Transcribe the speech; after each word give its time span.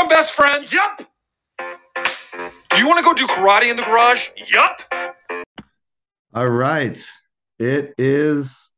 become 0.00 0.08
best 0.08 0.34
friends? 0.34 0.72
Yup. 0.72 1.00
Do 2.70 2.78
you 2.78 2.88
want 2.88 2.98
to 2.98 3.04
go 3.04 3.12
do 3.12 3.26
karate 3.26 3.70
in 3.70 3.76
the 3.76 3.82
garage? 3.82 4.30
Yup. 4.52 4.80
All 6.32 6.48
right. 6.48 7.04
It 7.58 7.94
is 7.98 8.70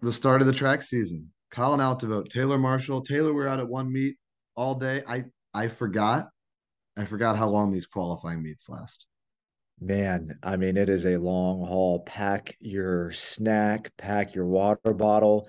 the 0.00 0.12
start 0.12 0.40
of 0.40 0.46
the 0.46 0.52
track 0.52 0.82
season. 0.82 1.30
Colin 1.50 1.80
Altivote, 1.80 2.28
Taylor 2.28 2.58
Marshall. 2.58 3.02
Taylor, 3.02 3.32
we're 3.32 3.46
out 3.46 3.60
at 3.60 3.68
one 3.68 3.92
meet 3.92 4.16
all 4.56 4.74
day. 4.74 5.02
I 5.06 5.24
I 5.54 5.68
forgot. 5.68 6.28
I 6.96 7.04
forgot 7.04 7.36
how 7.36 7.48
long 7.48 7.72
these 7.72 7.86
qualifying 7.86 8.42
meets 8.42 8.68
last. 8.68 9.06
Man, 9.80 10.38
I 10.42 10.56
mean, 10.56 10.76
it 10.76 10.88
is 10.88 11.04
a 11.04 11.18
long 11.18 11.60
haul. 11.60 12.00
Pack 12.00 12.54
your 12.60 13.12
snack, 13.12 13.92
pack 13.98 14.34
your 14.34 14.46
water 14.46 14.94
bottle, 14.94 15.48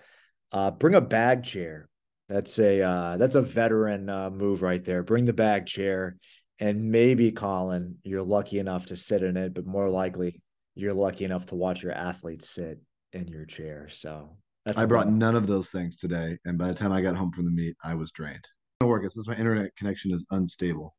uh, 0.52 0.72
bring 0.72 0.96
a 0.96 1.02
bag 1.02 1.44
chair. 1.44 1.88
That's 2.30 2.60
a 2.60 2.82
uh, 2.82 3.18
that's 3.18 3.36
a 3.36 3.42
veteran 3.42 4.10
uh, 4.10 4.30
move 4.30 4.62
right 4.62 4.84
there. 4.84 5.04
Bring 5.04 5.26
the 5.26 5.34
bag 5.34 5.66
chair, 5.66 6.18
and 6.60 6.92
maybe 6.92 7.32
Colin, 7.32 7.98
you're 8.04 8.24
lucky 8.24 8.60
enough 8.60 8.88
to 8.88 8.96
sit 8.96 9.24
in 9.24 9.38
it, 9.38 9.54
but 9.54 9.66
more 9.66 9.90
likely 9.90 10.42
you're 10.76 10.94
lucky 10.94 11.26
enough 11.26 11.46
to 11.48 11.56
watch 11.56 11.84
your 11.84 11.94
athletes 11.94 12.50
sit 12.50 12.80
in 13.14 13.28
your 13.28 13.46
chair. 13.46 13.88
So 13.90 14.38
I 14.76 14.86
brought 14.86 15.10
none 15.10 15.36
of 15.36 15.48
those 15.48 15.70
things 15.70 15.96
today, 15.96 16.38
and 16.46 16.58
by 16.58 16.68
the 16.68 16.74
time 16.74 16.92
I 16.92 17.02
got 17.02 17.16
home 17.16 17.32
from 17.32 17.46
the 17.46 17.52
meet, 17.52 17.76
I 17.84 17.94
was 17.94 18.12
drained. 18.12 18.46
Don't 18.82 18.90
work. 18.90 19.04
It's 19.06 19.16
since 19.16 19.28
my 19.28 19.36
internet 19.36 19.76
connection 19.78 20.12
is 20.12 20.26
unstable. 20.32 20.96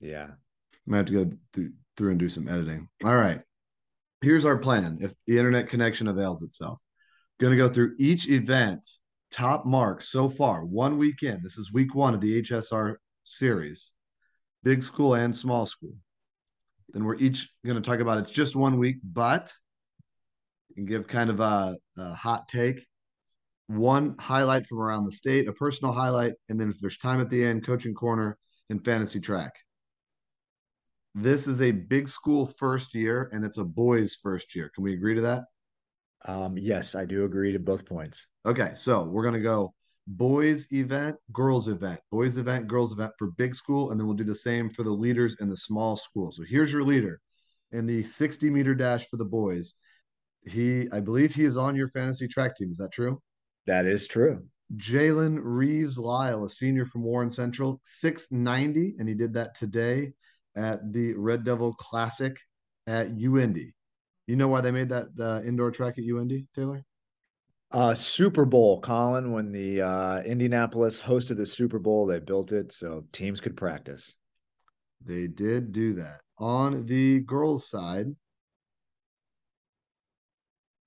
Yeah, 0.00 0.26
I 0.28 0.78
might 0.84 0.98
have 0.98 1.06
to 1.06 1.24
go 1.24 1.30
through, 1.52 1.72
through 1.96 2.10
and 2.10 2.18
do 2.18 2.28
some 2.28 2.48
editing. 2.48 2.88
All 3.04 3.16
right. 3.16 3.40
Here's 4.20 4.44
our 4.44 4.56
plan 4.56 4.98
if 5.00 5.12
the 5.26 5.38
internet 5.38 5.68
connection 5.68 6.08
avails 6.08 6.42
itself. 6.42 6.80
Going 7.40 7.52
to 7.52 7.56
go 7.56 7.68
through 7.68 7.96
each 7.98 8.28
event, 8.28 8.86
top 9.36 9.66
mark 9.66 10.02
so 10.02 10.28
far, 10.28 10.64
one 10.64 10.96
weekend. 10.96 11.42
This 11.42 11.58
is 11.58 11.72
week 11.72 11.94
one 11.94 12.14
of 12.14 12.20
the 12.20 12.42
HSR 12.42 12.96
series, 13.24 13.92
big 14.62 14.82
school 14.82 15.14
and 15.14 15.34
small 15.34 15.66
school. 15.66 15.94
Then 16.92 17.04
we're 17.04 17.16
each 17.16 17.50
going 17.64 17.80
to 17.80 17.88
talk 17.88 18.00
about 18.00 18.18
it's 18.18 18.30
just 18.30 18.56
one 18.56 18.78
week, 18.78 18.96
but 19.04 19.52
and 20.76 20.88
give 20.88 21.06
kind 21.08 21.30
of 21.30 21.40
a, 21.40 21.76
a 21.98 22.14
hot 22.14 22.48
take 22.48 22.86
one 23.68 24.14
highlight 24.18 24.66
from 24.66 24.78
around 24.78 25.06
the 25.06 25.12
state, 25.12 25.48
a 25.48 25.52
personal 25.52 25.92
highlight, 25.92 26.34
and 26.48 26.60
then 26.60 26.70
if 26.70 26.76
there's 26.80 26.98
time 26.98 27.20
at 27.20 27.30
the 27.30 27.44
end, 27.44 27.66
coaching 27.66 27.94
corner 27.94 28.38
and 28.70 28.84
fantasy 28.84 29.20
track. 29.20 29.52
This 31.14 31.46
is 31.46 31.62
a 31.62 31.72
big 31.72 32.08
school 32.08 32.46
first 32.58 32.94
year 32.94 33.30
and 33.32 33.44
it's 33.44 33.58
a 33.58 33.64
boys 33.64 34.16
first 34.22 34.54
year. 34.54 34.70
Can 34.74 34.84
we 34.84 34.92
agree 34.92 35.14
to 35.14 35.22
that? 35.22 35.44
Um, 36.26 36.58
yes, 36.58 36.94
I 36.94 37.06
do 37.06 37.24
agree 37.24 37.52
to 37.52 37.58
both 37.58 37.86
points. 37.86 38.26
Okay, 38.46 38.74
so 38.76 39.02
we're 39.02 39.24
gonna 39.24 39.40
go 39.40 39.74
boys 40.06 40.68
event, 40.72 41.16
girls 41.32 41.66
event, 41.66 41.98
boys 42.12 42.36
event, 42.36 42.68
girls 42.68 42.92
event 42.92 43.10
for 43.18 43.32
big 43.32 43.56
school, 43.56 43.90
and 43.90 43.98
then 43.98 44.06
we'll 44.06 44.16
do 44.16 44.22
the 44.22 44.36
same 44.36 44.70
for 44.70 44.84
the 44.84 44.90
leaders 44.90 45.36
in 45.40 45.50
the 45.50 45.56
small 45.56 45.96
school. 45.96 46.30
So 46.30 46.44
here's 46.48 46.72
your 46.72 46.84
leader 46.84 47.20
in 47.72 47.86
the 47.86 48.04
60 48.04 48.48
meter 48.50 48.72
dash 48.72 49.08
for 49.08 49.16
the 49.16 49.24
boys. 49.24 49.74
He, 50.44 50.86
I 50.92 51.00
believe, 51.00 51.34
he 51.34 51.42
is 51.42 51.56
on 51.56 51.74
your 51.74 51.88
fantasy 51.88 52.28
track 52.28 52.56
team. 52.56 52.70
Is 52.70 52.78
that 52.78 52.92
true? 52.92 53.20
That 53.66 53.84
is 53.84 54.06
true. 54.06 54.44
Jalen 54.76 55.40
Reeves 55.42 55.98
Lyle, 55.98 56.44
a 56.44 56.50
senior 56.50 56.86
from 56.86 57.02
Warren 57.02 57.30
Central, 57.30 57.80
690, 57.88 58.94
and 59.00 59.08
he 59.08 59.16
did 59.16 59.34
that 59.34 59.56
today 59.56 60.12
at 60.56 60.92
the 60.92 61.14
Red 61.14 61.44
Devil 61.44 61.74
Classic 61.74 62.38
at 62.86 63.08
UIndy. 63.08 63.72
You 64.28 64.36
know 64.36 64.46
why 64.46 64.60
they 64.60 64.70
made 64.70 64.90
that 64.90 65.08
uh, 65.18 65.42
indoor 65.44 65.72
track 65.72 65.98
at 65.98 66.04
UIndy, 66.04 66.46
Taylor? 66.54 66.84
Uh, 67.76 67.94
Super 67.94 68.46
Bowl, 68.46 68.80
Colin, 68.80 69.32
when 69.32 69.52
the 69.52 69.82
uh, 69.82 70.22
Indianapolis 70.22 70.98
hosted 70.98 71.36
the 71.36 71.44
Super 71.44 71.78
Bowl, 71.78 72.06
they 72.06 72.18
built 72.18 72.50
it 72.50 72.72
so 72.72 73.04
teams 73.12 73.38
could 73.38 73.54
practice. 73.54 74.14
They 75.04 75.26
did 75.26 75.72
do 75.72 75.92
that. 75.96 76.22
On 76.38 76.86
the 76.86 77.20
girls' 77.20 77.68
side, 77.68 78.06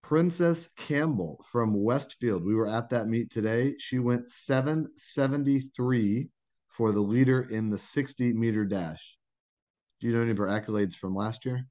Princess 0.01 0.67
Campbell 0.77 1.45
from 1.51 1.75
Westfield. 1.75 2.43
We 2.43 2.55
were 2.55 2.67
at 2.67 2.89
that 2.89 3.07
meet 3.07 3.29
today. 3.29 3.75
She 3.77 3.99
went 3.99 4.23
773 4.31 6.27
for 6.69 6.91
the 6.91 7.01
leader 7.01 7.41
in 7.51 7.69
the 7.69 7.77
60 7.77 8.33
meter 8.33 8.65
dash. 8.65 9.15
Do 10.01 10.07
you 10.07 10.13
know 10.13 10.23
any 10.23 10.31
of 10.31 10.37
her 10.39 10.47
accolades 10.47 10.95
from 10.95 11.13
last 11.13 11.45
year? 11.45 11.67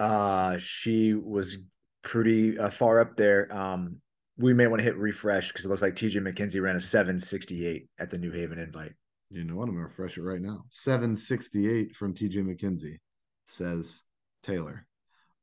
Uh, 0.00 0.58
she 0.58 1.14
was 1.14 1.56
pretty 2.02 2.58
uh, 2.58 2.70
far 2.70 3.00
up 3.00 3.16
there. 3.16 3.52
Um, 3.54 3.96
we 4.36 4.54
may 4.54 4.66
want 4.66 4.80
to 4.80 4.84
hit 4.84 4.96
refresh 4.96 5.48
because 5.48 5.64
it 5.64 5.68
looks 5.68 5.82
like 5.82 5.94
TJ 5.94 6.16
McKenzie 6.16 6.62
ran 6.62 6.76
a 6.76 6.80
768 6.80 7.86
at 7.98 8.10
the 8.10 8.18
New 8.18 8.30
Haven 8.30 8.58
invite. 8.58 8.92
You 9.30 9.44
know 9.44 9.56
what? 9.56 9.68
I'm 9.68 9.74
going 9.74 9.84
to 9.84 9.88
refresh 9.88 10.16
it 10.16 10.22
right 10.22 10.40
now. 10.40 10.64
768 10.70 11.94
from 11.94 12.14
TJ 12.14 12.36
McKenzie, 12.36 12.96
says 13.48 14.02
Taylor. 14.42 14.86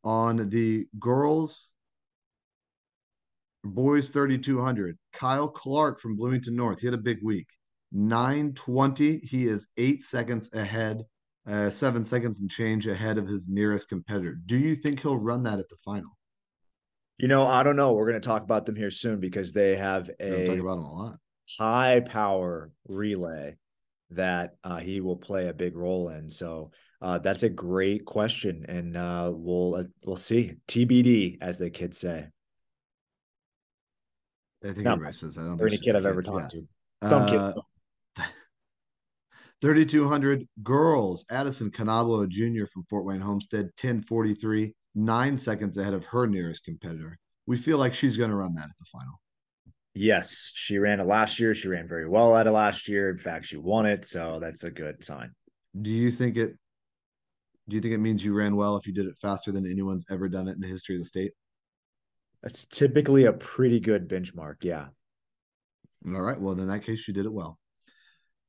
On 0.03 0.49
the 0.49 0.85
girls, 0.99 1.67
boys 3.63 4.09
3200, 4.09 4.97
Kyle 5.13 5.47
Clark 5.47 5.99
from 5.99 6.15
Bloomington 6.15 6.55
North. 6.55 6.79
He 6.79 6.87
had 6.87 6.93
a 6.93 6.97
big 6.97 7.19
week. 7.23 7.47
920. 7.91 9.19
He 9.23 9.45
is 9.47 9.67
eight 9.77 10.03
seconds 10.03 10.49
ahead 10.53 11.03
uh, 11.47 11.69
seven 11.69 12.03
seconds 12.03 12.41
and 12.41 12.49
change 12.49 12.87
ahead 12.87 13.17
of 13.17 13.27
his 13.27 13.47
nearest 13.47 13.87
competitor. 13.87 14.37
Do 14.45 14.57
you 14.57 14.75
think 14.75 15.01
he'll 15.01 15.17
run 15.17 15.43
that 15.43 15.59
at 15.59 15.69
the 15.69 15.77
final? 15.83 16.16
You 17.17 17.27
know, 17.27 17.45
I 17.47 17.63
don't 17.63 17.75
know. 17.75 17.93
We're 17.93 18.09
going 18.09 18.21
to 18.21 18.27
talk 18.27 18.43
about 18.43 18.65
them 18.65 18.75
here 18.75 18.91
soon 18.91 19.19
because 19.19 19.53
they 19.53 19.75
have 19.75 20.09
a, 20.19 20.47
talk 20.47 20.59
about 20.59 20.75
them 20.75 20.85
a 20.85 20.93
lot. 20.93 21.19
high 21.57 21.99
power 22.01 22.71
relay 22.87 23.55
that 24.11 24.55
uh, 24.63 24.77
he 24.77 25.01
will 25.01 25.15
play 25.15 25.47
a 25.47 25.53
big 25.53 25.75
role 25.75 26.09
in. 26.09 26.29
So 26.29 26.71
uh, 27.01 27.17
that's 27.19 27.43
a 27.43 27.49
great 27.49 28.05
question, 28.05 28.65
and 28.67 28.95
uh, 28.95 29.31
we'll 29.33 29.75
uh, 29.75 29.83
we'll 30.05 30.15
see 30.15 30.53
TBD 30.67 31.37
as 31.41 31.57
the 31.57 31.69
kids 31.69 31.97
say. 31.97 32.27
I 34.63 34.67
think 34.67 34.79
no, 34.79 34.93
everybody 34.93 35.15
says 35.15 35.35
that. 35.35 35.41
I 35.41 35.45
don't 35.45 35.61
any 35.61 35.77
kid 35.77 35.95
I've 35.95 36.05
ever 36.05 36.21
talked 36.21 36.53
yeah. 36.53 36.61
to. 37.01 37.07
Some 37.07 37.23
uh, 37.23 37.53
kids. 37.53 38.27
3,200 39.61 40.47
girls. 40.63 41.25
Addison 41.31 41.71
Canablo 41.71 42.25
Jr. 42.27 42.65
from 42.71 42.83
Fort 42.89 43.05
Wayne 43.05 43.21
Homestead, 43.21 43.65
1043, 43.81 44.73
nine 44.97 45.37
seconds 45.37 45.77
ahead 45.77 45.93
of 45.93 46.03
her 46.05 46.27
nearest 46.27 46.63
competitor. 46.63 47.17
We 47.45 47.55
feel 47.55 47.77
like 47.77 47.93
she's 47.93 48.17
going 48.17 48.31
to 48.31 48.35
run 48.35 48.55
that 48.55 48.65
at 48.65 48.77
the 48.79 48.85
final. 48.91 49.21
Yes, 49.93 50.51
she 50.53 50.77
ran 50.77 50.99
it 50.99 51.07
last 51.07 51.39
year. 51.39 51.53
She 51.53 51.67
ran 51.67 51.87
very 51.87 52.07
well 52.07 52.35
at 52.35 52.47
it 52.47 52.51
last 52.51 52.87
year. 52.87 53.09
In 53.09 53.17
fact, 53.17 53.45
she 53.45 53.57
won 53.57 53.85
it, 53.85 54.05
so 54.05 54.39
that's 54.41 54.63
a 54.63 54.71
good 54.71 55.03
sign. 55.03 55.31
Do 55.79 55.89
you 55.89 56.11
think 56.11 56.35
it? 56.35 56.53
Do 57.69 57.75
you 57.75 57.81
think 57.81 57.93
it 57.93 57.99
means 57.99 58.23
you 58.23 58.33
ran 58.33 58.55
well 58.55 58.77
if 58.77 58.87
you 58.87 58.93
did 58.93 59.07
it 59.07 59.15
faster 59.21 59.51
than 59.51 59.69
anyone's 59.69 60.05
ever 60.09 60.29
done 60.29 60.47
it 60.47 60.53
in 60.53 60.61
the 60.61 60.67
history 60.67 60.95
of 60.95 61.01
the 61.01 61.07
state? 61.07 61.31
That's 62.41 62.65
typically 62.65 63.25
a 63.25 63.33
pretty 63.33 63.79
good 63.79 64.07
benchmark. 64.07 64.55
Yeah. 64.61 64.87
All 66.05 66.21
right. 66.21 66.39
Well, 66.39 66.59
in 66.59 66.67
that 66.67 66.83
case, 66.83 67.07
you 67.07 67.13
did 67.13 67.25
it 67.25 67.33
well. 67.33 67.57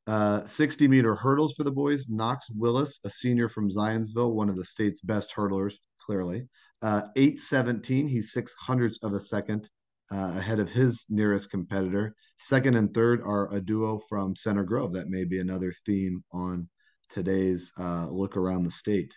Uh, 0.06 0.46
60 0.46 0.86
meter 0.86 1.14
hurdles 1.14 1.54
for 1.54 1.64
the 1.64 1.70
boys. 1.70 2.06
Knox 2.08 2.48
Willis, 2.50 3.00
a 3.04 3.10
senior 3.10 3.48
from 3.48 3.70
Zionsville, 3.70 4.32
one 4.32 4.48
of 4.48 4.56
the 4.56 4.64
state's 4.64 5.00
best 5.00 5.34
hurdlers, 5.34 5.74
clearly. 6.08 6.48
Uh, 6.80 7.02
817, 7.16 8.08
he's 8.08 8.32
six 8.32 8.54
hundredths 8.58 9.02
of 9.02 9.12
a 9.12 9.20
second 9.20 9.68
uh, 10.10 10.38
ahead 10.38 10.58
of 10.58 10.70
his 10.70 11.04
nearest 11.10 11.50
competitor. 11.50 12.14
Second 12.38 12.76
and 12.76 12.94
third 12.94 13.20
are 13.22 13.52
a 13.52 13.60
duo 13.60 14.00
from 14.08 14.34
Center 14.34 14.64
Grove. 14.64 14.94
That 14.94 15.10
may 15.10 15.24
be 15.24 15.40
another 15.40 15.74
theme 15.84 16.24
on 16.32 16.68
today's 17.10 17.72
uh, 17.78 18.08
look 18.08 18.36
around 18.36 18.64
the 18.64 18.70
state. 18.70 19.14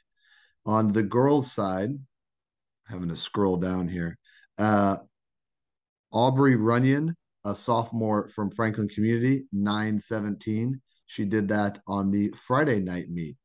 On 0.66 0.92
the 0.92 1.04
girls' 1.04 1.54
side, 1.54 1.92
having 2.88 3.10
to 3.10 3.16
scroll 3.16 3.58
down 3.58 3.88
here, 3.88 4.18
uh, 4.58 4.98
Aubrey 6.12 6.56
Runyon 6.56 7.16
a 7.46 7.56
sophomore 7.56 8.30
from 8.30 8.52
Franklin 8.52 8.90
Community, 8.90 9.46
917. 9.52 10.82
She 11.08 11.26
did 11.26 11.48
that 11.50 11.80
on 11.88 12.12
the 12.12 12.34
Friday 12.48 12.80
night 12.80 13.10
meet. 13.10 13.36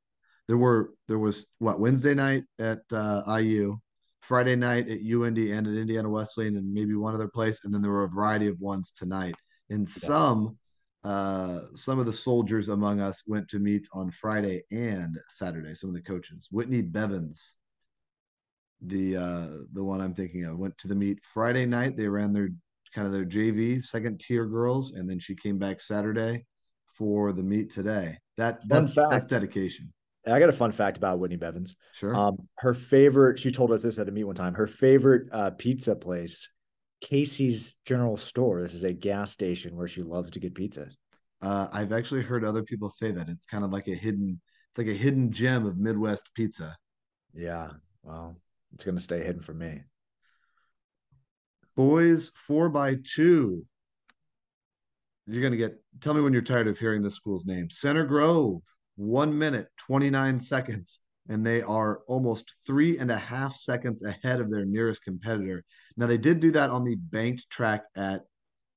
There 0.49 0.57
were 0.57 0.91
there 1.09 1.19
was 1.19 1.47
what 1.59 1.81
Wednesday 1.81 2.15
night 2.15 2.45
at 2.59 2.81
uh, 2.93 3.23
IU, 3.39 3.77
Friday 4.21 4.57
night 4.57 4.89
at 4.89 5.01
UIndy 5.01 5.57
and 5.57 5.67
at 5.67 5.75
Indiana 5.75 6.09
Wesleyan 6.09 6.57
and 6.57 6.73
maybe 6.73 6.95
one 6.95 7.15
other 7.15 7.29
place, 7.29 7.65
and 7.65 7.75
then 7.75 7.83
there 7.83 7.91
were 7.91 8.05
a 8.05 8.09
variety 8.09 8.47
of 8.47 8.61
ones 8.61 8.93
tonight. 8.97 9.35
And 9.71 9.89
yes. 9.89 10.03
some 10.03 10.57
uh, 11.05 11.61
some 11.75 11.99
of 11.99 12.07
the 12.07 12.13
soldiers 12.13 12.69
among 12.69 13.01
us 13.01 13.23
went 13.27 13.49
to 13.49 13.61
meets 13.61 13.89
on 13.93 14.11
Friday 14.11 14.63
and 14.73 15.17
Saturday. 15.33 15.75
Some 15.75 15.91
of 15.91 15.95
the 15.95 16.03
coaches, 16.03 16.49
Whitney 16.51 16.83
Bevins, 16.83 17.55
the 18.81 19.17
uh, 19.17 19.49
the 19.73 19.85
one 19.85 20.01
I'm 20.01 20.15
thinking 20.15 20.45
of, 20.45 20.59
went 20.59 20.77
to 20.79 20.89
the 20.89 20.95
meet 20.95 21.19
Friday 21.33 21.67
night. 21.67 21.97
They 21.97 22.09
ran 22.09 22.33
their 22.33 22.49
kind 22.95 23.07
of 23.07 23.13
their 23.13 23.25
JV 23.25 23.85
second 23.85 24.21
tier 24.21 24.47
girls, 24.47 24.93
and 24.93 25.09
then 25.09 25.19
she 25.19 25.35
came 25.35 25.59
back 25.59 25.81
Saturday 25.81 26.45
for 26.97 27.33
the 27.33 27.43
meet 27.43 27.73
today. 27.73 28.19
That 28.37 28.67
that's, 28.69 28.95
that's 28.95 29.27
dedication. 29.27 29.93
I 30.27 30.39
got 30.39 30.49
a 30.49 30.53
fun 30.53 30.73
fact 30.73 30.97
about 30.97 31.19
Whitney 31.19 31.37
Bevins. 31.37 31.77
Sure. 31.93 32.15
Um, 32.15 32.49
her 32.59 32.75
favorite, 32.75 33.39
she 33.39 33.51
told 33.51 33.73
us 33.73 33.83
this 33.83 33.99
at 33.99 34.09
a 34.09 34.13
meet 34.13 34.25
one 34.25 34.35
time. 34.35 34.55
Her 34.55 34.67
favorite 34.67 35.29
uh, 35.31 35.51
pizza 35.51 35.95
place, 35.95 36.49
Casey's 37.01 37.77
General 37.85 38.17
Store. 38.17 38.61
This 38.61 38.75
is 38.75 38.85
a 38.85 38.93
gas 38.93 39.31
station 39.31 39.77
where 39.77 39.89
she 39.89 40.03
loves 40.03 40.31
to 40.33 40.41
get 40.41 40.55
pizza. 40.55 40.89
Uh, 41.41 41.69
I've 41.73 41.93
actually 41.93 42.23
heard 42.23 42.45
other 42.45 42.63
people 42.63 42.91
say 42.91 43.13
that 43.13 43.29
it's 43.29 43.47
kind 43.47 43.65
of 43.65 43.71
like 43.71 43.89
a 43.89 43.95
hidden, 43.95 44.41
it's 44.71 44.79
like 44.79 44.89
a 44.89 44.99
hidden 44.99 45.31
gem 45.31 45.65
of 45.65 45.79
Midwest 45.79 46.29
pizza. 46.35 46.77
Yeah. 47.33 47.71
Well, 48.03 48.37
it's 48.73 48.85
going 48.85 48.97
to 48.97 49.03
stay 49.03 49.23
hidden 49.23 49.43
for 49.43 49.55
me. 49.55 49.83
Boys 51.77 52.33
four 52.47 52.71
by 52.71 52.97
two. 53.15 53.67
You're 55.27 55.43
gonna 55.43 55.57
get. 55.57 55.79
Tell 56.01 56.15
me 56.15 56.23
when 56.23 56.33
you're 56.33 56.41
tired 56.41 56.69
of 56.69 56.79
hearing 56.79 57.03
this 57.03 57.17
school's 57.17 57.45
name. 57.45 57.69
Center 57.71 58.07
Grove, 58.07 58.63
one 58.97 59.37
minute 59.39 59.69
twenty 59.77 60.11
nine 60.11 60.41
seconds, 60.41 61.01
and 61.29 61.47
they 61.47 61.63
are 61.63 62.01
almost 62.07 62.55
three 62.67 62.99
and 62.99 63.11
a 63.11 63.19
half 63.19 63.55
seconds 63.57 64.03
ahead 64.05 64.41
of 64.41 64.51
their 64.51 64.65
nearest 64.65 65.03
competitor. 65.03 65.65
Now 65.97 66.07
they 66.07 66.19
did 66.19 66.41
do 66.41 66.51
that 66.53 66.71
on 66.71 66.85
the 66.85 66.97
banked 66.97 67.49
track 67.51 67.85
at 67.97 68.23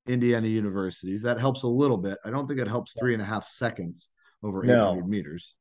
Indiana 0.07 0.47
Universities. 0.47 1.21
That 1.23 1.39
helps 1.39 1.63
a 1.63 1.67
little 1.67 1.97
bit. 1.97 2.17
I 2.25 2.29
don't 2.31 2.47
think 2.47 2.59
it 2.59 2.67
helps 2.67 2.95
three 2.99 3.13
and 3.13 3.21
a 3.21 3.25
half 3.25 3.47
seconds 3.47 4.09
over 4.43 4.63
No. 4.63 4.91
800 4.91 5.07
meters. 5.07 5.53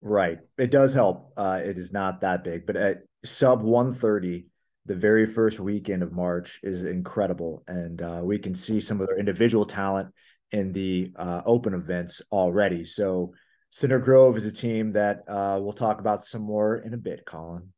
Right. 0.00 0.38
It 0.58 0.70
does 0.70 0.92
help. 0.92 1.32
Uh, 1.36 1.60
it 1.64 1.78
is 1.78 1.92
not 1.92 2.22
that 2.22 2.42
big, 2.42 2.66
but 2.66 2.76
at 2.76 3.02
sub 3.24 3.62
130, 3.62 4.46
the 4.86 4.96
very 4.96 5.26
first 5.26 5.60
weekend 5.60 6.02
of 6.02 6.12
March 6.12 6.58
is 6.64 6.82
incredible. 6.82 7.62
And 7.68 8.02
uh, 8.02 8.20
we 8.24 8.38
can 8.38 8.54
see 8.54 8.80
some 8.80 9.00
of 9.00 9.06
their 9.06 9.18
individual 9.18 9.64
talent 9.64 10.08
in 10.50 10.72
the 10.72 11.12
uh, 11.14 11.42
open 11.46 11.72
events 11.72 12.20
already. 12.32 12.84
So 12.84 13.32
Center 13.74 13.98
Grove 13.98 14.36
is 14.36 14.44
a 14.44 14.52
team 14.52 14.90
that 14.90 15.26
uh, 15.26 15.58
we'll 15.58 15.72
talk 15.72 15.98
about 15.98 16.26
some 16.26 16.42
more 16.42 16.76
in 16.76 16.92
a 16.92 16.98
bit, 16.98 17.24
Colin. 17.24 17.72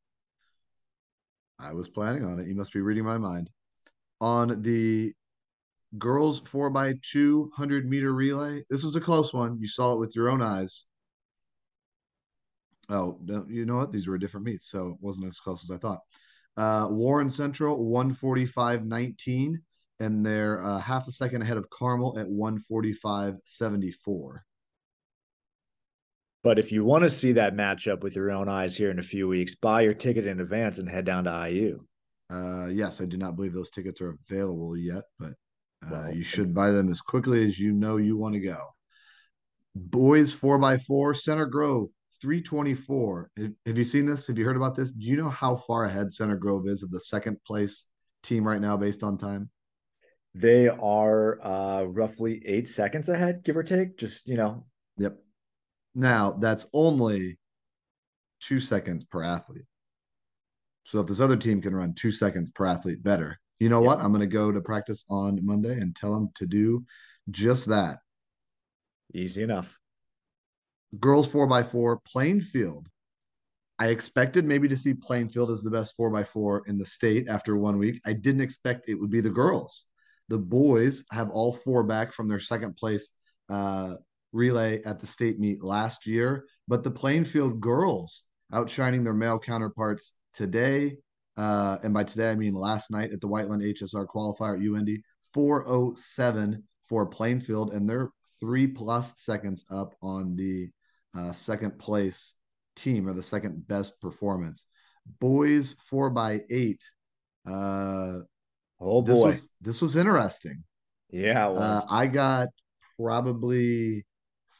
I 1.60 1.72
was 1.72 1.88
planning 1.88 2.24
on 2.24 2.40
it. 2.40 2.48
You 2.48 2.56
must 2.56 2.72
be 2.72 2.80
reading 2.80 3.04
my 3.04 3.16
mind. 3.16 3.48
On 4.20 4.60
the 4.62 5.12
girls 5.96 6.42
four 6.50 6.68
by 6.68 6.94
two 7.12 7.52
hundred 7.56 7.88
meter 7.88 8.12
relay, 8.12 8.64
this 8.68 8.82
was 8.82 8.96
a 8.96 9.00
close 9.00 9.32
one. 9.32 9.60
You 9.60 9.68
saw 9.68 9.92
it 9.92 10.00
with 10.00 10.16
your 10.16 10.30
own 10.30 10.42
eyes. 10.42 10.84
Oh, 12.88 13.20
you 13.48 13.64
know 13.64 13.76
what? 13.76 13.92
These 13.92 14.08
were 14.08 14.18
different 14.18 14.46
meets, 14.46 14.68
so 14.68 14.88
it 14.88 14.96
wasn't 15.00 15.28
as 15.28 15.38
close 15.38 15.62
as 15.62 15.70
I 15.70 15.78
thought. 15.78 16.00
Uh, 16.56 16.88
Warren 16.90 17.30
Central 17.30 17.78
145.19, 17.78 19.54
and 20.00 20.26
they're 20.26 20.60
uh, 20.60 20.80
half 20.80 21.06
a 21.06 21.12
second 21.12 21.42
ahead 21.42 21.56
of 21.56 21.70
Carmel 21.70 22.18
at 22.18 22.26
145.74. 22.26 24.40
But 26.44 26.58
if 26.58 26.70
you 26.70 26.84
want 26.84 27.02
to 27.04 27.10
see 27.10 27.32
that 27.32 27.56
matchup 27.56 28.02
with 28.02 28.14
your 28.14 28.30
own 28.30 28.50
eyes 28.50 28.76
here 28.76 28.90
in 28.90 28.98
a 28.98 29.02
few 29.02 29.26
weeks, 29.26 29.54
buy 29.54 29.80
your 29.80 29.94
ticket 29.94 30.26
in 30.26 30.40
advance 30.40 30.78
and 30.78 30.88
head 30.88 31.06
down 31.06 31.24
to 31.24 31.48
IU. 31.50 31.82
Uh, 32.30 32.66
yes, 32.66 33.00
I 33.00 33.06
do 33.06 33.16
not 33.16 33.34
believe 33.34 33.54
those 33.54 33.70
tickets 33.70 34.00
are 34.02 34.16
available 34.30 34.76
yet, 34.76 35.04
but 35.18 35.32
uh, 35.84 35.88
Well, 35.90 36.14
you 36.14 36.22
should 36.22 36.54
buy 36.54 36.70
them 36.70 36.90
as 36.90 37.00
quickly 37.00 37.46
as 37.48 37.58
you 37.58 37.72
know 37.72 37.96
you 37.96 38.18
want 38.18 38.34
to 38.34 38.40
go. 38.40 38.58
Boys 39.74 40.34
4x4, 40.34 41.16
Center 41.16 41.46
Grove 41.46 41.88
324. 42.20 43.30
Have- 43.38 43.52
Have 43.64 43.78
you 43.78 43.84
seen 43.84 44.04
this? 44.04 44.26
Have 44.26 44.36
you 44.38 44.44
heard 44.44 44.56
about 44.56 44.76
this? 44.76 44.92
Do 44.92 45.04
you 45.06 45.16
know 45.16 45.30
how 45.30 45.56
far 45.56 45.86
ahead 45.86 46.12
Center 46.12 46.36
Grove 46.36 46.68
is 46.68 46.82
of 46.82 46.90
the 46.90 47.00
second 47.00 47.38
place 47.46 47.84
team 48.22 48.46
right 48.46 48.60
now 48.60 48.76
based 48.76 49.02
on 49.02 49.16
time? 49.16 49.48
They 50.34 50.68
are 50.68 51.38
uh, 51.42 51.84
roughly 51.84 52.42
eight 52.44 52.68
seconds 52.68 53.08
ahead, 53.08 53.44
give 53.44 53.56
or 53.56 53.62
take. 53.62 53.96
Just, 53.96 54.28
you 54.28 54.36
know, 54.36 54.66
Yep. 54.98 55.16
Now, 55.94 56.32
that's 56.32 56.66
only 56.72 57.38
two 58.40 58.60
seconds 58.60 59.04
per 59.04 59.22
athlete. 59.22 59.64
So 60.84 61.00
if 61.00 61.06
this 61.06 61.20
other 61.20 61.36
team 61.36 61.62
can 61.62 61.74
run 61.74 61.94
two 61.94 62.12
seconds 62.12 62.50
per 62.50 62.66
athlete 62.66 63.02
better, 63.02 63.38
you 63.58 63.68
know 63.68 63.80
Yep. 63.80 63.86
what? 63.86 64.00
I'm 64.00 64.10
going 64.12 64.20
to 64.20 64.26
go 64.26 64.52
to 64.52 64.60
practice 64.60 65.04
on 65.08 65.38
Monday 65.44 65.80
and 65.80 65.94
tell 65.96 66.12
them 66.14 66.30
to 66.36 66.46
do 66.46 66.84
just 67.30 67.66
that. 67.66 68.00
easy 69.14 69.42
enough. 69.42 69.78
Girls 70.98 71.28
4x4, 71.28 71.98
Plainfield. 72.04 72.88
I 73.78 73.88
expected 73.88 74.44
maybe 74.44 74.68
to 74.68 74.76
see 74.76 74.92
Plainfield 74.94 75.50
as 75.50 75.62
the 75.62 75.70
best 75.70 75.96
4x4 75.96 76.66
in 76.66 76.78
the 76.78 76.84
state 76.86 77.28
after 77.28 77.56
one 77.56 77.78
week. 77.78 78.00
I 78.04 78.12
didn't 78.12 78.40
expect 78.42 78.88
it 78.88 78.94
would 78.94 79.10
be 79.10 79.20
the 79.20 79.30
girls. 79.30 79.86
The 80.28 80.38
boys 80.38 81.04
have 81.10 81.30
all 81.30 81.52
four 81.64 81.82
back 81.84 82.12
from 82.12 82.28
their 82.28 82.40
second 82.40 82.76
place 82.76 83.10
uh, 83.48 83.94
relay 84.34 84.82
at 84.84 85.00
the 85.00 85.06
state 85.06 85.38
meet 85.40 85.62
last 85.64 86.06
year, 86.06 86.44
but 86.68 86.82
the 86.82 86.90
Plainfield 86.90 87.60
girls 87.60 88.24
outshining 88.52 89.04
their 89.04 89.14
male 89.14 89.38
counterparts 89.38 90.12
today. 90.34 90.98
Uh, 91.36 91.78
and 91.82 91.94
by 91.94 92.04
today, 92.04 92.30
I 92.30 92.34
mean 92.34 92.54
last 92.54 92.90
night 92.90 93.12
at 93.12 93.20
the 93.20 93.28
Whiteland 93.28 93.62
HSR 93.62 94.06
qualifier 94.06 94.54
at 94.56 94.60
UIndy, 94.60 94.98
407 95.32 96.62
for 96.88 97.06
Plainfield, 97.06 97.72
and 97.72 97.88
they're 97.88 98.10
three 98.40 98.66
plus 98.66 99.12
seconds 99.16 99.64
up 99.70 99.94
on 100.02 100.36
the 100.36 100.68
uh, 101.18 101.32
second 101.32 101.78
place 101.78 102.34
team 102.76 103.08
or 103.08 103.14
the 103.14 103.22
second 103.22 103.66
best 103.68 104.00
performance. 104.00 104.66
Boys 105.20 105.76
four 105.90 106.10
by 106.10 106.42
eight. 106.50 106.82
Uh, 107.48 108.20
Oh 108.80 109.02
this 109.02 109.20
boy. 109.20 109.26
was 109.28 109.48
this 109.60 109.80
was 109.80 109.96
interesting. 109.96 110.64
yeah, 111.10 111.48
it 111.48 111.52
was. 111.52 111.82
Uh, 111.82 111.86
I 111.88 112.06
got 112.06 112.48
probably 112.98 114.04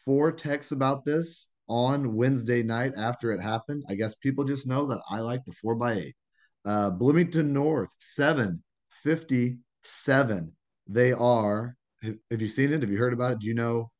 four 0.05 0.33
texts 0.33 0.73
about 0.73 1.05
this 1.05 1.49
on 1.69 2.15
Wednesday 2.15 2.63
night 2.63 2.93
after 2.97 3.33
it 3.33 3.41
happened. 3.41 3.85
I 3.89 3.95
guess 3.95 4.15
people 4.15 4.45
just 4.45 4.67
know 4.67 4.87
that 4.87 5.01
I 5.09 5.21
like 5.21 5.45
the 5.45 5.53
four 5.53 5.75
by 5.75 5.95
eight. 5.95 6.17
Uh, 6.65 6.91
Bloomington 6.91 7.53
North 7.53 7.91
seven 7.99 8.63
fifty 9.03 9.59
seven. 9.83 10.53
They 10.87 11.13
are. 11.13 11.77
Have, 12.03 12.17
have 12.31 12.43
you 12.43 12.49
seen 12.49 12.73
it? 12.73 12.83
Have 12.83 12.91
you 12.91 12.99
heard 12.99 13.13
about 13.13 13.33
it? 13.33 13.39
Do 13.41 13.47
you 13.47 13.55
know? 13.55 13.91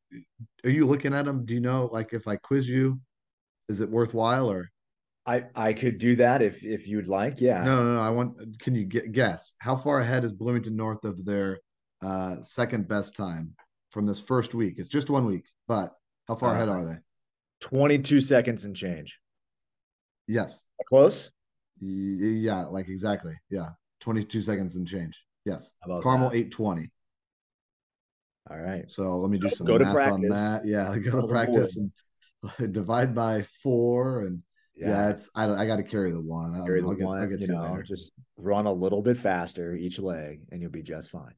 Are 0.63 0.69
you 0.69 0.85
looking 0.85 1.13
at 1.13 1.25
them? 1.25 1.45
Do 1.45 1.53
you 1.53 1.59
know? 1.59 1.89
Like, 1.91 2.13
if 2.13 2.27
I 2.27 2.37
quiz 2.37 2.67
you, 2.67 2.99
is 3.69 3.81
it 3.81 3.89
worthwhile 3.89 4.49
or 4.49 4.69
I 5.25 5.45
I 5.55 5.73
could 5.73 5.97
do 5.97 6.15
that 6.17 6.41
if 6.41 6.63
if 6.63 6.87
you'd 6.87 7.07
like. 7.07 7.41
Yeah. 7.41 7.63
no? 7.63 7.83
No, 7.83 7.95
no. 7.95 8.01
I 8.01 8.09
want. 8.09 8.59
Can 8.59 8.75
you 8.75 8.85
get, 8.85 9.11
guess 9.11 9.53
how 9.59 9.75
far 9.75 9.99
ahead 9.99 10.23
is 10.23 10.33
Bloomington 10.33 10.75
North 10.75 11.03
of 11.03 11.25
their 11.25 11.59
uh, 12.01 12.35
second 12.41 12.87
best 12.87 13.15
time 13.15 13.55
from 13.95 14.05
this 14.05 14.19
first 14.19 14.53
week? 14.53 14.75
It's 14.77 14.89
just 14.89 15.09
one 15.09 15.25
week, 15.25 15.45
but 15.69 15.95
how 16.27 16.35
far 16.35 16.49
Uh, 16.51 16.55
ahead 16.55 16.67
are 16.69 16.83
they? 16.83 16.97
22 17.61 18.19
seconds 18.19 18.65
and 18.65 18.75
change. 18.75 19.21
Yes. 20.27 20.63
Close? 20.89 21.31
Yeah, 21.79 22.65
like 22.65 22.89
exactly. 22.89 23.33
Yeah. 23.49 23.69
22 24.01 24.41
seconds 24.41 24.75
and 24.75 24.85
change. 24.85 25.17
Yes. 25.45 25.71
About 25.83 26.03
Carmel 26.03 26.29
that? 26.29 26.35
820. 26.35 26.91
All 28.51 28.57
right. 28.59 28.91
So 28.91 29.17
let 29.17 29.31
me 29.31 29.39
do 29.39 29.49
So 29.49 29.55
some 29.55 29.67
go 29.67 29.77
to 29.77 29.85
math 29.85 30.11
on 30.11 30.21
that. 30.27 30.65
Yeah, 30.65 30.95
go 31.11 31.21
to 31.21 31.27
practice 31.27 31.77
and 31.77 32.73
divide 32.73 33.15
by 33.15 33.43
four. 33.63 34.21
And 34.25 34.43
yeah, 34.75 34.89
Yeah. 34.89 35.09
it's 35.11 35.29
I 35.35 35.49
I 35.49 35.65
got 35.65 35.77
to 35.77 35.83
carry 35.83 36.11
the 36.11 36.19
one. 36.21 36.53
I 36.53 36.57
don't 36.57 36.67
Carry 36.67 36.81
know. 36.81 36.87
the 36.87 36.91
I'll 36.91 36.97
get, 36.97 37.05
one, 37.07 37.21
I'll 37.21 37.27
get 37.29 37.39
you 37.39 37.47
you 37.47 37.53
know, 37.53 37.61
later. 37.71 37.83
just 37.83 38.11
run 38.37 38.65
a 38.65 38.73
little 38.73 39.01
bit 39.01 39.15
faster 39.17 39.73
each 39.73 39.99
leg 39.99 40.41
and 40.51 40.61
you'll 40.61 40.69
be 40.71 40.83
just 40.83 41.09
fine. 41.11 41.33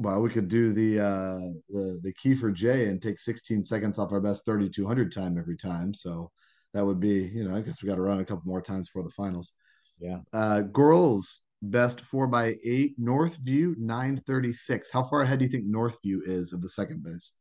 Well, 0.00 0.22
we 0.22 0.30
could 0.30 0.48
do 0.48 0.72
the 0.72 0.98
uh 0.98 1.40
the 1.68 2.00
the 2.02 2.14
key 2.14 2.34
for 2.34 2.50
J 2.50 2.86
and 2.86 3.02
take 3.02 3.20
16 3.20 3.62
seconds 3.62 3.98
off 3.98 4.12
our 4.12 4.20
best 4.20 4.46
3200 4.46 5.12
time 5.12 5.36
every 5.36 5.58
time. 5.58 5.92
So 5.92 6.30
that 6.72 6.86
would 6.86 7.00
be, 7.00 7.30
you 7.34 7.46
know, 7.46 7.54
I 7.54 7.60
guess 7.60 7.82
we 7.82 7.88
got 7.88 7.96
to 7.96 8.00
run 8.00 8.20
a 8.20 8.24
couple 8.24 8.44
more 8.46 8.62
times 8.62 8.88
for 8.90 9.02
the 9.02 9.10
finals. 9.10 9.52
Yeah. 9.98 10.20
Uh 10.32 10.60
girls 10.60 11.40
best 11.60 12.00
four 12.00 12.26
by 12.26 12.54
eight, 12.64 12.98
Northview 12.98 13.76
936. 13.76 14.88
How 14.90 15.04
far 15.04 15.20
ahead 15.20 15.40
do 15.40 15.44
you 15.44 15.50
think 15.50 15.66
Northview 15.66 16.20
is 16.24 16.54
of 16.54 16.62
the 16.62 16.70
second 16.70 17.04
best 17.04 17.34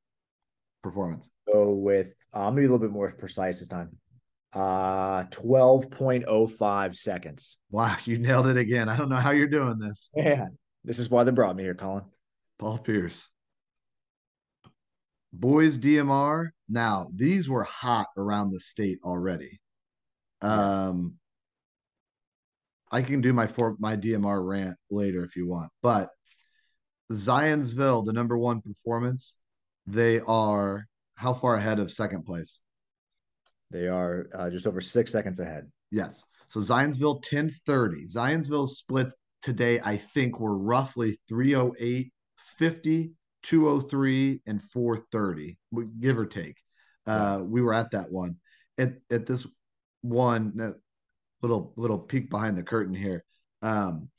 performance? 0.84 1.30
Go 1.48 1.72
with 1.72 2.14
uh, 2.34 2.40
I'm 2.40 2.44
gonna 2.48 2.56
be 2.58 2.66
a 2.66 2.72
little 2.72 2.86
bit 2.86 2.92
more 2.92 3.10
precise 3.14 3.60
this 3.60 3.70
time. 3.70 3.96
Uh 4.52 5.24
12.05 5.28 6.96
seconds. 6.98 7.58
Wow, 7.72 7.96
you 8.04 8.18
nailed 8.18 8.48
it 8.48 8.58
again. 8.58 8.90
I 8.90 8.98
don't 8.98 9.08
know 9.08 9.16
how 9.16 9.32
you're 9.32 9.48
doing 9.48 9.80
this. 9.80 10.10
Man, 10.14 10.58
this 10.84 11.00
is 11.00 11.10
why 11.10 11.24
they 11.24 11.32
brought 11.32 11.56
me 11.56 11.64
here, 11.64 11.74
Colin. 11.74 12.04
Paul 12.60 12.78
Pierce. 12.78 13.28
Boys 15.34 15.78
DMR. 15.80 16.50
Now, 16.68 17.10
these 17.16 17.50
were 17.50 17.64
hot 17.64 18.08
around 18.18 18.52
the 18.52 18.60
state 18.60 19.00
already. 19.04 19.60
Um 20.42 21.16
I 22.92 23.02
can 23.02 23.22
do 23.22 23.34
my 23.34 23.48
for 23.48 23.76
my 23.80 23.96
DMR 23.96 24.46
rant 24.46 24.78
later 24.90 25.24
if 25.24 25.36
you 25.36 25.48
want. 25.48 25.72
But 25.82 26.10
Zionsville, 27.12 28.06
the 28.06 28.14
number 28.14 28.38
one 28.38 28.62
performance, 28.62 29.38
they 29.86 30.20
are 30.20 30.86
how 31.16 31.34
far 31.34 31.56
ahead 31.56 31.80
of 31.80 31.92
second 31.92 32.24
place? 32.24 32.62
They 33.72 33.88
are 33.88 34.30
uh, 34.34 34.50
just 34.50 34.66
over 34.66 34.82
six 34.82 35.12
seconds 35.12 35.40
ahead. 35.40 35.70
Yes. 35.92 36.24
So 36.48 36.62
Zionsville 36.62 37.16
1030. 37.16 38.06
Zionsville 38.06 38.70
splits 38.70 39.16
today, 39.42 39.80
I 39.84 39.98
think, 39.98 40.40
were 40.40 40.58
roughly 40.58 41.20
308, 41.28 42.12
50, 42.60 43.14
203, 43.44 44.42
and 44.46 44.62
430, 44.72 45.58
give 46.00 46.18
or 46.18 46.26
take. 46.26 46.58
Uh, 47.08 47.40
we 47.42 47.62
were 47.62 47.74
at 47.74 47.92
that 47.92 48.12
one. 48.12 48.36
At, 48.78 48.94
at 49.10 49.26
this 49.26 49.48
one, 50.02 50.76
little 51.42 51.74
little 51.76 51.98
peek 51.98 52.30
behind 52.30 52.58
the 52.58 52.64
curtain 52.64 52.94
here. 52.94 53.24
Um, 53.62 54.10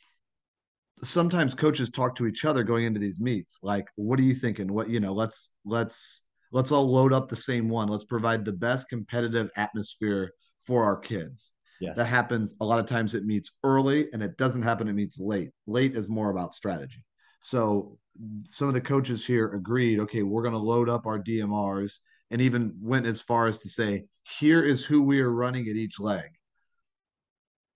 sometimes 1.03 1.55
coaches 1.55 1.91
talk 1.91 2.17
to 2.17 2.27
each 2.27 2.45
other 2.45 2.63
going 2.65 2.85
into 2.85 3.01
these 3.01 3.21
meets, 3.21 3.59
like, 3.63 3.87
what 3.97 4.19
are 4.19 4.25
you 4.25 4.35
thinking? 4.35 4.73
What 4.73 4.91
you 4.91 5.01
know, 5.01 5.13
let's 5.13 5.53
let's 5.65 6.25
let's 6.53 6.73
all 6.73 6.91
load 6.91 7.13
up 7.13 7.29
the 7.29 7.37
same 7.37 7.69
one. 7.69 7.89
Let's 7.89 8.05
provide 8.05 8.45
the 8.45 8.53
best 8.53 8.89
competitive 8.89 9.51
atmosphere 9.57 10.33
for 10.67 10.85
our 10.85 10.97
kids. 10.97 11.53
Yes. 11.81 11.97
That 11.97 12.07
happens 12.07 12.55
a 12.61 12.65
lot 12.65 12.79
of 12.79 12.87
times 12.87 13.15
it 13.15 13.25
meets 13.25 13.51
early 13.65 14.09
and 14.13 14.23
it 14.23 14.37
doesn't 14.37 14.63
happen 14.63 14.89
it 14.89 14.93
meets 14.93 15.19
late. 15.19 15.51
Late 15.67 15.97
is 15.97 16.09
more 16.09 16.31
about 16.31 16.55
strategy. 16.55 17.03
So 17.41 17.99
some 18.49 18.69
of 18.69 18.75
the 18.75 18.81
coaches 18.81 19.25
here 19.25 19.55
agreed, 19.55 20.01
okay, 20.01 20.23
we're 20.23 20.43
going 20.43 20.55
to 20.55 20.59
load 20.59 20.89
up 20.89 21.07
our 21.07 21.19
DMRs 21.19 21.95
and 22.31 22.41
even 22.41 22.75
went 22.81 23.07
as 23.07 23.21
far 23.21 23.47
as 23.47 23.59
to 23.59 23.69
say, 23.69 24.05
here 24.39 24.65
is 24.65 24.85
who 24.85 25.03
we 25.03 25.21
are 25.21 25.33
running 25.33 25.69
at 25.69 25.77
each 25.77 25.99
leg. 25.99 26.29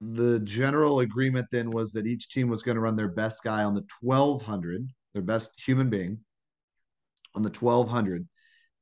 The 0.01 0.41
general 0.41 1.01
agreement 1.01 1.47
then 1.51 1.71
was 1.71 1.93
that 1.93 2.07
each 2.07 2.29
team 2.29 2.49
was 2.49 2.63
going 2.63 2.75
to 2.75 2.81
run 2.81 2.97
their 2.97 3.09
best 3.09 3.43
guy 3.43 3.65
on 3.65 3.75
the 3.75 3.85
1200, 4.01 4.87
their 5.13 5.23
best 5.23 5.53
human 5.65 5.89
being 5.89 6.19
on 7.35 7.43
the 7.43 7.51
1200. 7.51 8.29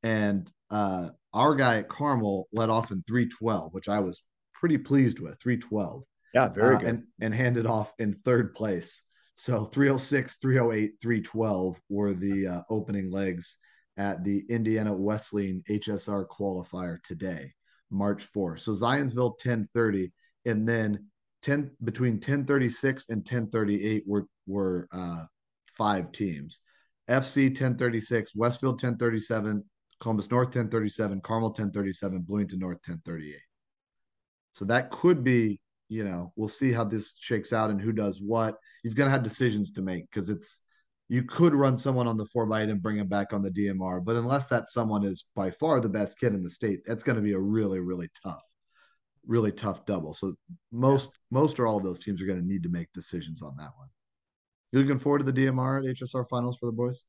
And 0.03 0.51
uh, 0.71 1.11
our 1.33 1.55
guy 1.55 1.79
at 1.79 1.89
Carmel 1.89 2.49
led 2.53 2.71
off 2.71 2.91
in 2.91 3.05
312, 3.07 3.73
which 3.73 3.89
I 3.89 4.01
was 4.01 4.23
pretty 4.55 4.79
pleased 4.79 5.21
with 5.21 5.39
312. 5.41 6.03
Yeah, 6.35 6.49
very 6.49 6.77
uh, 6.77 6.79
good. 6.79 6.89
And, 6.89 7.03
and 7.21 7.35
handed 7.35 7.67
off 7.67 7.93
in 7.99 8.15
third 8.25 8.55
place. 8.55 9.03
So 9.37 9.65
306, 9.65 10.37
308, 10.37 10.93
312 11.01 11.77
were 11.89 12.15
the 12.15 12.47
uh, 12.47 12.61
opening 12.71 13.11
legs 13.11 13.57
at 13.97 14.25
the 14.25 14.45
Indiana 14.49 14.95
Wesleyan 14.95 15.63
HSR 15.69 16.27
qualifier 16.29 16.99
today, 17.03 17.53
March 17.91 18.25
4. 18.33 18.59
So 18.59 18.73
Zionsville 18.73 19.37
1030, 19.45 20.13
and 20.47 20.69
then 20.69 21.07
10 21.43 21.71
between 21.85 22.15
1036 22.15 23.09
and 23.09 23.19
1038 23.19 24.05
were 24.07 24.27
were 24.47 24.89
uh, 24.93 25.25
five 25.77 26.13
teams. 26.13 26.59
FC 27.11 27.49
1036, 27.49 28.33
Westfield 28.35 28.75
1037, 28.75 29.65
Columbus 30.01 30.31
North 30.31 30.49
1037, 30.49 31.21
Carmel 31.21 31.49
1037, 31.49 32.23
Bloomington 32.23 32.59
North 32.59 32.79
1038. 32.87 33.37
So 34.55 34.65
that 34.67 34.91
could 34.91 35.25
be, 35.25 35.61
you 35.93 36.05
know, 36.05 36.33
we'll 36.37 36.49
see 36.49 36.73
how 36.73 36.85
this 36.85 37.15
shakes 37.21 37.53
out 37.53 37.71
and 37.71 37.81
who 37.81 37.93
does 37.93 38.19
what. 38.19 38.57
You've 38.83 38.95
got 38.95 39.05
to 39.05 39.11
have 39.11 39.23
decisions 39.23 39.73
to 39.73 39.83
make 39.83 40.09
because 40.11 40.31
it's 40.31 40.63
you 41.09 41.23
could 41.23 41.55
run 41.55 41.77
someone 41.77 42.07
on 42.07 42.17
the 42.17 42.25
four 42.33 42.47
by 42.47 42.63
eight 42.63 42.71
and 42.71 42.81
bring 42.81 42.97
him 42.97 43.09
back 43.09 43.35
on 43.35 43.43
the 43.43 43.51
DMR, 43.51 44.03
but 44.03 44.17
unless 44.17 44.47
that 44.47 44.71
someone 44.71 45.05
is 45.05 45.27
by 45.37 45.51
far 45.51 45.79
the 45.79 45.89
best 45.91 46.19
kid 46.19 46.33
in 46.33 46.43
the 46.43 46.49
state, 46.49 46.81
that's 46.87 47.05
going 47.05 47.17
to 47.17 47.23
be 47.23 47.35
a 47.35 47.39
really, 47.39 47.79
really 47.81 48.09
tough, 48.25 48.41
really 49.27 49.53
tough 49.53 49.85
double. 49.85 50.15
So 50.15 50.35
most 50.71 51.11
most 51.31 51.61
or 51.61 51.67
all 51.67 51.77
of 51.77 51.85
those 51.85 52.03
teams 52.03 52.23
are 52.23 52.27
going 52.27 52.41
to 52.41 52.47
need 52.47 52.63
to 52.63 52.71
make 52.71 52.91
decisions 52.95 53.43
on 53.43 53.55
that 53.59 53.73
one. 53.77 53.89
You 54.73 54.81
looking 54.81 54.99
forward 54.99 55.19
to 55.19 55.31
the 55.31 55.47
DMR 55.47 55.85
HSR 55.85 56.27
finals 56.31 56.57
for 56.59 56.65
the 56.65 56.73
boys? 56.73 57.05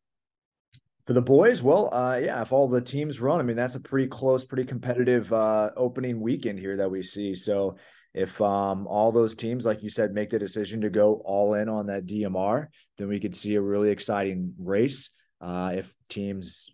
For 1.05 1.13
the 1.13 1.21
boys, 1.21 1.61
well, 1.61 1.93
uh, 1.93 2.19
yeah, 2.21 2.41
if 2.41 2.51
all 2.51 2.67
the 2.67 2.81
teams 2.81 3.21
run, 3.21 3.39
I 3.39 3.43
mean, 3.43 3.57
that's 3.57 3.75
a 3.75 3.79
pretty 3.79 4.07
close, 4.07 4.43
pretty 4.43 4.65
competitive 4.65 5.31
uh, 5.31 5.71
opening 5.77 6.19
weekend 6.19 6.59
here 6.59 6.77
that 6.77 6.91
we 6.91 7.03
see. 7.03 7.35
So 7.35 7.77
if 8.13 8.39
um, 8.41 8.85
all 8.87 9.11
those 9.11 9.35
teams, 9.35 9.65
like 9.65 9.81
you 9.81 9.89
said, 9.89 10.13
make 10.13 10.29
the 10.29 10.39
decision 10.39 10.81
to 10.81 10.89
go 10.89 11.21
all 11.25 11.55
in 11.55 11.67
on 11.67 11.87
that 11.87 12.05
DMR, 12.05 12.67
then 12.97 13.07
we 13.07 13.19
could 13.19 13.35
see 13.35 13.55
a 13.55 13.61
really 13.61 13.89
exciting 13.89 14.53
race. 14.59 15.09
Uh, 15.41 15.73
if 15.75 15.93
teams, 16.09 16.69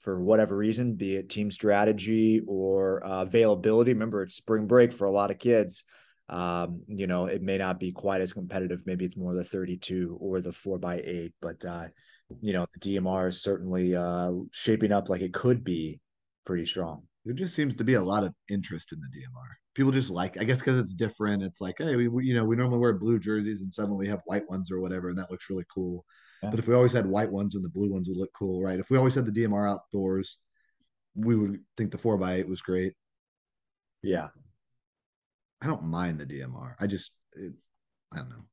for 0.00 0.22
whatever 0.22 0.56
reason, 0.56 0.94
be 0.94 1.16
it 1.16 1.30
team 1.30 1.50
strategy 1.50 2.42
or 2.46 3.04
uh, 3.04 3.22
availability, 3.22 3.92
remember 3.92 4.22
it's 4.22 4.34
spring 4.34 4.66
break 4.66 4.92
for 4.92 5.06
a 5.06 5.10
lot 5.10 5.30
of 5.30 5.38
kids. 5.38 5.84
Um, 6.28 6.82
you 6.86 7.06
know, 7.06 7.26
it 7.26 7.42
may 7.42 7.58
not 7.58 7.80
be 7.80 7.92
quite 7.92 8.20
as 8.20 8.32
competitive. 8.32 8.82
Maybe 8.86 9.04
it's 9.04 9.16
more 9.16 9.34
the 9.34 9.44
32 9.44 10.18
or 10.20 10.40
the 10.40 10.52
four 10.52 10.78
by 10.78 11.00
eight, 11.04 11.32
but 11.40 11.64
uh, 11.64 11.86
you 12.40 12.52
know, 12.52 12.66
the 12.74 12.96
DMR 12.96 13.28
is 13.28 13.42
certainly 13.42 13.96
uh, 13.96 14.32
shaping 14.50 14.92
up 14.92 15.08
like 15.08 15.22
it 15.22 15.34
could 15.34 15.64
be 15.64 16.00
pretty 16.44 16.66
strong. 16.66 17.02
There 17.24 17.34
just 17.34 17.54
seems 17.54 17.76
to 17.76 17.84
be 17.84 17.94
a 17.94 18.02
lot 18.02 18.24
of 18.24 18.34
interest 18.50 18.92
in 18.92 19.00
the 19.00 19.18
DMR. 19.18 19.63
People 19.74 19.92
just 19.92 20.10
like, 20.10 20.38
I 20.40 20.44
guess, 20.44 20.58
because 20.58 20.78
it's 20.78 20.94
different. 20.94 21.42
It's 21.42 21.60
like, 21.60 21.76
hey, 21.78 21.96
we, 21.96 22.08
we, 22.08 22.26
you 22.26 22.34
know, 22.34 22.44
we 22.44 22.56
normally 22.56 22.78
wear 22.78 22.92
blue 22.92 23.18
jerseys, 23.18 23.60
and 23.60 23.72
suddenly 23.72 23.98
we 23.98 24.08
have 24.08 24.20
white 24.24 24.48
ones 24.48 24.70
or 24.70 24.80
whatever, 24.80 25.08
and 25.08 25.18
that 25.18 25.30
looks 25.30 25.50
really 25.50 25.64
cool. 25.72 26.04
Yeah. 26.42 26.50
But 26.50 26.58
if 26.58 26.68
we 26.68 26.74
always 26.74 26.92
had 26.92 27.06
white 27.06 27.30
ones 27.30 27.54
and 27.54 27.64
the 27.64 27.68
blue 27.68 27.92
ones 27.92 28.08
would 28.08 28.16
look 28.18 28.30
cool, 28.38 28.62
right? 28.62 28.78
If 28.78 28.90
we 28.90 28.98
always 28.98 29.14
had 29.14 29.26
the 29.26 29.32
DMR 29.32 29.68
outdoors, 29.68 30.38
we 31.14 31.36
would 31.36 31.60
think 31.76 31.90
the 31.90 31.98
four 31.98 32.16
by 32.16 32.34
eight 32.34 32.48
was 32.48 32.60
great. 32.60 32.94
Yeah, 34.02 34.28
I 35.62 35.66
don't 35.66 35.84
mind 35.84 36.20
the 36.20 36.26
DMR. 36.26 36.74
I 36.78 36.86
just, 36.86 37.16
it's, 37.32 37.62
I 38.12 38.18
don't 38.18 38.28
know. 38.28 38.44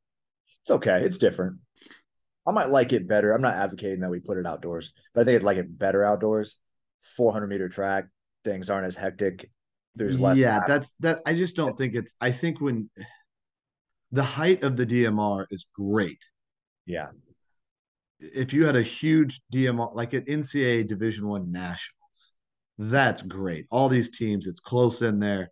It's 0.64 0.72
okay. 0.72 1.04
It's 1.04 1.18
different. 1.18 1.58
I 2.48 2.52
might 2.52 2.70
like 2.70 2.94
it 2.94 3.08
better. 3.08 3.34
I'm 3.34 3.42
not 3.42 3.56
advocating 3.56 4.00
that 4.00 4.10
we 4.10 4.20
put 4.20 4.38
it 4.38 4.48
outdoors, 4.48 4.92
but 5.14 5.22
I 5.22 5.24
think 5.26 5.36
I'd 5.40 5.46
like 5.46 5.58
it 5.58 5.78
better 5.78 6.04
outdoors. 6.04 6.56
It's 6.98 7.08
400 7.08 7.48
meter 7.48 7.70
track. 7.70 8.06
Things 8.44 8.70
aren't 8.70 8.88
as 8.88 8.96
hectic. 8.96 9.52
There's 9.96 10.20
less. 10.20 10.38
Yeah, 10.38 10.62
that's 10.66 10.94
that. 11.02 11.22
I 11.26 11.34
just 11.34 11.56
don't 11.56 11.78
think 11.78 11.96
it's. 11.96 12.14
I 12.22 12.32
think 12.32 12.62
when 12.62 12.90
the 14.12 14.24
height 14.24 14.64
of 14.64 14.78
the 14.78 14.86
DMR 14.86 15.46
is 15.52 15.66
great. 15.74 16.24
Yeah. 16.86 17.10
If 18.20 18.54
you 18.54 18.66
had 18.66 18.76
a 18.76 18.82
huge 18.82 19.42
DMR 19.54 19.96
like 19.96 20.14
at 20.14 20.28
NCAA 20.28 20.88
Division 20.88 21.28
One 21.28 21.52
Nationals, 21.52 22.34
that's 22.78 23.22
great. 23.22 23.66
All 23.72 23.90
these 23.90 24.16
teams, 24.16 24.48
it's 24.48 24.60
close 24.60 25.02
in 25.02 25.20
there. 25.20 25.52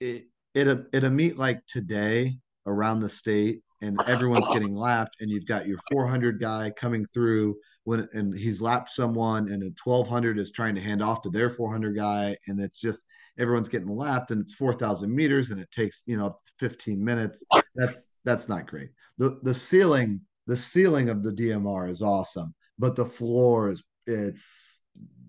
It, 0.00 0.26
it 0.54 0.68
a 0.68 0.84
it 0.92 1.04
a 1.04 1.10
meet 1.10 1.38
like 1.38 1.60
today 1.66 2.36
around 2.66 3.00
the 3.00 3.08
state 3.08 3.62
and 3.80 3.98
everyone's 4.06 4.48
getting 4.52 4.74
lapped 4.74 5.16
and 5.20 5.30
you've 5.30 5.46
got 5.46 5.66
your 5.66 5.78
400 5.90 6.40
guy 6.40 6.70
coming 6.70 7.04
through 7.06 7.56
when 7.84 8.08
and 8.12 8.34
he's 8.34 8.62
lapped 8.62 8.90
someone 8.90 9.48
and 9.48 9.62
a 9.62 9.70
1200 9.82 10.38
is 10.38 10.52
trying 10.52 10.74
to 10.74 10.80
hand 10.80 11.02
off 11.02 11.22
to 11.22 11.30
their 11.30 11.50
400 11.50 11.96
guy 11.96 12.36
and 12.46 12.60
it's 12.60 12.80
just 12.80 13.04
everyone's 13.38 13.68
getting 13.68 13.88
lapped 13.88 14.30
and 14.30 14.40
it's 14.40 14.54
4000 14.54 15.14
meters 15.14 15.50
and 15.50 15.60
it 15.60 15.70
takes 15.70 16.02
you 16.06 16.16
know 16.16 16.38
15 16.58 17.02
minutes 17.02 17.42
that's 17.74 18.08
that's 18.24 18.48
not 18.48 18.66
great 18.66 18.90
the 19.18 19.38
the 19.42 19.54
ceiling 19.54 20.20
the 20.46 20.56
ceiling 20.56 21.08
of 21.08 21.22
the 21.22 21.32
dmr 21.32 21.90
is 21.90 22.02
awesome 22.02 22.54
but 22.78 22.96
the 22.96 23.06
floor 23.06 23.70
is 23.70 23.82
it's 24.06 24.80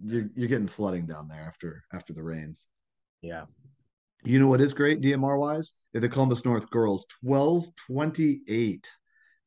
you're, 0.03 0.29
you're 0.35 0.49
getting 0.49 0.67
flooding 0.67 1.05
down 1.05 1.27
there 1.27 1.45
after 1.47 1.83
after 1.93 2.13
the 2.13 2.23
rains 2.23 2.65
yeah 3.21 3.45
you 4.25 4.39
know 4.39 4.47
what 4.47 4.61
is 4.61 4.71
great 4.73 5.01
DMR 5.01 5.37
wise? 5.37 5.73
The 5.93 6.07
Columbus 6.07 6.45
North 6.45 6.69
girls 6.69 7.05
12 7.25 7.67
28 7.87 8.87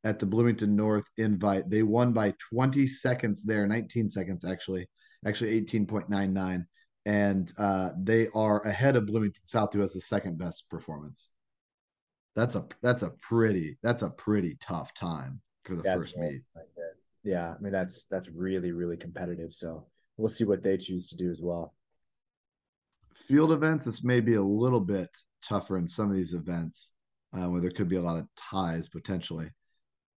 at 0.04 0.18
the 0.18 0.26
Bloomington 0.26 0.76
North 0.76 1.06
invite. 1.16 1.70
They 1.70 1.82
won 1.82 2.12
by 2.12 2.34
20 2.52 2.86
seconds 2.86 3.42
there, 3.42 3.66
19 3.66 4.08
seconds 4.08 4.44
actually, 4.44 4.86
actually 5.26 5.60
18.99. 5.62 6.66
And 7.06 7.50
uh, 7.56 7.90
they 7.96 8.28
are 8.34 8.60
ahead 8.66 8.96
of 8.96 9.06
Bloomington 9.06 9.44
South, 9.44 9.72
who 9.72 9.80
has 9.80 9.94
the 9.94 10.00
second 10.00 10.36
best 10.36 10.68
performance. 10.68 11.30
That's 12.34 12.54
a 12.54 12.66
that's 12.82 13.02
a 13.02 13.10
pretty 13.22 13.78
that's 13.82 14.02
a 14.02 14.10
pretty 14.10 14.58
tough 14.60 14.92
time 14.92 15.40
for 15.64 15.76
the 15.76 15.82
that's 15.82 16.02
first 16.02 16.16
meet. 16.18 16.42
yeah, 17.24 17.54
I 17.58 17.62
mean 17.62 17.72
that's 17.72 18.04
that's 18.10 18.28
really 18.28 18.72
really 18.72 18.98
competitive. 18.98 19.54
So 19.54 19.86
we'll 20.18 20.28
see 20.28 20.44
what 20.44 20.62
they 20.62 20.76
choose 20.76 21.06
to 21.06 21.16
do 21.16 21.30
as 21.30 21.40
well 21.40 21.72
field 23.26 23.52
events, 23.52 23.84
this 23.84 24.04
may 24.04 24.20
be 24.20 24.34
a 24.34 24.42
little 24.42 24.80
bit 24.80 25.10
tougher 25.42 25.78
in 25.78 25.88
some 25.88 26.10
of 26.10 26.16
these 26.16 26.32
events 26.32 26.90
uh, 27.36 27.48
where 27.48 27.60
there 27.60 27.70
could 27.70 27.88
be 27.88 27.96
a 27.96 28.02
lot 28.02 28.18
of 28.18 28.26
ties 28.36 28.88
potentially. 28.88 29.50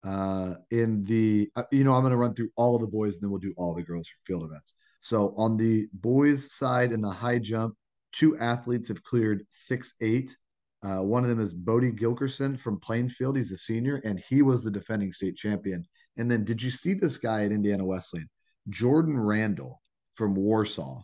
Uh, 0.04 0.54
in 0.72 1.04
the, 1.06 1.50
uh, 1.56 1.64
you 1.72 1.84
know, 1.84 1.94
I'm 1.94 2.02
going 2.02 2.12
to 2.12 2.18
run 2.18 2.34
through 2.34 2.52
all 2.56 2.76
of 2.76 2.82
the 2.82 2.88
boys 2.88 3.16
and 3.16 3.24
then 3.24 3.32
we'll 3.32 3.40
do 3.40 3.54
all 3.58 3.74
the 3.74 3.84
girls 3.84 4.08
for 4.08 4.16
field 4.26 4.44
events. 4.44 4.76
So 5.02 5.34
on 5.38 5.58
the 5.58 5.88
boys' 5.94 6.54
side 6.54 6.92
in 6.92 7.02
the 7.02 7.10
high 7.10 7.40
jump, 7.40 7.76
two 8.12 8.38
athletes 8.38 8.88
have 8.88 9.04
cleared 9.04 9.46
six 9.52 9.94
eight. 10.02 10.36
Uh, 10.82 11.04
one 11.04 11.24
of 11.24 11.30
them 11.30 11.42
is 11.42 11.54
Bodie 11.54 11.92
Gilkerson 11.92 12.58
from 12.58 12.80
Plainfield. 12.80 13.36
He's 13.36 13.52
a 13.52 13.58
senior, 13.58 14.02
and 14.06 14.20
he 14.20 14.42
was 14.42 14.62
the 14.62 14.72
defending 14.72 15.12
state 15.12 15.36
champion. 15.36 15.86
And 16.18 16.30
then, 16.30 16.44
did 16.44 16.62
you 16.62 16.72
see 16.72 16.94
this 16.94 17.18
guy 17.18 17.44
at 17.44 17.52
Indiana 17.52 17.86
Wesleyan? 17.86 18.30
Jordan 18.70 19.18
Randall 19.18 19.82
from 20.16 20.36
Warsaw. 20.36 21.02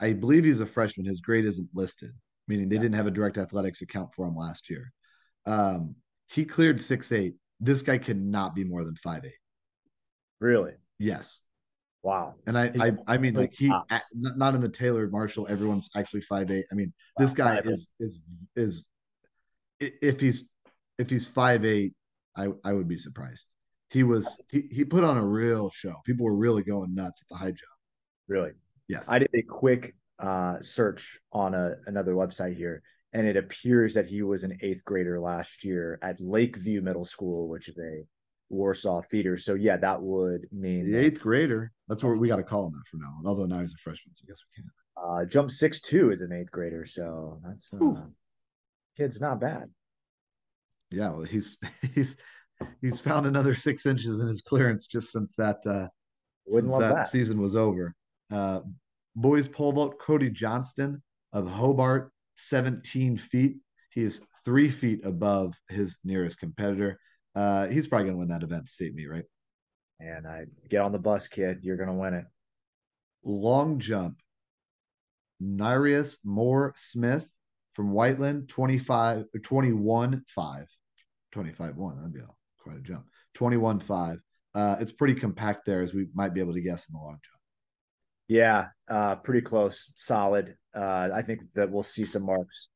I 0.00 0.12
believe 0.12 0.44
he's 0.44 0.60
a 0.60 0.66
freshman. 0.66 1.06
His 1.06 1.20
grade 1.20 1.44
isn't 1.44 1.68
listed, 1.74 2.10
meaning 2.48 2.68
they 2.68 2.76
yeah. 2.76 2.82
didn't 2.82 2.96
have 2.96 3.06
a 3.06 3.12
direct 3.12 3.38
athletics 3.38 3.82
account 3.82 4.10
for 4.14 4.26
him 4.26 4.36
last 4.36 4.68
year. 4.68 4.92
Um, 5.46 5.96
he 6.28 6.44
cleared 6.44 6.80
six 6.80 7.12
eight. 7.12 7.34
This 7.60 7.82
guy 7.82 7.98
cannot 7.98 8.54
be 8.54 8.64
more 8.64 8.84
than 8.84 8.96
five 8.96 9.24
eight. 9.24 9.32
Really? 10.40 10.72
Yes. 10.98 11.40
Wow. 12.02 12.34
And 12.46 12.58
I, 12.58 12.72
I, 12.80 12.92
I 13.06 13.16
mean, 13.16 13.34
like 13.34 13.52
he, 13.52 13.72
not 14.22 14.54
in 14.54 14.60
the 14.60 14.68
Taylor 14.68 15.06
Marshall. 15.08 15.46
Everyone's 15.48 15.88
actually 15.94 16.22
five 16.22 16.50
eight. 16.50 16.66
I 16.72 16.74
mean, 16.74 16.92
wow, 17.16 17.24
this 17.24 17.34
guy 17.34 17.60
is 17.64 17.90
is 18.00 18.18
is 18.56 18.88
if 19.78 20.20
he's 20.20 20.48
if 20.98 21.08
he's 21.08 21.26
five 21.26 21.64
eight, 21.64 21.94
I 22.36 22.48
I 22.64 22.72
would 22.72 22.88
be 22.88 22.98
surprised. 22.98 23.54
He 23.90 24.02
was 24.02 24.36
he 24.50 24.62
he 24.70 24.84
put 24.84 25.04
on 25.04 25.16
a 25.16 25.24
real 25.24 25.70
show. 25.70 25.94
People 26.04 26.26
were 26.26 26.34
really 26.34 26.62
going 26.62 26.94
nuts 26.94 27.22
at 27.22 27.28
the 27.28 27.36
high 27.36 27.50
jump. 27.50 27.78
Really? 28.26 28.52
Yes. 28.88 29.08
I 29.08 29.20
did 29.20 29.30
a 29.34 29.42
quick 29.42 29.94
uh, 30.18 30.60
search 30.60 31.20
on 31.32 31.54
a, 31.54 31.74
another 31.86 32.14
website 32.14 32.56
here, 32.56 32.82
and 33.12 33.26
it 33.26 33.36
appears 33.36 33.94
that 33.94 34.06
he 34.06 34.22
was 34.22 34.42
an 34.42 34.58
eighth 34.62 34.84
grader 34.84 35.20
last 35.20 35.64
year 35.64 35.98
at 36.02 36.20
Lakeview 36.20 36.80
Middle 36.80 37.04
School, 37.04 37.48
which 37.48 37.68
is 37.68 37.78
a 37.78 38.04
Warsaw 38.52 39.02
feeder. 39.02 39.36
So 39.36 39.54
yeah, 39.54 39.76
that 39.78 40.00
would 40.00 40.46
mean 40.52 40.90
the 40.90 40.98
eighth 40.98 41.20
grader. 41.20 41.72
That's 41.88 42.04
what 42.04 42.18
we 42.18 42.28
got 42.28 42.36
to 42.36 42.42
call 42.42 42.66
him 42.66 42.72
that 42.72 42.86
from 42.90 43.00
now 43.00 43.14
on. 43.18 43.26
Although 43.26 43.46
now 43.46 43.60
he's 43.60 43.72
a 43.72 43.78
freshman, 43.82 44.14
so 44.14 44.24
I 44.24 44.28
guess 44.28 44.42
we 44.56 44.62
can't. 44.62 44.72
Uh, 44.94 45.24
jump 45.24 45.50
six 45.50 45.80
two 45.80 46.10
is 46.10 46.20
an 46.20 46.32
eighth 46.32 46.52
grader, 46.52 46.86
so 46.86 47.40
that's 47.44 47.72
uh, 47.74 48.02
kid's 48.96 49.20
not 49.20 49.40
bad. 49.40 49.70
Yeah, 50.90 51.10
well, 51.10 51.22
he's 51.22 51.58
he's 51.94 52.16
he's 52.80 53.00
found 53.00 53.26
another 53.26 53.54
six 53.54 53.86
inches 53.86 54.20
in 54.20 54.28
his 54.28 54.42
clearance 54.42 54.86
just 54.86 55.10
since 55.10 55.34
that 55.38 55.58
uh, 55.66 55.88
since 56.50 56.72
that, 56.72 56.94
that, 56.94 57.08
season 57.08 57.40
was 57.40 57.56
over. 57.56 57.94
Uh, 58.30 58.60
boys 59.16 59.48
pole 59.48 59.72
vault, 59.72 59.98
Cody 59.98 60.30
Johnston 60.30 61.02
of 61.32 61.48
Hobart, 61.48 62.12
17 62.36 63.16
feet. 63.16 63.56
He 63.90 64.02
is 64.02 64.20
three 64.44 64.68
feet 64.68 65.00
above 65.04 65.54
his 65.68 65.98
nearest 66.04 66.38
competitor. 66.38 66.98
Uh, 67.34 67.66
he's 67.68 67.86
probably 67.86 68.06
going 68.06 68.14
to 68.14 68.18
win 68.18 68.28
that 68.28 68.42
event 68.42 68.68
state 68.68 68.94
me, 68.94 69.06
right? 69.06 69.24
And 70.00 70.26
I 70.26 70.46
get 70.68 70.82
on 70.82 70.92
the 70.92 70.98
bus, 70.98 71.28
kid. 71.28 71.60
You're 71.62 71.76
going 71.76 71.88
to 71.88 71.94
win 71.94 72.14
it. 72.14 72.24
Long 73.24 73.78
jump. 73.78 74.18
Nereus 75.40 76.18
Moore 76.24 76.74
Smith 76.76 77.26
from 77.72 77.92
Whiteland, 77.92 78.48
25, 78.48 79.26
21 79.42 80.24
5. 80.28 80.66
25 81.32 81.76
1. 81.76 81.96
That'd 81.96 82.12
be 82.12 82.20
a, 82.20 82.26
quite 82.58 82.76
a 82.76 82.80
jump. 82.80 83.04
21 83.34 83.80
5. 83.80 84.18
Uh, 84.54 84.76
it's 84.80 84.92
pretty 84.92 85.14
compact 85.14 85.64
there, 85.64 85.82
as 85.82 85.94
we 85.94 86.08
might 86.14 86.34
be 86.34 86.40
able 86.40 86.54
to 86.54 86.60
guess 86.60 86.86
in 86.88 86.92
the 86.92 86.98
long 86.98 87.12
jump. 87.12 87.40
Yeah, 88.28 88.68
uh, 88.88 89.16
pretty 89.16 89.40
close, 89.40 89.90
solid. 89.96 90.56
Uh, 90.74 91.10
I 91.12 91.22
think 91.22 91.40
that 91.54 91.70
we'll 91.70 91.82
see 91.82 92.06
some 92.06 92.24
marks 92.24 92.68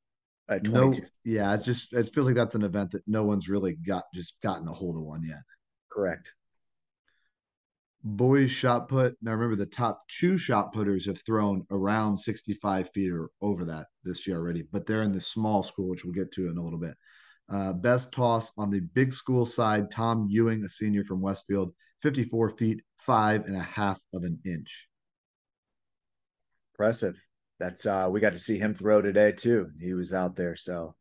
at 0.48 0.64
22. 0.64 1.00
No, 1.02 1.08
yeah, 1.24 1.54
it's 1.54 1.64
just 1.64 1.92
it 1.92 2.12
feels 2.14 2.26
like 2.26 2.36
that's 2.36 2.54
an 2.54 2.62
event 2.62 2.92
that 2.92 3.02
no 3.06 3.24
one's 3.24 3.48
really 3.48 3.74
got 3.74 4.04
just 4.14 4.34
gotten 4.42 4.68
a 4.68 4.72
hold 4.72 4.96
of 4.96 5.02
one 5.02 5.24
yet. 5.24 5.42
Correct. 5.90 6.32
Boys 8.04 8.52
shot 8.52 8.88
put. 8.88 9.16
Now 9.20 9.32
remember 9.32 9.56
the 9.56 9.66
top 9.66 10.02
two 10.08 10.38
shot 10.38 10.72
putters 10.72 11.06
have 11.06 11.20
thrown 11.22 11.66
around 11.70 12.16
65 12.16 12.90
feet 12.90 13.10
or 13.10 13.30
over 13.40 13.64
that 13.64 13.86
this 14.04 14.26
year 14.26 14.36
already, 14.36 14.62
but 14.70 14.86
they're 14.86 15.02
in 15.02 15.12
the 15.12 15.20
small 15.20 15.62
school, 15.62 15.88
which 15.88 16.04
we'll 16.04 16.14
get 16.14 16.32
to 16.32 16.48
in 16.48 16.56
a 16.56 16.62
little 16.62 16.78
bit. 16.78 16.94
Uh, 17.48 17.72
best 17.72 18.12
toss 18.12 18.52
on 18.56 18.70
the 18.70 18.80
big 18.80 19.12
school 19.12 19.46
side, 19.46 19.90
Tom 19.90 20.26
Ewing, 20.28 20.64
a 20.64 20.68
senior 20.68 21.04
from 21.04 21.20
Westfield, 21.20 21.72
54 22.02 22.50
feet, 22.50 22.82
five 22.98 23.44
and 23.44 23.56
a 23.56 23.62
half 23.62 23.98
of 24.12 24.22
an 24.22 24.38
inch. 24.44 24.88
Impressive. 26.74 27.18
That's 27.58 27.86
uh 27.86 28.08
we 28.10 28.20
got 28.20 28.32
to 28.32 28.38
see 28.38 28.58
him 28.58 28.74
throw 28.74 29.00
today 29.00 29.32
too. 29.32 29.70
He 29.80 29.94
was 29.94 30.12
out 30.12 30.36
there, 30.36 30.56
so 30.56 30.94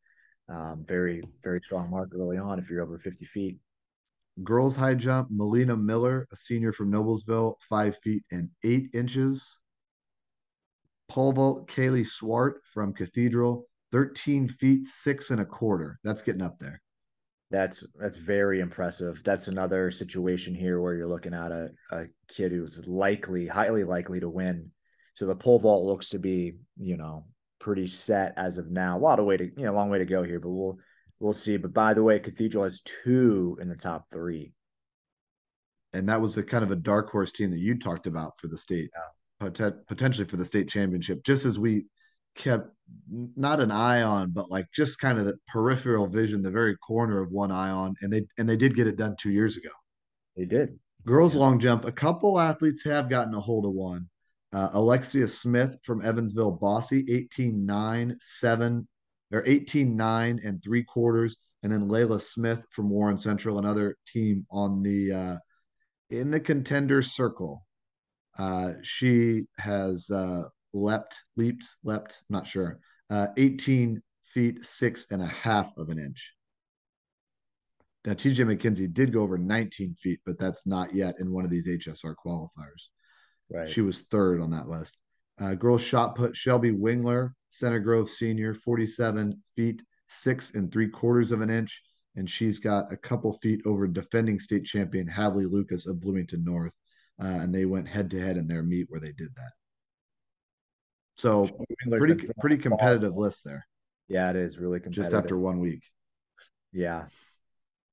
um, 0.50 0.86
very, 0.88 1.24
very 1.44 1.60
strong 1.64 1.90
mark 1.90 2.12
early 2.14 2.38
on 2.38 2.60
if 2.60 2.70
you're 2.70 2.84
over 2.84 3.00
50 3.00 3.26
feet. 3.26 3.58
Girls 4.44 4.76
high 4.76 4.96
jump, 4.96 5.30
Melina 5.32 5.76
Miller, 5.78 6.28
a 6.32 6.36
senior 6.36 6.74
from 6.74 6.92
Noblesville, 6.92 7.56
five 7.70 7.98
feet 8.04 8.24
and 8.32 8.50
eight 8.64 8.90
inches. 8.94 9.60
Pole 11.08 11.32
vault, 11.32 11.70
Kaylee 11.70 12.08
Swart 12.08 12.62
from 12.74 12.94
Cathedral, 12.94 13.68
13 13.92 14.50
feet, 14.50 14.88
six 14.88 15.30
and 15.30 15.40
a 15.40 15.46
quarter. 15.46 16.00
That's 16.04 16.22
getting 16.22 16.42
up 16.42 16.58
there. 16.60 16.82
That's 17.52 17.86
that's 18.00 18.18
very 18.18 18.60
impressive. 18.60 19.24
That's 19.24 19.48
another 19.48 19.92
situation 19.92 20.54
here 20.54 20.82
where 20.82 20.96
you're 20.96 21.08
looking 21.08 21.34
at 21.34 21.52
a, 21.52 21.70
a 21.92 22.06
kid 22.28 22.52
who's 22.52 22.86
likely, 22.88 23.48
highly 23.48 23.84
likely 23.84 24.20
to 24.20 24.28
win. 24.28 24.72
So 25.16 25.26
the 25.26 25.36
pole 25.36 25.60
vault 25.60 25.86
looks 25.86 26.10
to 26.10 26.20
be, 26.20 26.54
you 26.78 26.98
know, 26.98 27.26
pretty 27.60 27.88
set 27.88 28.34
as 28.38 28.58
of 28.58 28.70
now. 28.70 28.98
A 28.98 29.00
lot 29.00 29.20
of 29.20 29.26
way 29.26 29.38
to, 29.38 29.46
you 29.46 29.66
know, 29.66 29.72
a 29.72 29.76
long 29.76 29.90
way 29.90 29.98
to 29.98 30.06
go 30.06 30.24
here, 30.24 30.40
but 30.40 30.50
we'll 30.50 30.78
we'll 31.20 31.34
see. 31.34 31.58
But 31.58 31.74
by 31.74 31.94
the 31.94 32.04
way, 32.04 32.20
Cathedral 32.20 32.64
has 32.64 32.82
two 32.82 33.58
in 33.62 33.70
the 33.70 33.76
top 33.76 34.06
three. 34.12 34.54
And 35.94 36.10
that 36.10 36.22
was 36.22 36.36
a 36.36 36.44
kind 36.44 36.64
of 36.64 36.72
a 36.72 36.76
dark 36.76 37.10
horse 37.10 37.32
team 37.32 37.52
that 37.52 37.60
you 37.60 37.80
talked 37.80 38.06
about 38.06 38.34
for 38.40 38.48
the 38.48 38.58
state, 38.58 38.90
yeah. 39.40 39.70
potentially 39.88 40.28
for 40.28 40.36
the 40.36 40.46
state 40.46 40.68
championship. 40.68 41.24
Just 41.24 41.46
as 41.46 41.58
we 41.58 41.86
kept 42.36 42.70
not 43.10 43.62
an 43.62 43.72
eye 43.72 44.02
on, 44.02 44.32
but 44.32 44.52
like 44.52 44.68
just 44.74 45.00
kind 45.00 45.18
of 45.18 45.26
the 45.26 45.38
peripheral 45.48 46.08
vision, 46.08 46.42
the 46.42 46.52
very 46.52 46.76
corner 46.78 47.22
of 47.22 47.32
one 47.32 47.52
eye 47.52 47.70
on, 47.70 47.96
and 48.02 48.12
they 48.12 48.26
and 48.38 48.48
they 48.48 48.58
did 48.58 48.76
get 48.76 48.88
it 48.88 48.98
done 48.98 49.16
two 49.18 49.32
years 49.32 49.56
ago. 49.56 49.70
They 50.36 50.44
did. 50.44 50.78
Girls 51.06 51.36
yeah. 51.36 51.42
long 51.42 51.60
jump. 51.60 51.86
A 51.86 51.92
couple 51.92 52.38
athletes 52.38 52.84
have 52.84 53.10
gotten 53.10 53.34
a 53.34 53.40
hold 53.40 53.66
of 53.66 53.72
one. 53.72 54.10
Uh, 54.56 54.70
Alexia 54.72 55.28
Smith 55.28 55.76
from 55.84 56.02
Evansville 56.02 56.52
Bosse, 56.52 56.94
18 56.94 57.66
9, 57.66 58.18
7, 58.22 58.88
or 59.34 59.44
18 59.46 59.98
9 59.98 60.40
and 60.46 60.64
three 60.64 60.82
quarters. 60.82 61.38
And 61.62 61.74
then 61.74 61.90
Layla 61.90 62.22
Smith 62.22 62.60
from 62.72 62.90
Warren 62.90 63.18
Central, 63.18 63.60
another 63.60 63.98
team 64.08 64.46
on 64.50 64.82
the 64.82 65.12
uh, 65.12 65.38
in 66.10 66.32
the 66.32 66.40
contender 66.40 67.02
circle. 67.02 67.66
Uh, 68.40 68.74
she 68.82 69.44
has 69.58 70.10
uh, 70.10 70.44
leapt, 70.74 71.18
leaped, 71.36 71.66
leapt, 71.84 72.24
not 72.30 72.48
sure, 72.48 72.80
uh, 73.10 73.28
18 73.36 74.02
feet, 74.34 74.66
six 74.66 75.08
and 75.12 75.22
a 75.22 75.28
half 75.28 75.70
of 75.78 75.90
an 75.90 76.00
inch. 76.00 76.32
Now, 78.06 78.14
TJ 78.14 78.46
McKenzie 78.46 78.94
did 78.94 79.12
go 79.12 79.22
over 79.22 79.38
19 79.38 79.96
feet, 80.02 80.22
but 80.26 80.40
that's 80.40 80.66
not 80.66 80.96
yet 80.96 81.16
in 81.20 81.34
one 81.34 81.44
of 81.44 81.52
these 81.52 81.68
HSR 81.68 82.16
qualifiers. 82.26 82.88
Right. 83.52 83.70
She 83.70 83.82
was 83.82 84.02
third 84.02 84.42
on 84.42 84.52
that 84.52 84.68
list. 84.68 84.98
Uh, 85.40 85.54
girls 85.54 85.82
shot 85.82 86.16
put 86.16 86.36
Shelby 86.36 86.72
Wingler, 86.72 87.34
Center 87.50 87.80
Grove 87.80 88.10
senior, 88.10 88.54
47 88.54 89.42
feet, 89.56 89.82
six 90.08 90.54
and 90.54 90.72
three 90.72 90.90
quarters 90.90 91.32
of 91.32 91.42
an 91.42 91.50
inch. 91.50 91.82
And 92.16 92.30
she's 92.30 92.60
got 92.60 92.94
a 92.94 92.98
couple 92.98 93.38
feet 93.42 93.62
over 93.66 93.88
defending 93.88 94.40
state 94.40 94.66
champion 94.66 95.08
Hadley 95.08 95.46
Lucas 95.46 95.86
of 95.86 96.00
Bloomington 96.00 96.44
North. 96.44 96.72
Uh, 97.22 97.28
and 97.28 97.54
they 97.54 97.66
went 97.66 97.88
head 97.88 98.10
to 98.12 98.20
head 98.20 98.38
in 98.38 98.48
their 98.48 98.64
meet 98.64 98.88
where 98.90 99.00
they 99.00 99.12
did 99.12 99.30
that. 99.36 99.52
So 101.18 101.48
pretty 101.90 102.28
pretty 102.40 102.58
competitive 102.58 103.16
list 103.16 103.44
there. 103.46 103.66
Yeah, 104.08 104.30
it 104.30 104.36
is 104.36 104.58
really 104.58 104.80
competitive. 104.80 105.12
Just 105.12 105.16
after 105.16 105.38
one 105.38 105.60
week. 105.60 105.84
Yeah. 106.74 107.06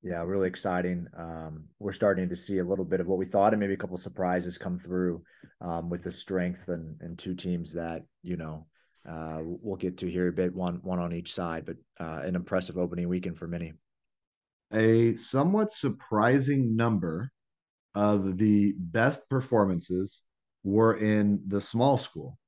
Yeah, 0.03 0.25
really 0.25 0.49
exciting. 0.49 1.07
Um, 1.17 1.65
we're 1.79 1.93
starting 1.93 2.29
to 2.29 2.35
see 2.35 2.59
a 2.59 2.65
little 2.65 2.85
bit 2.85 3.01
of 3.01 3.07
what 3.07 3.19
we 3.19 3.25
thought 3.25 3.53
and 3.53 3.61
maybe 3.61 3.75
a 3.75 3.77
couple 3.77 3.97
surprises 3.97 4.59
come 4.59 4.77
through 4.77 5.23
um, 5.61 5.89
with 5.89 6.03
the 6.03 6.11
strength 6.11 6.69
and, 6.69 6.97
and 7.01 7.17
two 7.17 7.37
teams 7.37 7.73
that, 7.75 8.03
you 8.25 8.37
know, 8.37 8.67
uh, 9.09 9.39
we'll 9.43 9.77
get 9.77 9.99
to 9.99 10.11
here 10.11 10.29
a 10.29 10.33
bit, 10.33 10.55
one 10.55 10.81
one 10.83 10.99
on 10.99 11.13
each 11.13 11.33
side, 11.33 11.65
but 11.67 11.77
uh, 12.01 12.21
an 12.23 12.35
impressive 12.35 12.79
opening 12.79 13.09
weekend 13.09 13.39
for 13.39 13.47
many. 13.47 13.73
A 14.73 15.15
somewhat 15.15 15.73
surprising 15.73 16.77
number 16.77 17.31
of 17.95 18.39
the 18.39 18.75
best 18.77 19.21
performances 19.29 20.23
were 20.65 20.97
in 20.97 21.43
the 21.47 21.61
small 21.61 21.99
school 21.99 22.39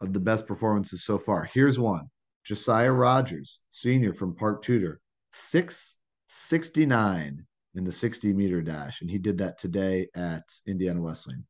of 0.00 0.12
the 0.12 0.20
best 0.20 0.46
performances 0.46 1.04
so 1.04 1.18
far. 1.18 1.48
Here's 1.52 1.78
one 1.78 2.10
Josiah 2.44 2.92
Rogers, 2.92 3.60
senior 3.70 4.12
from 4.12 4.34
Park 4.34 4.62
Tudor, 4.62 5.00
669 5.34 7.44
in 7.74 7.84
the 7.84 7.92
60 7.92 8.32
meter 8.32 8.62
dash. 8.62 9.00
And 9.00 9.10
he 9.10 9.18
did 9.18 9.38
that 9.38 9.58
today 9.58 10.06
at 10.14 10.44
Indiana 10.66 11.02
Wesleyan. 11.02 11.44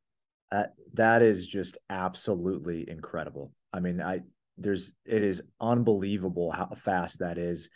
Uh, 0.50 0.64
that 0.94 1.22
is 1.22 1.46
just 1.46 1.76
absolutely 1.90 2.88
incredible. 2.88 3.52
I 3.72 3.80
mean, 3.80 4.00
I 4.00 4.20
there's 4.56 4.92
it 5.04 5.22
is 5.22 5.42
unbelievable 5.60 6.52
how 6.52 6.68
fast 6.76 7.18
that 7.18 7.38
is 7.38 7.68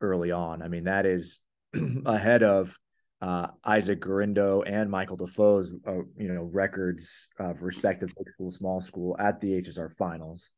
early 0.00 0.32
on. 0.32 0.62
I 0.62 0.68
mean, 0.68 0.84
that 0.84 1.06
is 1.06 1.40
ahead 2.04 2.42
of 2.42 2.76
uh, 3.22 3.48
Isaac 3.64 4.00
Garindo 4.00 4.62
and 4.66 4.90
Michael 4.90 5.16
Defoe's 5.16 5.74
uh, 5.86 6.02
you 6.16 6.28
know 6.28 6.50
records 6.52 7.28
of 7.38 7.62
respective 7.62 8.12
big 8.16 8.30
school, 8.30 8.50
small 8.50 8.80
school 8.80 9.16
at 9.18 9.40
the 9.40 9.60
HSR 9.62 9.94
finals. 9.94 10.50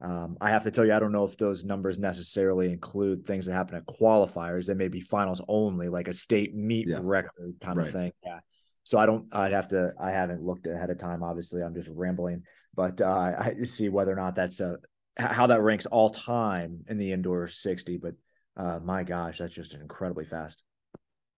Um, 0.00 0.36
I 0.40 0.50
have 0.50 0.64
to 0.64 0.70
tell 0.70 0.84
you, 0.84 0.92
I 0.92 0.98
don't 0.98 1.12
know 1.12 1.24
if 1.24 1.38
those 1.38 1.64
numbers 1.64 1.98
necessarily 1.98 2.70
include 2.70 3.26
things 3.26 3.46
that 3.46 3.54
happen 3.54 3.76
at 3.76 3.86
qualifiers. 3.86 4.66
They 4.66 4.74
may 4.74 4.88
be 4.88 5.00
finals 5.00 5.40
only, 5.48 5.88
like 5.88 6.08
a 6.08 6.12
state 6.12 6.54
meet 6.54 6.88
yeah. 6.88 6.98
record 7.00 7.54
kind 7.62 7.78
right. 7.78 7.86
of 7.86 7.92
thing. 7.92 8.12
Yeah. 8.24 8.40
So 8.84 8.98
I 8.98 9.06
don't. 9.06 9.26
I'd 9.32 9.52
have 9.52 9.68
to. 9.68 9.94
I 9.98 10.10
haven't 10.10 10.42
looked 10.42 10.66
ahead 10.66 10.90
of 10.90 10.98
time. 10.98 11.22
Obviously, 11.22 11.62
I'm 11.62 11.74
just 11.74 11.88
rambling, 11.90 12.42
but 12.74 13.00
uh, 13.00 13.34
I 13.38 13.62
see 13.64 13.88
whether 13.88 14.12
or 14.12 14.16
not 14.16 14.34
that's 14.34 14.60
a 14.60 14.76
how 15.16 15.46
that 15.46 15.62
ranks 15.62 15.86
all 15.86 16.10
time 16.10 16.84
in 16.88 16.98
the 16.98 17.10
indoor 17.10 17.48
60. 17.48 17.96
But 17.96 18.14
uh, 18.56 18.80
my 18.84 19.02
gosh, 19.02 19.38
that's 19.38 19.54
just 19.54 19.74
incredibly 19.74 20.26
fast 20.26 20.62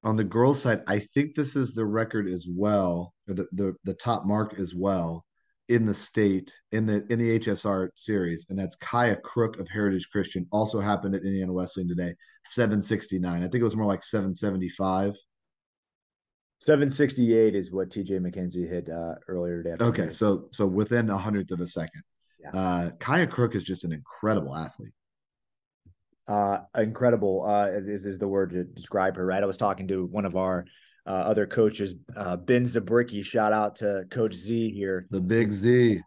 on 0.05 0.17
the 0.17 0.25
girls 0.25 0.63
side, 0.63 0.83
I 0.87 1.01
think 1.15 1.35
this 1.35 1.57
is 1.57 1.73
the 1.73 1.85
record 1.85 2.29
as 2.29 2.47
well, 2.49 3.15
the, 3.27 3.47
the 3.53 3.75
the 3.85 3.95
top 3.95 4.25
mark 4.25 4.59
as 4.59 4.73
well 4.75 5.25
in 5.69 5.85
the 5.85 5.95
state 5.95 6.53
in 6.73 6.87
the 6.87 7.05
in 7.11 7.19
the 7.19 7.39
HSR 7.39 7.89
series, 7.95 8.47
and 8.49 8.59
that's 8.59 8.77
Kaya 8.77 9.17
Crook 9.17 9.59
of 9.59 9.69
Heritage 9.69 10.09
Christian. 10.11 10.47
Also 10.51 10.81
happened 10.81 11.15
at 11.15 11.23
Indiana 11.23 11.53
Wesleyan 11.53 11.89
today, 11.89 12.15
seven 12.47 12.83
sixty 12.83 13.19
nine. 13.19 13.43
I 13.43 13.49
think 13.49 13.61
it 13.61 13.65
was 13.65 13.77
more 13.77 13.87
like 13.87 14.05
seven 14.05 14.35
seventy 14.35 14.69
five. 14.69 15.15
768 16.61 17.55
is 17.55 17.71
what 17.71 17.89
TJ 17.89 18.19
McKenzie 18.19 18.69
hit 18.69 18.91
uh, 18.91 19.15
earlier 19.29 19.63
today. 19.63 19.77
Okay, 19.81 20.11
so 20.11 20.49
so 20.51 20.67
within 20.67 21.09
a 21.09 21.17
hundredth 21.17 21.53
of 21.53 21.61
a 21.61 21.67
second. 21.69 22.03
Yeah. 22.41 22.51
Uh, 22.51 22.91
Kaya 22.99 23.29
Crook 23.29 23.55
is 23.55 23.63
just 23.63 23.85
an 23.85 23.93
incredible 23.93 24.57
athlete. 24.57 24.93
Uh, 26.27 26.59
incredible 26.77 27.45
uh, 27.47 27.69
is 27.69 28.07
is 28.07 28.19
the 28.19 28.27
word 28.29 28.51
to 28.51 28.65
describe 28.65 29.17
her. 29.17 29.25
Right. 29.25 29.43
I 29.43 29.47
was 29.47 29.57
talking 29.57 29.87
to 29.89 30.05
one 30.07 30.25
of 30.25 30.35
our 30.35 30.67
uh, 31.09 31.11
other 31.11 31.47
coaches, 31.47 31.95
uh, 32.17 32.37
Ben 32.37 32.65
Zabricki. 32.65 33.25
Shout 33.25 33.53
out 33.53 33.77
to 33.77 34.05
Coach 34.11 34.35
Z 34.35 34.71
here. 34.71 35.07
The 35.11 35.21
big 35.21 35.53
Z. 35.53 36.03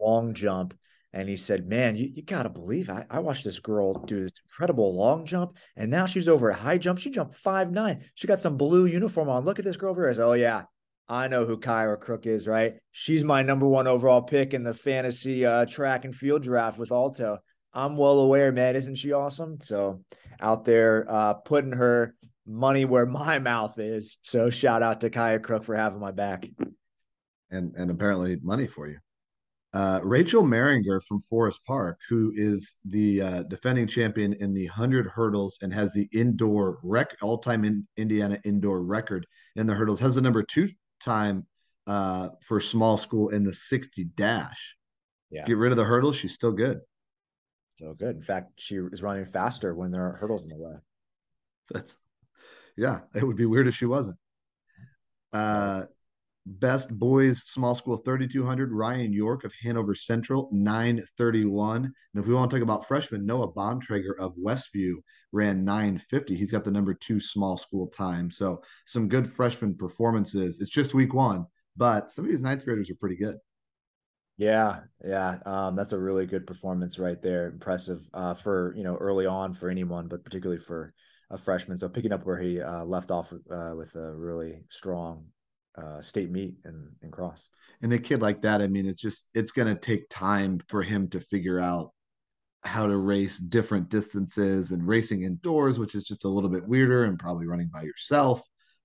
Long 0.00 0.32
jump. 0.32 0.74
And 1.12 1.28
he 1.28 1.36
said, 1.36 1.68
Man, 1.68 1.96
you, 1.96 2.06
you 2.06 2.22
got 2.22 2.44
to 2.44 2.48
believe 2.48 2.88
I, 2.88 3.04
I 3.10 3.18
watched 3.18 3.44
this 3.44 3.60
girl 3.60 3.94
do 4.04 4.22
this 4.22 4.32
incredible 4.46 4.94
long 4.94 5.26
jump. 5.26 5.56
And 5.76 5.90
now 5.90 6.06
she's 6.06 6.28
over 6.28 6.48
a 6.48 6.54
high 6.54 6.78
jump. 6.78 6.98
She 6.98 7.10
jumped 7.10 7.34
five 7.34 7.70
nine. 7.70 8.04
She 8.14 8.26
got 8.26 8.40
some 8.40 8.56
blue 8.56 8.86
uniform 8.86 9.28
on. 9.28 9.44
Look 9.44 9.58
at 9.58 9.64
this 9.66 9.76
girl 9.76 9.90
over 9.90 10.02
here. 10.02 10.10
I 10.10 10.14
said, 10.14 10.24
Oh, 10.24 10.32
yeah. 10.32 10.62
I 11.10 11.28
know 11.28 11.44
who 11.44 11.58
Kyra 11.58 11.98
Crook 11.98 12.26
is, 12.26 12.46
right? 12.46 12.74
She's 12.92 13.24
my 13.24 13.42
number 13.42 13.66
one 13.66 13.86
overall 13.86 14.20
pick 14.20 14.52
in 14.52 14.62
the 14.62 14.74
fantasy 14.74 15.44
uh, 15.44 15.64
track 15.64 16.04
and 16.04 16.14
field 16.14 16.42
draft 16.42 16.78
with 16.78 16.92
Alto. 16.92 17.38
I'm 17.72 17.96
well 17.96 18.18
aware, 18.18 18.52
man. 18.52 18.76
Isn't 18.76 18.96
she 18.96 19.12
awesome? 19.12 19.58
So 19.60 20.02
out 20.40 20.64
there 20.64 21.06
uh, 21.08 21.34
putting 21.34 21.72
her 21.72 22.14
money 22.48 22.84
where 22.84 23.06
my 23.06 23.38
mouth 23.38 23.78
is. 23.78 24.18
So 24.22 24.50
shout 24.50 24.82
out 24.82 25.00
to 25.02 25.10
Kaya 25.10 25.38
Crook 25.38 25.64
for 25.64 25.76
having 25.76 26.00
my 26.00 26.10
back. 26.10 26.48
And 27.50 27.74
and 27.76 27.90
apparently 27.90 28.38
money 28.42 28.66
for 28.66 28.88
you. 28.88 28.98
Uh, 29.74 30.00
Rachel 30.02 30.42
Maringer 30.42 31.00
from 31.06 31.20
Forest 31.28 31.60
Park, 31.66 31.98
who 32.08 32.32
is 32.34 32.76
the 32.86 33.20
uh, 33.20 33.42
defending 33.44 33.86
champion 33.86 34.32
in 34.40 34.54
the 34.54 34.66
100 34.66 35.06
hurdles 35.06 35.58
and 35.60 35.72
has 35.72 35.92
the 35.92 36.08
indoor 36.12 36.78
rec 36.82 37.08
all 37.20 37.36
time 37.36 37.64
in 37.64 37.86
Indiana 37.98 38.40
indoor 38.44 38.82
record 38.82 39.26
in 39.56 39.66
the 39.66 39.74
hurdles, 39.74 40.00
has 40.00 40.14
the 40.14 40.22
number 40.22 40.42
two 40.42 40.70
time 41.04 41.46
uh, 41.86 42.30
for 42.46 42.60
small 42.60 42.96
school 42.96 43.28
in 43.28 43.44
the 43.44 43.52
60 43.52 44.04
dash. 44.16 44.74
Yeah. 45.30 45.44
Get 45.44 45.58
rid 45.58 45.70
of 45.70 45.76
the 45.76 45.84
hurdles. 45.84 46.16
She's 46.16 46.32
still 46.32 46.52
good. 46.52 46.80
So 47.76 47.92
good. 47.92 48.16
In 48.16 48.22
fact, 48.22 48.52
she 48.56 48.76
is 48.76 49.02
running 49.02 49.26
faster 49.26 49.74
when 49.74 49.90
there 49.90 50.02
are 50.02 50.16
hurdles 50.16 50.44
in 50.44 50.50
the 50.50 50.56
way. 50.56 50.72
That's, 51.70 51.96
yeah, 52.78 53.00
it 53.14 53.26
would 53.26 53.36
be 53.36 53.46
weird 53.46 53.68
if 53.68 53.74
she 53.74 53.86
wasn't. 53.86 54.16
Uh, 55.32 55.82
best 56.46 56.88
boys 56.98 57.42
small 57.46 57.74
school 57.74 57.98
3200 57.98 58.72
ryan 58.72 59.12
york 59.12 59.44
of 59.44 59.52
hanover 59.60 59.94
central 59.94 60.48
931 60.50 61.84
and 61.84 61.94
if 62.14 62.26
we 62.26 62.32
want 62.32 62.50
to 62.50 62.56
talk 62.56 62.62
about 62.62 62.88
freshmen 62.88 63.26
noah 63.26 63.52
bontrager 63.52 64.16
of 64.18 64.34
westview 64.42 64.94
ran 65.32 65.64
950 65.64 66.34
he's 66.34 66.50
got 66.50 66.64
the 66.64 66.70
number 66.70 66.94
two 66.94 67.20
small 67.20 67.56
school 67.56 67.88
time. 67.88 68.30
So 68.30 68.62
some 68.86 69.08
good 69.08 69.30
freshman 69.30 69.74
performances. 69.74 70.60
It's 70.60 70.70
just 70.70 70.94
week 70.94 71.14
one 71.14 71.46
but 71.76 72.12
some 72.12 72.24
of 72.24 72.30
these 72.30 72.40
ninth 72.40 72.64
graders 72.64 72.90
are 72.90 72.96
pretty 72.96 73.16
good. 73.16 73.36
Yeah 74.36 74.80
yeah 75.04 75.38
um, 75.44 75.76
that's 75.76 75.92
a 75.92 75.98
really 75.98 76.26
good 76.26 76.46
performance 76.46 76.98
right 76.98 77.20
there. 77.20 77.48
Impressive 77.48 78.08
uh, 78.14 78.34
for 78.34 78.74
you 78.76 78.84
know 78.84 78.96
early 78.96 79.26
on 79.26 79.52
for 79.52 79.68
anyone 79.68 80.08
but 80.08 80.24
particularly 80.24 80.60
for 80.60 80.94
a 81.30 81.38
freshman 81.38 81.76
so 81.76 81.88
picking 81.88 82.12
up 82.12 82.24
where 82.24 82.38
he 82.38 82.60
uh, 82.60 82.84
left 82.84 83.10
off 83.10 83.32
uh, 83.50 83.72
with 83.76 83.94
a 83.96 84.14
really 84.14 84.62
strong 84.70 85.26
uh, 85.76 86.00
state 86.00 86.30
meet 86.30 86.54
and, 86.64 86.88
and 87.02 87.12
cross. 87.12 87.48
And 87.82 87.92
a 87.92 87.98
kid 87.98 88.22
like 88.22 88.42
that, 88.42 88.60
I 88.60 88.66
mean, 88.66 88.86
it's 88.86 89.00
just 89.00 89.28
it's 89.34 89.52
going 89.52 89.68
to 89.68 89.80
take 89.80 90.08
time 90.08 90.60
for 90.68 90.82
him 90.82 91.08
to 91.10 91.20
figure 91.20 91.60
out 91.60 91.92
how 92.64 92.86
to 92.86 92.96
race 92.96 93.38
different 93.38 93.88
distances 93.88 94.72
and 94.72 94.86
racing 94.86 95.22
indoors, 95.22 95.78
which 95.78 95.94
is 95.94 96.04
just 96.04 96.24
a 96.24 96.28
little 96.28 96.50
bit 96.50 96.66
weirder 96.66 97.04
and 97.04 97.18
probably 97.18 97.46
running 97.46 97.70
by 97.72 97.82
yourself 97.82 98.42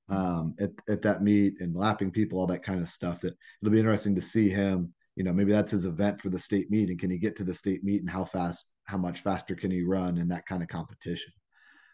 um, 0.10 0.53
at, 0.60 0.69
at 0.88 1.01
that 1.01 1.23
meet 1.23 1.56
and 1.60 1.75
lapping 1.75 2.12
people, 2.12 2.39
all 2.39 2.47
that 2.47 2.63
kind 2.63 2.82
of 2.82 2.89
stuff. 2.89 3.21
That 3.21 3.34
it'll 3.62 3.71
be 3.71 3.79
interesting 3.79 4.15
to 4.15 4.21
see 4.21 4.49
him. 4.49 4.93
You 5.15 5.23
know, 5.23 5.34
maybe 5.34 5.51
that's 5.51 5.71
his 5.71 5.86
event 5.86 6.21
for 6.21 6.29
the 6.29 6.39
state 6.39 6.69
meet, 6.71 6.89
and 6.89 6.99
can 6.99 7.12
he 7.12 7.17
get 7.17 7.36
to 7.38 7.43
the 7.43 7.53
state 7.53 7.84
meet, 7.84 8.01
and 8.01 8.10
how 8.10 8.25
fast, 8.25 8.65
how 8.86 8.97
much 8.97 9.21
faster 9.21 9.56
can 9.56 9.71
he 9.71 9.84
run 9.84 10.17
in 10.17 10.27
that 10.29 10.45
kind 10.45 10.62
of 10.63 10.69
competition? 10.69 11.32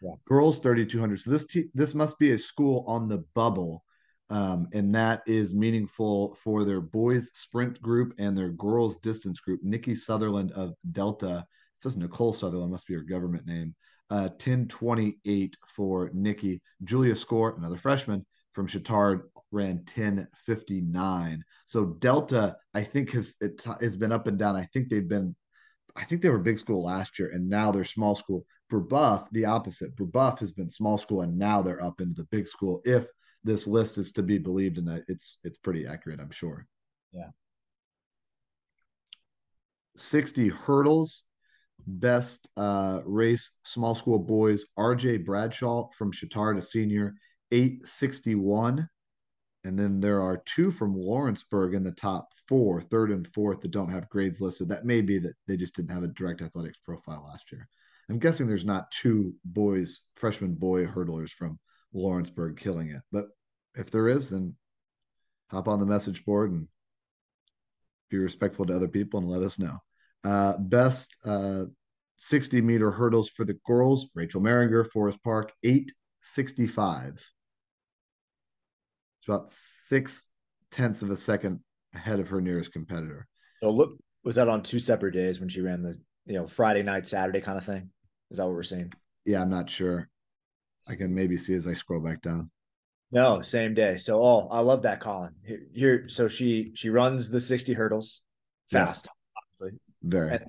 Yeah. 0.02 0.12
Girls 0.26 0.60
3200. 0.60 1.20
So 1.20 1.32
this 1.32 1.48
this 1.74 1.94
must 1.94 2.18
be 2.20 2.32
a 2.32 2.38
school 2.38 2.84
on 2.88 3.08
the 3.08 3.24
bubble 3.36 3.84
um, 4.30 4.68
and 4.74 4.94
that 4.94 5.24
is 5.26 5.56
meaningful 5.56 6.38
for 6.44 6.64
their 6.64 6.82
boys 6.82 7.32
sprint 7.34 7.82
group 7.82 8.14
and 8.20 8.38
their 8.38 8.50
girls 8.50 9.00
distance 9.00 9.40
group. 9.40 9.62
Nikki 9.64 9.96
Sutherland 9.96 10.52
of 10.52 10.74
Delta, 10.92 11.38
it 11.48 11.82
says 11.82 11.98
Nicole 11.98 12.34
Sutherland, 12.34 12.72
must 12.72 12.88
be 12.88 12.94
her 12.94 13.02
government 13.02 13.48
name. 13.48 13.76
Uh, 14.12 14.30
1028 14.38 15.56
for 15.76 16.12
Nikki. 16.14 16.62
Julia 16.84 17.16
Score, 17.16 17.56
another 17.58 17.78
freshman 17.78 18.26
from 18.54 18.68
Chatard, 18.68 19.22
ran 19.52 19.78
1059. 19.78 21.44
So 21.66 21.86
Delta, 22.00 22.56
I 22.74 22.84
think 22.84 23.12
has 23.12 23.36
it 23.42 23.62
has 23.82 23.98
been 23.98 24.12
up 24.12 24.28
and 24.28 24.38
down. 24.38 24.56
I 24.56 24.68
think 24.74 24.90
they've 24.90 25.08
been, 25.08 25.36
I 25.96 26.06
think 26.06 26.22
they 26.22 26.30
were 26.30 26.40
big 26.40 26.60
school 26.60 26.84
last 26.84 27.18
year, 27.18 27.32
and 27.34 27.50
now 27.50 27.72
they're 27.72 27.84
small 27.84 28.16
school. 28.16 28.46
Brebeuf, 28.72 29.28
the 29.32 29.46
opposite. 29.46 29.96
Brebeuf 29.96 30.40
has 30.40 30.54
been 30.54 30.70
small 30.70 30.98
school, 30.98 31.22
and 31.22 31.38
now 31.38 31.62
they're 31.62 31.84
up 31.84 32.02
into 32.02 32.16
the 32.16 32.28
big 32.32 32.48
school. 32.48 32.82
If 32.86 33.08
this 33.44 33.68
list 33.68 33.98
is 33.98 34.12
to 34.14 34.24
be 34.24 34.38
believed 34.38 34.78
and 34.78 34.88
that 34.88 35.04
it's 35.08 35.40
it's 35.44 35.58
pretty 35.58 35.86
accurate 35.86 36.20
i'm 36.20 36.32
sure. 36.32 36.66
Yeah. 37.14 37.30
60 39.98 40.50
hurdles. 40.50 41.24
Best 41.88 42.50
uh 42.58 43.00
race 43.06 43.52
small 43.64 43.96
school 43.96 44.20
boys 44.20 44.66
rj 44.78 45.26
bradshaw 45.26 45.88
from 45.98 46.12
Chatard 46.12 46.58
a 46.58 46.62
senior 46.62 47.16
861 47.52 48.88
and 49.64 49.80
then 49.80 50.00
there 50.00 50.22
are 50.22 50.44
two 50.46 50.72
from 50.72 50.94
lawrenceburg 50.94 51.74
in 51.74 51.84
the 51.84 51.94
top 51.94 52.28
four 52.48 52.82
third 52.82 53.12
and 53.12 53.28
fourth 53.34 53.62
that 53.62 53.72
don't 53.72 53.92
have 53.92 54.10
grades 54.10 54.42
listed. 54.42 54.68
That 54.68 54.86
may 54.86 55.02
be 55.02 55.20
that 55.20 55.34
they 55.48 55.58
just 55.58 55.76
didn't 55.76 55.94
have 55.94 56.04
a 56.04 56.08
direct 56.08 56.42
athletics 56.42 56.78
profile 56.84 57.26
last 57.28 57.52
year 57.52 57.68
i'm 58.10 58.20
guessing 58.20 58.48
there's 58.48 58.66
not 58.66 58.92
two 58.92 59.34
boys 59.46 60.02
freshman 60.16 60.54
boy 60.54 60.86
hurdlers 60.86 61.30
from 61.30 61.60
Lawrenceburg 61.94 62.58
killing 62.58 62.90
it. 62.90 63.02
But 63.12 63.26
if 63.76 63.92
there 63.92 64.08
is, 64.08 64.30
then 64.30 64.56
hop 65.50 65.68
on 65.68 65.80
the 65.80 65.86
message 65.86 66.24
board 66.26 66.52
and 66.52 66.68
be 68.10 68.18
respectful 68.18 68.66
to 68.66 68.76
other 68.76 68.88
people 68.88 69.20
and 69.20 69.30
let 69.30 69.42
us 69.42 69.60
know. 69.60 69.78
Uh, 70.24 70.58
best 70.58 71.16
uh, 71.26 71.64
60 72.18 72.62
meter 72.62 72.92
hurdles 72.92 73.30
for 73.30 73.46
the 73.46 73.58
girls 73.66 74.08
Rachel 74.14 74.42
Maringer, 74.42 74.90
Forest 74.92 75.24
Park, 75.24 75.54
865. 75.64 77.14
It's 77.14 77.24
about 79.28 79.52
six 79.52 80.28
tenths 80.72 81.02
of 81.02 81.12
a 81.12 81.18
second 81.18 81.60
ahead 81.94 82.20
of 82.20 82.30
her 82.30 82.42
nearest 82.42 82.74
competitor. 82.74 83.28
So, 83.58 83.72
look, 83.72 83.98
was 84.24 84.36
that 84.36 84.50
on 84.50 84.64
two 84.64 84.80
separate 84.80 85.14
days 85.14 85.40
when 85.40 85.50
she 85.50 85.62
ran 85.62 85.82
the, 85.82 85.96
you 86.26 86.36
know, 86.36 86.48
Friday 86.48 86.84
night, 86.84 87.08
Saturday 87.08 87.42
kind 87.42 87.58
of 87.58 87.66
thing? 87.66 87.90
Is 88.32 88.38
that 88.38 88.46
what 88.46 88.54
we're 88.54 88.64
seeing? 88.64 88.92
Yeah, 89.26 89.42
I'm 89.42 89.50
not 89.50 89.70
sure. 89.70 90.10
I 90.90 90.96
can 90.96 91.14
maybe 91.14 91.38
see 91.38 91.54
as 91.54 91.68
I 91.68 91.74
scroll 91.74 92.02
back 92.02 92.22
down. 92.22 92.50
No, 93.12 93.42
same 93.42 93.74
day. 93.74 93.98
So, 93.98 94.22
oh, 94.24 94.48
I 94.52 94.60
love 94.60 94.84
that, 94.84 95.02
Colin. 95.02 95.34
Here, 95.74 96.08
so 96.08 96.28
she 96.28 96.72
she 96.76 96.90
runs 96.90 97.30
the 97.30 97.42
sixty 97.42 97.74
hurdles 97.74 98.22
fast, 98.70 99.06
yes. 99.06 99.14
obviously. 99.38 99.80
Very. 100.04 100.36
And 100.36 100.46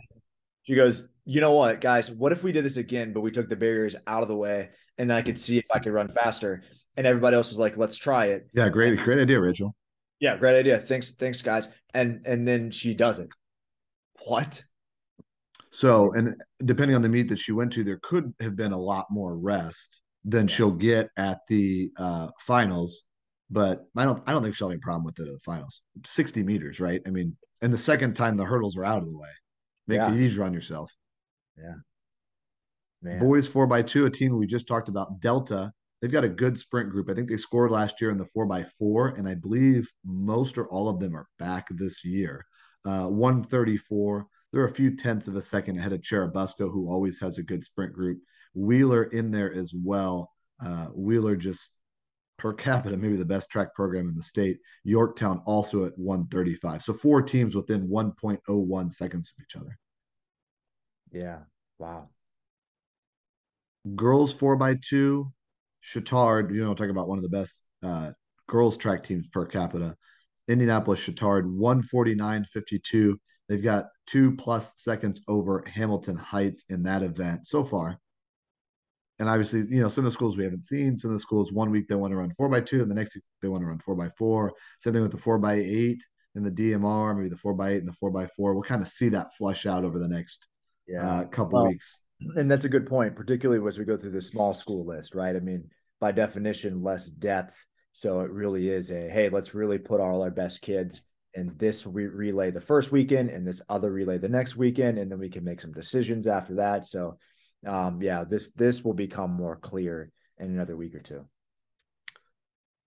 she 0.63 0.75
goes, 0.75 1.05
you 1.25 1.41
know 1.41 1.53
what, 1.53 1.81
guys? 1.81 2.11
What 2.11 2.33
if 2.33 2.43
we 2.43 2.53
did 2.53 2.65
this 2.65 2.77
again, 2.77 3.13
but 3.13 3.21
we 3.21 3.31
took 3.31 3.49
the 3.49 3.57
barriers 3.57 3.97
out 4.07 4.23
of 4.23 4.29
the 4.29 4.37
way, 4.37 4.71
and 4.99 5.11
then 5.11 5.17
I 5.17 5.23
could 5.23 5.39
see 5.39 5.59
if 5.59 5.65
I 5.75 5.79
could 5.79 5.93
run 5.93 6.13
faster? 6.13 6.63
And 6.97 7.07
everybody 7.07 7.35
else 7.37 7.49
was 7.49 7.59
like, 7.59 7.77
"Let's 7.77 7.97
try 7.97 8.27
it." 8.27 8.47
Yeah, 8.53 8.69
great, 8.69 8.99
great 8.99 9.19
idea, 9.19 9.41
Rachel. 9.41 9.75
Yeah, 10.19 10.37
great 10.37 10.59
idea. 10.59 10.81
Thanks, 10.81 11.13
thanks, 11.13 11.41
guys. 11.41 11.69
And 11.95 12.23
and 12.27 12.47
then 12.47 12.71
she 12.71 12.95
does 12.95 13.19
it. 13.19 13.29
What? 14.27 14.63
So, 15.73 16.13
and 16.13 16.35
depending 16.65 16.97
on 16.97 17.03
the 17.03 17.09
meet 17.09 17.29
that 17.29 17.39
she 17.39 17.53
went 17.53 17.73
to, 17.75 17.85
there 17.85 18.01
could 18.03 18.33
have 18.41 18.57
been 18.57 18.73
a 18.73 18.79
lot 18.79 19.07
more 19.11 19.37
rest 19.37 20.01
than 20.25 20.49
she'll 20.49 20.71
get 20.71 21.09
at 21.17 21.41
the 21.49 21.91
uh, 21.97 22.29
finals. 22.41 23.05
But 23.51 23.85
I 23.97 24.05
don't 24.05 24.23
I 24.27 24.33
don't 24.33 24.43
think 24.43 24.55
she'll 24.55 24.69
have 24.69 24.75
any 24.75 24.81
problem 24.81 25.05
with 25.05 25.19
it 25.19 25.29
at 25.29 25.35
the 25.35 25.41
finals. 25.45 25.81
60 26.05 26.43
meters, 26.43 26.81
right? 26.81 27.01
I 27.07 27.11
mean, 27.11 27.37
and 27.63 27.73
the 27.73 27.79
second 27.79 28.15
time 28.15 28.37
the 28.37 28.45
hurdles 28.45 28.77
are 28.77 28.85
out 28.85 28.99
of 28.99 29.05
the 29.05 29.17
way. 29.17 29.29
Make 29.87 29.97
yeah. 29.97 30.13
it 30.13 30.21
easier 30.21 30.45
on 30.45 30.55
yourself. 30.55 30.93
Yeah. 31.57 31.75
Man. 33.03 33.19
Boys 33.19 33.49
four 33.49 33.67
by 33.67 33.83
two, 33.83 34.07
a 34.07 34.11
team 34.11 34.37
we 34.37 34.47
just 34.47 34.69
talked 34.69 34.89
about, 34.89 35.21
Delta. 35.21 35.73
They've 36.01 36.13
got 36.13 36.25
a 36.25 36.29
good 36.29 36.59
sprint 36.59 36.91
group. 36.91 37.11
I 37.11 37.15
think 37.15 37.29
they 37.29 37.37
scored 37.37 37.71
last 37.71 38.01
year 38.01 38.11
in 38.11 38.17
the 38.17 38.27
four 38.27 38.47
by 38.47 38.67
four, 38.79 39.09
and 39.09 39.29
I 39.29 39.35
believe 39.35 39.89
most 40.05 40.57
or 40.57 40.67
all 40.69 40.89
of 40.89 40.99
them 40.99 41.15
are 41.15 41.27
back 41.39 41.67
this 41.71 42.05
year. 42.05 42.45
Uh, 42.87 43.07
134. 43.07 44.27
They're 44.53 44.67
a 44.67 44.75
few 44.75 44.97
tenths 44.97 45.29
of 45.29 45.37
a 45.37 45.43
second 45.43 45.79
ahead 45.79 45.93
of 45.93 46.01
Churubusco, 46.01 46.71
who 46.71 46.91
always 46.91 47.21
has 47.21 47.39
a 47.39 47.43
good 47.43 47.65
sprint 47.65 47.93
group. 47.93 48.19
Wheeler 48.55 49.05
in 49.05 49.31
there 49.31 49.53
as 49.53 49.73
well. 49.73 50.33
Uh, 50.65 50.87
Wheeler 50.87 51.37
just 51.37 51.75
per 52.37 52.53
capita, 52.53 52.97
maybe 52.97 53.17
the 53.17 53.25
best 53.25 53.51
track 53.51 53.75
program 53.75 54.09
in 54.09 54.17
the 54.17 54.23
state. 54.23 54.59
Yorktown 54.83 55.43
also 55.47 55.85
at 55.85 55.97
135. 55.97 56.83
So 56.83 56.95
four 56.95 57.23
teams 57.23 57.55
within 57.55 57.87
1.01 57.89 58.95
seconds 58.95 59.33
of 59.37 59.45
each 59.45 59.61
other. 59.61 59.79
Yeah. 61.13 61.41
Wow. 61.79 62.09
Girls 63.95 64.33
four 64.33 64.57
by 64.57 64.77
two. 64.89 65.33
Chatard, 65.83 66.53
you 66.53 66.63
know, 66.63 66.75
talk 66.75 66.91
about 66.91 67.09
one 67.09 67.19
of 67.19 67.23
the 67.23 67.31
best 67.31 67.63
uh, 67.83 68.11
girls 68.49 68.77
track 68.77 69.05
teams 69.05 69.27
per 69.29 69.47
capita. 69.47 69.97
Indianapolis 70.49 71.01
Chatard 71.01 71.45
149.52. 71.45 73.15
They've 73.51 73.61
got 73.61 73.87
two 74.07 74.37
plus 74.37 74.75
seconds 74.77 75.23
over 75.27 75.65
Hamilton 75.67 76.15
Heights 76.15 76.67
in 76.69 76.85
that 76.85 77.03
event 77.03 77.49
so 77.49 77.65
far. 77.65 77.99
and 79.19 79.29
obviously, 79.29 79.67
you 79.69 79.83
know, 79.83 79.89
some 79.89 80.07
of 80.07 80.13
the 80.13 80.15
schools 80.15 80.37
we 80.37 80.45
haven't 80.45 80.63
seen. 80.63 80.97
Some 80.97 81.11
of 81.11 81.17
the 81.17 81.21
schools 81.21 81.53
one 81.53 81.71
week 81.71 81.89
they 81.89 81.97
want 81.97 82.13
to 82.13 82.17
run 82.17 82.33
four 82.39 82.49
by 82.49 82.61
two, 82.61 82.81
and 82.81 82.89
the 82.89 82.95
next 82.95 83.17
week 83.17 83.25
they 83.43 83.49
want 83.49 83.63
to 83.63 83.67
run 83.67 83.81
four 83.81 83.97
by 83.97 84.09
four. 84.17 84.53
Same 84.85 84.93
thing 84.93 85.03
with 85.03 85.11
the 85.11 85.19
four 85.19 85.37
by 85.37 85.55
eight 85.55 85.99
and 86.37 86.47
the 86.47 86.51
DMR, 86.51 87.17
maybe 87.17 87.29
the 87.29 87.37
four 87.37 87.53
by 87.53 87.73
eight 87.73 87.79
and 87.79 87.89
the 87.89 87.93
four 87.95 88.13
by 88.13 88.29
four. 88.37 88.55
We'll 88.55 88.63
kind 88.63 88.83
of 88.83 88.89
see 88.89 89.09
that 89.09 89.35
flush 89.37 89.67
out 89.67 89.85
over 89.85 89.99
the 89.99 90.07
next 90.07 90.47
yeah. 90.87 91.05
uh, 91.05 91.25
couple 91.25 91.59
well, 91.59 91.67
weeks. 91.67 92.03
And 92.37 92.49
that's 92.49 92.67
a 92.67 92.71
good 92.71 92.87
point, 92.87 93.17
particularly 93.17 93.67
as 93.67 93.81
we 93.81 93.85
go 93.85 93.97
through 93.97 94.13
the 94.13 94.23
small 94.23 94.55
school 94.55 94.87
list, 94.87 95.17
right? 95.17 95.35
I 95.35 95.41
mean, 95.41 95.69
by 96.01 96.13
definition, 96.13 96.85
less 96.85 97.07
depth. 97.07 97.57
So 97.93 98.21
it 98.21 98.31
really 98.31 98.71
is 98.71 98.93
a 98.93 99.09
hey, 99.09 99.29
let's 99.29 99.55
really 99.55 99.79
put 99.79 100.01
all 100.01 100.23
our 100.23 100.31
best 100.31 100.63
kids 100.63 101.03
in 101.35 101.55
this 101.57 101.87
re- 101.87 102.07
relay 102.07 102.51
the 102.51 102.61
first 102.61 102.91
weekend 102.91 103.31
and 103.31 103.47
this 103.47 103.63
other 103.69 103.91
relay 103.91 104.19
the 104.19 104.29
next 104.29 104.57
weekend, 104.57 104.99
and 104.99 105.11
then 105.11 105.19
we 105.19 105.29
can 105.29 105.45
make 105.45 105.61
some 105.61 105.73
decisions 105.73 106.27
after 106.27 106.57
that. 106.57 106.87
So, 106.87 107.19
um, 107.67 108.03
yeah, 108.03 108.25
this 108.25 108.51
this 108.51 108.85
will 108.85 108.95
become 108.95 109.31
more 109.33 109.57
clear 109.57 110.11
in 110.39 110.47
another 110.47 110.77
week 110.77 110.95
or 110.95 111.01
two. 111.01 111.27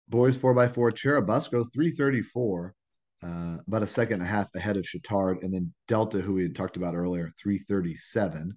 Boys 0.10 0.36
four 0.36 0.54
by 0.54 0.68
four, 0.68 0.92
Churubusco 0.92 1.66
three 1.74 1.92
thirty 1.92 2.22
four 2.22 2.76
uh, 3.24 3.58
about 3.68 3.84
a 3.84 3.88
second 3.88 4.16
and 4.16 4.24
a 4.24 4.26
half 4.26 4.54
ahead 4.56 4.78
of 4.78 4.84
Chatard, 4.84 5.44
and 5.44 5.54
then 5.54 5.74
Delta, 5.88 6.20
who 6.20 6.34
we 6.34 6.44
had 6.44 6.56
talked 6.56 6.78
about 6.78 6.96
earlier, 6.96 7.32
337. 7.42 8.54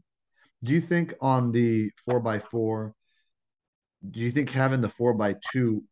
Do 0.65 0.73
you 0.73 0.81
think 0.81 1.15
on 1.21 1.53
the 1.53 1.91
four 2.05 2.21
by 2.21 2.41
four, 2.41 2.95
do 4.11 4.21
you 4.21 4.31
think 4.31 4.51
having 4.51 4.81
the 4.81 4.89
four 4.89 5.15
by 5.15 5.37
two 5.53 5.85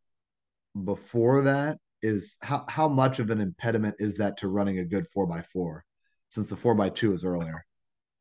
before 0.83 1.43
that 1.43 1.79
is 2.05 2.37
how, 2.43 2.65
how 2.69 2.89
much 2.89 3.19
of 3.19 3.31
an 3.31 3.41
impediment 3.41 3.97
is 3.99 4.17
that 4.19 4.37
to 4.39 4.49
running 4.49 4.79
a 4.79 4.85
good 4.85 5.07
four 5.13 5.27
by 5.27 5.43
four 5.53 5.85
since 6.29 6.47
the 6.47 6.57
four 6.57 6.75
by 6.75 6.91
two 6.91 7.13
is 7.15 7.25
earlier? 7.25 7.65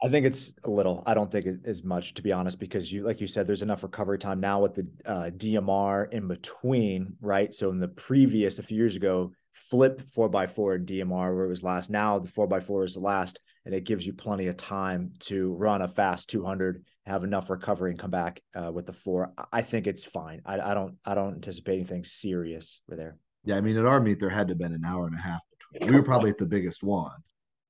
I 0.04 0.10
think 0.10 0.26
it's 0.26 0.54
a 0.66 0.70
little. 0.70 1.02
I 1.06 1.14
don't 1.14 1.32
think 1.32 1.46
it 1.46 1.60
is 1.64 1.84
much, 1.84 2.14
to 2.16 2.22
be 2.22 2.34
honest, 2.34 2.60
because 2.60 2.92
you, 2.92 3.04
like 3.04 3.22
you 3.22 3.28
said, 3.28 3.48
there's 3.48 3.62
enough 3.62 3.84
recovery 3.84 4.20
time 4.20 4.42
now 4.42 4.60
with 4.60 4.76
the 4.76 4.88
uh, 5.06 5.32
DMR 5.36 6.12
in 6.12 6.28
between, 6.28 7.16
right? 7.22 7.54
So 7.56 7.70
in 7.70 7.80
the 7.80 7.88
previous, 7.88 8.60
a 8.60 8.64
few 8.64 8.78
years 8.78 8.98
ago, 8.98 9.32
flip 9.54 10.02
four 10.02 10.28
by 10.28 10.48
four 10.48 10.74
and 10.74 10.86
DMR 10.86 11.34
where 11.34 11.46
it 11.46 11.50
was 11.50 11.64
last. 11.64 11.90
Now 11.90 12.20
the 12.20 12.28
four 12.28 12.48
by 12.48 12.60
four 12.60 12.84
is 12.84 12.96
the 12.96 13.00
last, 13.00 13.40
and 13.66 13.74
it 13.74 13.86
gives 13.86 14.06
you 14.06 14.12
plenty 14.14 14.48
of 14.48 14.58
time 14.58 15.14
to 15.20 15.54
run 15.54 15.82
a 15.82 15.88
fast 15.88 16.30
200, 16.30 16.84
have 17.06 17.24
enough 17.24 17.50
recovery, 17.50 17.92
and 17.92 18.00
come 18.00 18.12
back 18.12 18.42
uh, 18.56 18.72
with 18.74 18.88
the 18.88 18.94
four. 18.94 19.34
I 19.54 19.62
think 19.62 19.88
it's 19.88 20.04
fine. 20.04 20.42
I, 20.46 20.60
I, 20.60 20.74
don't 20.74 20.98
I 21.06 21.16
don't 21.16 21.36
anticipate 21.36 21.76
anything 21.76 22.04
serious 22.04 22.82
there. 22.90 23.18
Yeah, 23.46 23.58
I 23.58 23.62
mean 23.62 23.78
at 23.78 23.86
our 23.86 24.00
meet 24.00 24.20
there 24.20 24.30
had 24.30 24.48
to 24.48 24.52
have 24.54 24.60
been 24.60 24.74
an 24.74 24.86
hour 24.86 25.08
and 25.08 25.16
a 25.16 25.22
half 25.22 25.42
between. 25.52 25.92
We 25.92 25.98
were 25.98 26.04
probably 26.04 26.30
at 26.30 26.38
the 26.38 26.46
biggest 26.46 26.84
one. 26.84 27.12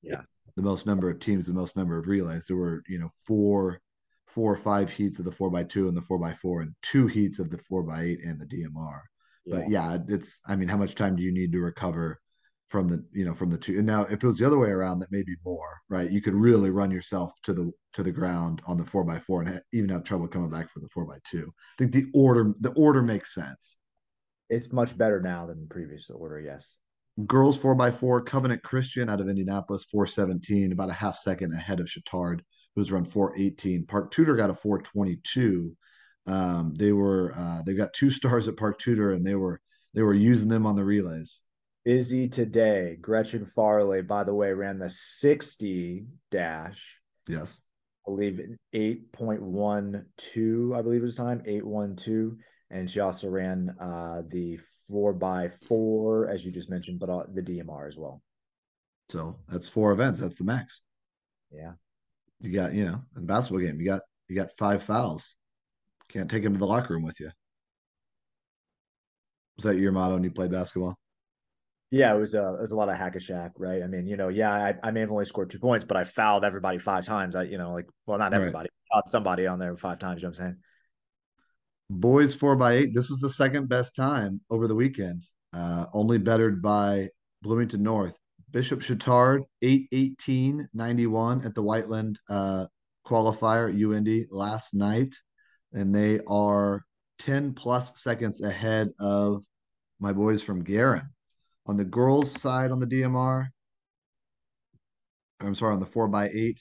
Yeah, 0.02 0.22
the 0.56 0.62
most 0.62 0.86
number 0.86 1.10
of 1.10 1.20
teams, 1.20 1.48
the 1.48 1.54
most 1.54 1.76
number 1.76 1.98
of 1.98 2.08
relays. 2.08 2.46
There 2.46 2.58
were 2.58 2.84
you 2.88 3.00
know 3.00 3.10
four 3.26 3.80
four 4.28 4.54
or 4.54 4.58
five 4.58 4.90
heats 4.90 5.20
of 5.20 5.26
the 5.26 5.32
four 5.32 5.50
by 5.50 5.64
two 5.64 5.88
and 5.88 5.96
the 5.96 6.02
four 6.02 6.20
by 6.20 6.34
four, 6.34 6.62
and 6.62 6.74
two 6.82 7.08
heats 7.08 7.40
of 7.40 7.50
the 7.50 7.58
four 7.58 7.84
by 7.84 8.02
eight 8.02 8.20
and 8.24 8.40
the 8.40 8.46
DMR. 8.46 9.00
Yeah. 9.46 9.56
But 9.56 9.70
yeah, 9.70 9.98
it's 10.08 10.40
I 10.48 10.56
mean, 10.56 10.68
how 10.68 10.78
much 10.78 10.96
time 10.96 11.16
do 11.16 11.24
you 11.24 11.32
need 11.32 11.52
to 11.52 11.60
recover 11.60 12.20
from 12.68 12.88
the 12.88 13.04
you 13.12 13.26
know 13.26 13.34
from 13.34 13.50
the 13.50 13.58
two? 13.58 13.78
And 13.78 13.86
now 13.86 14.04
if 14.04 14.24
it 14.24 14.28
was 14.28 14.38
the 14.38 14.48
other 14.48 14.60
way 14.60 14.70
around, 14.70 15.00
that 15.00 15.12
may 15.12 15.24
be 15.24 15.36
more, 15.46 15.80
right? 15.90 16.10
You 16.10 16.22
could 16.22 16.36
really 16.36 16.70
run 16.70 16.92
yourself 16.92 17.32
to 17.44 17.54
the 17.54 17.72
to 17.94 18.04
the 18.04 18.12
ground 18.12 18.62
on 18.66 18.78
the 18.78 18.86
four 18.86 19.04
by 19.04 19.20
four 19.20 19.42
and 19.42 19.54
ha- 19.56 19.62
even 19.74 19.90
have 19.90 20.04
trouble 20.04 20.28
coming 20.28 20.50
back 20.50 20.72
for 20.72 20.80
the 20.80 20.90
four 20.94 21.06
by 21.06 21.18
two. 21.30 21.52
I 21.80 21.84
think 21.84 21.92
the 21.92 22.06
order 22.14 22.54
the 22.62 22.72
order 22.72 23.02
makes 23.02 23.34
sense. 23.34 23.78
It's 24.50 24.72
much 24.72 24.98
better 24.98 25.22
now 25.22 25.48
than 25.48 25.62
the 25.62 25.68
previous 25.68 26.10
order, 26.10 26.40
yes. 26.40 26.76
Girls 27.28 27.58
four 27.58 27.76
by 27.76 27.92
four, 27.92 28.22
Covenant 28.22 28.64
Christian 28.64 29.10
out 29.10 29.22
of 29.22 29.30
Indianapolis, 29.30 29.86
417, 29.92 30.72
about 30.72 30.90
a 30.90 30.94
half 30.94 31.18
second 31.18 31.54
ahead 31.54 31.80
of 31.80 31.88
Chatard, 31.88 32.42
who's 32.76 32.92
run 32.92 33.06
418. 33.06 33.86
Park 33.86 34.12
Tudor 34.12 34.36
got 34.36 34.50
a 34.50 34.56
422 34.56 35.76
um, 36.26 36.74
they 36.76 36.94
were 36.94 37.34
uh, 37.36 37.64
they 37.66 37.74
got 37.74 37.94
two 37.94 38.10
stars 38.10 38.48
at 38.48 38.58
Park 38.58 38.80
Tudor, 38.80 39.12
and 39.12 39.24
they 39.26 39.36
were 39.36 39.62
they 39.94 40.02
were 40.02 40.14
using 40.14 40.50
them 40.50 40.66
on 40.66 40.76
the 40.76 40.84
relays. 40.84 41.42
Busy 41.86 42.28
today. 42.30 42.98
Gretchen 43.02 43.46
Farley, 43.46 44.02
by 44.02 44.24
the 44.24 44.34
way, 44.34 44.54
ran 44.54 44.80
the 44.80 44.90
60 44.90 46.06
dash. 46.32 47.02
Yes. 47.28 47.60
I 48.08 48.12
believe 48.12 48.40
8.12, 48.74 50.78
I 50.78 50.82
believe 50.82 51.02
it 51.02 51.06
was 51.06 51.18
time, 51.18 51.44
812. 51.46 52.38
And 52.74 52.90
she 52.90 53.00
also 53.00 53.30
ran 53.30 53.76
uh, 53.80 54.24
the 54.30 54.60
four 54.88 55.14
by 55.14 55.48
four, 55.48 56.28
as 56.28 56.44
you 56.44 56.52
just 56.52 56.72
mentioned, 56.72 57.00
but 57.00 57.08
uh, 57.08 57.24
the 57.32 57.42
DMR 57.42 57.88
as 57.88 57.98
well. 57.98 58.22
So 59.10 59.38
that's 59.48 59.70
four 59.70 59.92
events. 59.92 60.20
That's 60.20 60.38
the 60.38 60.44
max. 60.44 60.82
Yeah. 61.52 61.74
You 62.42 62.52
got, 62.52 62.74
you 62.74 62.86
know, 62.86 63.02
in 63.16 63.28
basketball 63.28 63.62
game, 63.62 63.80
you 63.80 63.86
got 63.86 64.02
you 64.28 64.36
got 64.36 64.58
five 64.58 64.82
fouls. 64.82 65.36
Can't 66.10 66.30
take 66.30 66.44
him 66.44 66.54
to 66.54 66.60
the 66.60 66.66
locker 66.66 66.96
room 66.96 67.04
with 67.04 67.20
you. 67.20 67.30
Was 69.56 69.66
that 69.66 69.78
your 69.78 69.92
motto 69.92 70.16
when 70.16 70.24
you 70.24 70.32
played 70.32 70.52
basketball? 70.52 70.98
Yeah, 71.92 72.16
it 72.16 72.20
was 72.20 72.34
a 72.34 72.56
it 72.56 72.62
was 72.62 72.72
a 72.72 72.76
lot 72.76 72.90
of 72.90 72.98
hack 72.98 73.16
a 73.16 73.20
Shaq, 73.20 73.52
right? 73.60 73.84
I 73.84 73.88
mean, 73.88 74.08
you 74.08 74.18
know, 74.18 74.30
yeah, 74.30 74.52
I, 74.52 74.74
I 74.82 74.90
may 74.90 75.02
have 75.02 75.12
only 75.12 75.26
scored 75.26 75.52
two 75.52 75.60
points, 75.60 75.86
but 75.86 75.96
I 75.96 76.06
fouled 76.06 76.44
everybody 76.44 76.80
five 76.80 77.06
times. 77.06 77.36
I, 77.36 77.44
you 77.44 77.60
know, 77.60 77.72
like 77.72 77.86
well, 78.08 78.18
not 78.18 78.34
everybody, 78.34 78.70
right. 78.96 79.04
somebody 79.06 79.46
on 79.46 79.60
there 79.60 79.78
five 79.78 80.00
times. 80.00 80.24
You 80.24 80.26
know 80.26 80.32
what 80.32 80.40
I'm 80.40 80.46
saying? 80.46 80.58
Boys 82.00 82.34
four 82.34 82.56
by 82.56 82.74
eight. 82.74 82.94
This 82.94 83.10
was 83.10 83.20
the 83.20 83.30
second 83.30 83.70
best 83.70 83.96
time 83.96 84.42
over 84.50 84.68
the 84.68 84.76
weekend. 84.76 85.24
Uh, 85.54 85.86
only 85.94 86.18
bettered 86.18 86.62
by 86.62 87.08
Bloomington 87.44 87.84
North. 87.84 88.16
Bishop 88.52 88.82
Chatard, 88.82 89.44
818 89.62 90.68
at 91.46 91.56
the 91.56 91.62
Whiteland 91.62 92.20
uh, 92.30 92.66
qualifier 93.06 93.70
at 93.70 93.76
UIndy 93.76 94.26
last 94.32 94.74
night 94.74 95.14
and 95.74 95.94
they 95.94 96.20
are 96.28 96.84
10 97.20 97.54
plus 97.54 97.92
seconds 98.02 98.42
ahead 98.42 98.90
of 99.00 99.44
my 100.00 100.14
boys 100.14 100.44
from 100.44 100.64
Guerin. 100.64 101.08
On 101.66 101.78
the 101.78 101.86
girls' 101.86 102.32
side 102.40 102.72
on 102.72 102.80
the 102.80 102.86
DMR, 102.86 103.48
I'm 105.40 105.56
sorry, 105.56 105.74
on 105.74 105.80
the 105.80 105.86
4x8, 105.86 106.58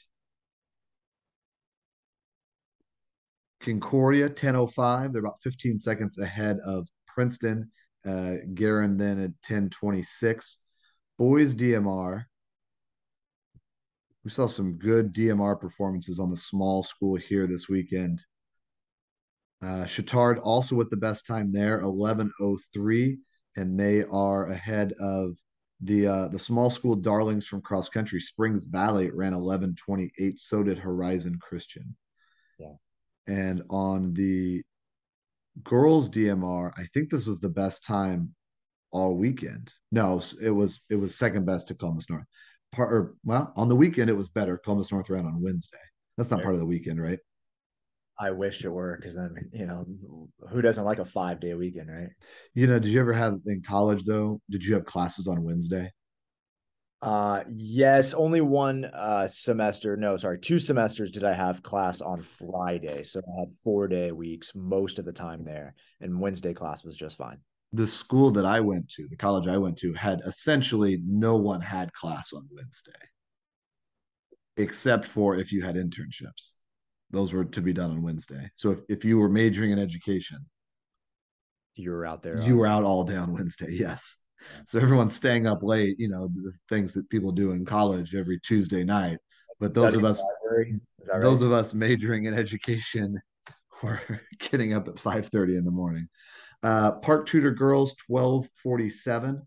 Concordia 3.62 4.26
1005. 4.26 5.12
They're 5.12 5.20
about 5.20 5.40
15 5.42 5.78
seconds 5.78 6.18
ahead 6.18 6.58
of 6.66 6.88
Princeton. 7.06 7.70
Uh, 8.04 8.34
Guerin 8.54 8.96
then 8.96 9.18
at 9.18 9.30
1026. 9.48 10.58
Boys 11.18 11.54
DMR. 11.54 12.24
We 14.24 14.30
saw 14.30 14.46
some 14.46 14.74
good 14.78 15.12
DMR 15.12 15.58
performances 15.60 16.18
on 16.18 16.30
the 16.30 16.36
small 16.36 16.82
school 16.82 17.16
here 17.16 17.46
this 17.46 17.68
weekend. 17.68 18.22
Uh, 19.62 19.84
Chatard 19.84 20.40
also 20.42 20.74
with 20.74 20.90
the 20.90 20.96
best 20.96 21.26
time 21.26 21.52
there, 21.52 21.80
11:03, 21.80 23.18
and 23.56 23.78
they 23.78 24.02
are 24.04 24.46
ahead 24.46 24.92
of 25.00 25.36
the 25.80 26.06
uh, 26.06 26.28
the 26.28 26.38
small 26.38 26.70
school 26.70 26.96
darlings 26.96 27.46
from 27.46 27.62
cross 27.62 27.88
country. 27.88 28.20
Springs 28.20 28.64
Valley 28.64 29.10
ran 29.10 29.32
11:28. 29.32 30.38
So 30.38 30.62
did 30.62 30.78
Horizon 30.78 31.38
Christian. 31.40 31.96
And 33.26 33.62
on 33.70 34.14
the 34.14 34.62
girls 35.62 36.08
DMR, 36.10 36.72
I 36.76 36.84
think 36.94 37.10
this 37.10 37.26
was 37.26 37.38
the 37.38 37.48
best 37.48 37.84
time 37.84 38.34
all 38.90 39.14
weekend. 39.14 39.72
No, 39.90 40.20
it 40.40 40.50
was 40.50 40.80
it 40.90 40.96
was 40.96 41.16
second 41.16 41.46
best 41.46 41.68
to 41.68 41.74
Columbus 41.74 42.08
North. 42.10 42.24
Part 42.72 42.92
or 42.92 43.14
well, 43.24 43.52
on 43.56 43.68
the 43.68 43.76
weekend 43.76 44.10
it 44.10 44.16
was 44.16 44.28
better. 44.28 44.58
Columbus 44.58 44.92
North 44.92 45.10
ran 45.10 45.26
on 45.26 45.42
Wednesday. 45.42 45.78
That's 46.16 46.30
not 46.30 46.42
part 46.42 46.54
of 46.54 46.60
the 46.60 46.66
weekend, 46.66 47.00
right? 47.00 47.18
I 48.18 48.30
wish 48.30 48.64
it 48.64 48.68
were 48.68 48.96
because 48.96 49.14
then 49.14 49.34
you 49.52 49.66
know 49.66 49.86
who 50.50 50.62
doesn't 50.62 50.84
like 50.84 50.98
a 50.98 51.04
five 51.04 51.40
day 51.40 51.54
weekend, 51.54 51.90
right? 51.90 52.10
You 52.54 52.66
know, 52.66 52.78
did 52.78 52.90
you 52.90 53.00
ever 53.00 53.12
have 53.12 53.40
in 53.46 53.62
college 53.62 54.04
though? 54.04 54.40
Did 54.50 54.64
you 54.64 54.74
have 54.74 54.84
classes 54.84 55.26
on 55.26 55.42
Wednesday? 55.42 55.90
Uh 57.02 57.42
yes, 57.48 58.14
only 58.14 58.40
one 58.40 58.84
uh 58.84 59.26
semester. 59.26 59.96
No, 59.96 60.16
sorry, 60.16 60.38
two 60.38 60.58
semesters 60.58 61.10
did 61.10 61.24
I 61.24 61.32
have 61.32 61.62
class 61.62 62.00
on 62.00 62.22
Friday. 62.22 63.02
So 63.02 63.20
I 63.20 63.40
had 63.40 63.48
four 63.64 63.88
day 63.88 64.12
weeks 64.12 64.52
most 64.54 64.98
of 64.98 65.04
the 65.04 65.12
time 65.12 65.44
there, 65.44 65.74
and 66.00 66.20
Wednesday 66.20 66.54
class 66.54 66.84
was 66.84 66.96
just 66.96 67.18
fine. 67.18 67.38
The 67.72 67.86
school 67.86 68.30
that 68.32 68.44
I 68.44 68.60
went 68.60 68.88
to, 68.90 69.08
the 69.08 69.16
college 69.16 69.48
I 69.48 69.56
went 69.58 69.78
to, 69.78 69.92
had 69.94 70.20
essentially 70.26 71.00
no 71.06 71.36
one 71.36 71.60
had 71.60 71.92
class 71.92 72.32
on 72.32 72.46
Wednesday, 72.50 72.92
except 74.56 75.06
for 75.06 75.36
if 75.36 75.52
you 75.52 75.62
had 75.62 75.74
internships 75.76 76.54
those 77.12 77.32
were 77.32 77.44
to 77.44 77.60
be 77.60 77.72
done 77.72 77.90
on 77.90 78.02
Wednesday. 78.02 78.50
So 78.54 78.72
if, 78.72 78.78
if 78.88 79.04
you 79.04 79.18
were 79.18 79.28
majoring 79.28 79.70
in 79.70 79.78
education, 79.78 80.38
you 81.74 81.90
were 81.90 82.06
out 82.06 82.22
there. 82.22 82.40
You 82.40 82.56
were 82.56 82.66
out 82.66 82.84
all 82.84 83.04
day 83.04 83.16
on 83.16 83.32
Wednesday. 83.32 83.68
Yes. 83.70 84.16
So 84.66 84.78
everyone's 84.78 85.14
staying 85.14 85.46
up 85.46 85.62
late, 85.62 85.98
you 85.98 86.08
know, 86.08 86.28
the 86.34 86.52
things 86.68 86.94
that 86.94 87.08
people 87.10 87.32
do 87.32 87.52
in 87.52 87.64
college 87.64 88.14
every 88.14 88.40
Tuesday 88.40 88.84
night. 88.84 89.18
But 89.60 89.74
those 89.74 89.94
of 89.94 90.04
us, 90.04 90.22
those 91.20 91.42
of 91.42 91.52
us 91.52 91.74
majoring 91.74 92.24
in 92.24 92.34
education 92.34 93.20
were 93.82 94.00
getting 94.38 94.72
up 94.72 94.88
at 94.88 94.96
5:30 94.96 95.58
in 95.58 95.64
the 95.64 95.70
morning. 95.70 96.08
Uh, 96.62 96.92
Park 96.92 97.26
Tudor 97.26 97.50
girls 97.50 97.94
1247 98.06 99.42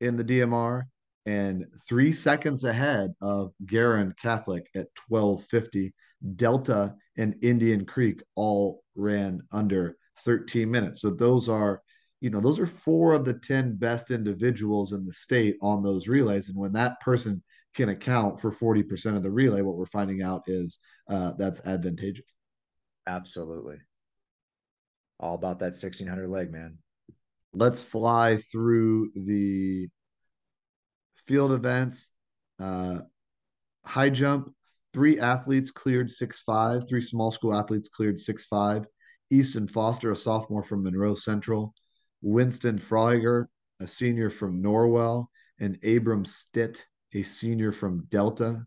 in 0.00 0.16
the 0.16 0.24
DMR 0.24 0.82
and 1.26 1.66
three 1.88 2.12
seconds 2.12 2.64
ahead 2.64 3.12
of 3.20 3.52
Guerin 3.66 4.14
Catholic 4.20 4.66
at 4.74 4.86
1250. 5.08 5.92
Delta 6.36 6.94
and 7.16 7.36
Indian 7.42 7.84
Creek 7.86 8.22
all 8.34 8.82
ran 8.94 9.40
under 9.52 9.96
13 10.24 10.70
minutes. 10.70 11.00
So 11.00 11.10
those 11.10 11.48
are, 11.48 11.82
you 12.20 12.28
know, 12.28 12.40
those 12.40 12.58
are 12.58 12.66
four 12.66 13.12
of 13.12 13.24
the 13.24 13.34
10 13.34 13.76
best 13.76 14.10
individuals 14.10 14.92
in 14.92 15.06
the 15.06 15.12
state 15.12 15.56
on 15.62 15.82
those 15.82 16.06
relays. 16.06 16.48
And 16.48 16.58
when 16.58 16.72
that 16.72 17.00
person 17.00 17.42
can 17.74 17.88
account 17.88 18.40
for 18.40 18.52
40% 18.52 19.16
of 19.16 19.22
the 19.22 19.30
relay, 19.30 19.62
what 19.62 19.76
we're 19.76 19.86
finding 19.86 20.22
out 20.22 20.42
is 20.46 20.78
uh, 21.08 21.32
that's 21.38 21.60
advantageous. 21.64 22.34
Absolutely. 23.06 23.76
All 25.18 25.34
about 25.34 25.60
that 25.60 25.72
1600 25.72 26.28
leg, 26.28 26.52
man. 26.52 26.78
Let's 27.52 27.80
fly 27.80 28.36
through 28.36 29.10
the 29.14 29.88
field 31.26 31.52
events. 31.52 32.10
Uh, 32.58 32.98
high 33.84 34.10
jump, 34.10 34.54
three 34.92 35.18
athletes 35.18 35.70
cleared 35.70 36.10
six 36.10 36.42
five. 36.42 36.82
Three 36.88 37.02
small 37.02 37.32
school 37.32 37.54
athletes 37.54 37.88
cleared 37.88 38.20
six 38.20 38.46
five. 38.46 38.84
Easton 39.30 39.66
Foster, 39.66 40.12
a 40.12 40.16
sophomore 40.16 40.62
from 40.62 40.84
Monroe 40.84 41.14
Central. 41.14 41.74
Winston 42.22 42.78
Freuger, 42.78 43.46
a 43.80 43.86
senior 43.86 44.30
from 44.30 44.62
Norwell. 44.62 45.26
And 45.58 45.78
Abram 45.84 46.24
Stitt, 46.24 46.86
a 47.12 47.22
senior 47.22 47.70
from 47.70 48.06
Delta. 48.08 48.66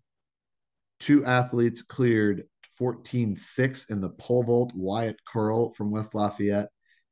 Two 0.99 1.25
athletes 1.25 1.81
cleared 1.81 2.43
14 2.77 3.35
6 3.35 3.89
in 3.89 3.99
the 3.99 4.09
pole 4.09 4.43
vault. 4.43 4.71
Wyatt 4.75 5.19
Curl 5.25 5.73
from 5.73 5.91
West 5.91 6.13
Lafayette, 6.13 6.69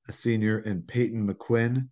a 0.07 0.13
senior, 0.13 0.59
and 0.59 0.87
Peyton 0.87 1.27
McQuinn, 1.27 1.89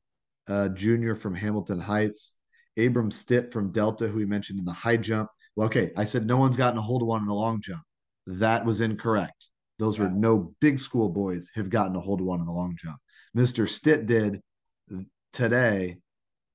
a 0.47 0.69
junior 0.69 1.15
from 1.15 1.33
Hamilton 1.33 1.79
Heights. 1.79 2.35
Abram 2.77 3.11
Stitt 3.11 3.51
from 3.51 3.71
Delta, 3.71 4.07
who 4.07 4.17
we 4.17 4.25
mentioned 4.25 4.59
in 4.59 4.65
the 4.65 4.71
high 4.71 4.97
jump. 4.97 5.29
Well, 5.55 5.67
okay, 5.67 5.91
I 5.97 6.05
said 6.05 6.25
no 6.25 6.37
one's 6.37 6.55
gotten 6.55 6.77
a 6.77 6.81
hold 6.81 7.01
of 7.01 7.07
one 7.07 7.21
in 7.21 7.27
the 7.27 7.33
long 7.33 7.59
jump. 7.61 7.81
That 8.27 8.65
was 8.65 8.81
incorrect. 8.81 9.47
Those 9.79 9.97
were 9.97 10.09
no 10.09 10.53
big 10.61 10.79
school 10.79 11.09
boys 11.09 11.49
have 11.55 11.69
gotten 11.69 11.95
a 11.95 11.99
hold 11.99 12.21
of 12.21 12.27
one 12.27 12.39
in 12.39 12.45
the 12.45 12.51
long 12.51 12.77
jump. 12.79 12.97
Mr. 13.35 13.67
Stitt 13.67 14.05
did 14.05 14.41
today 15.33 15.97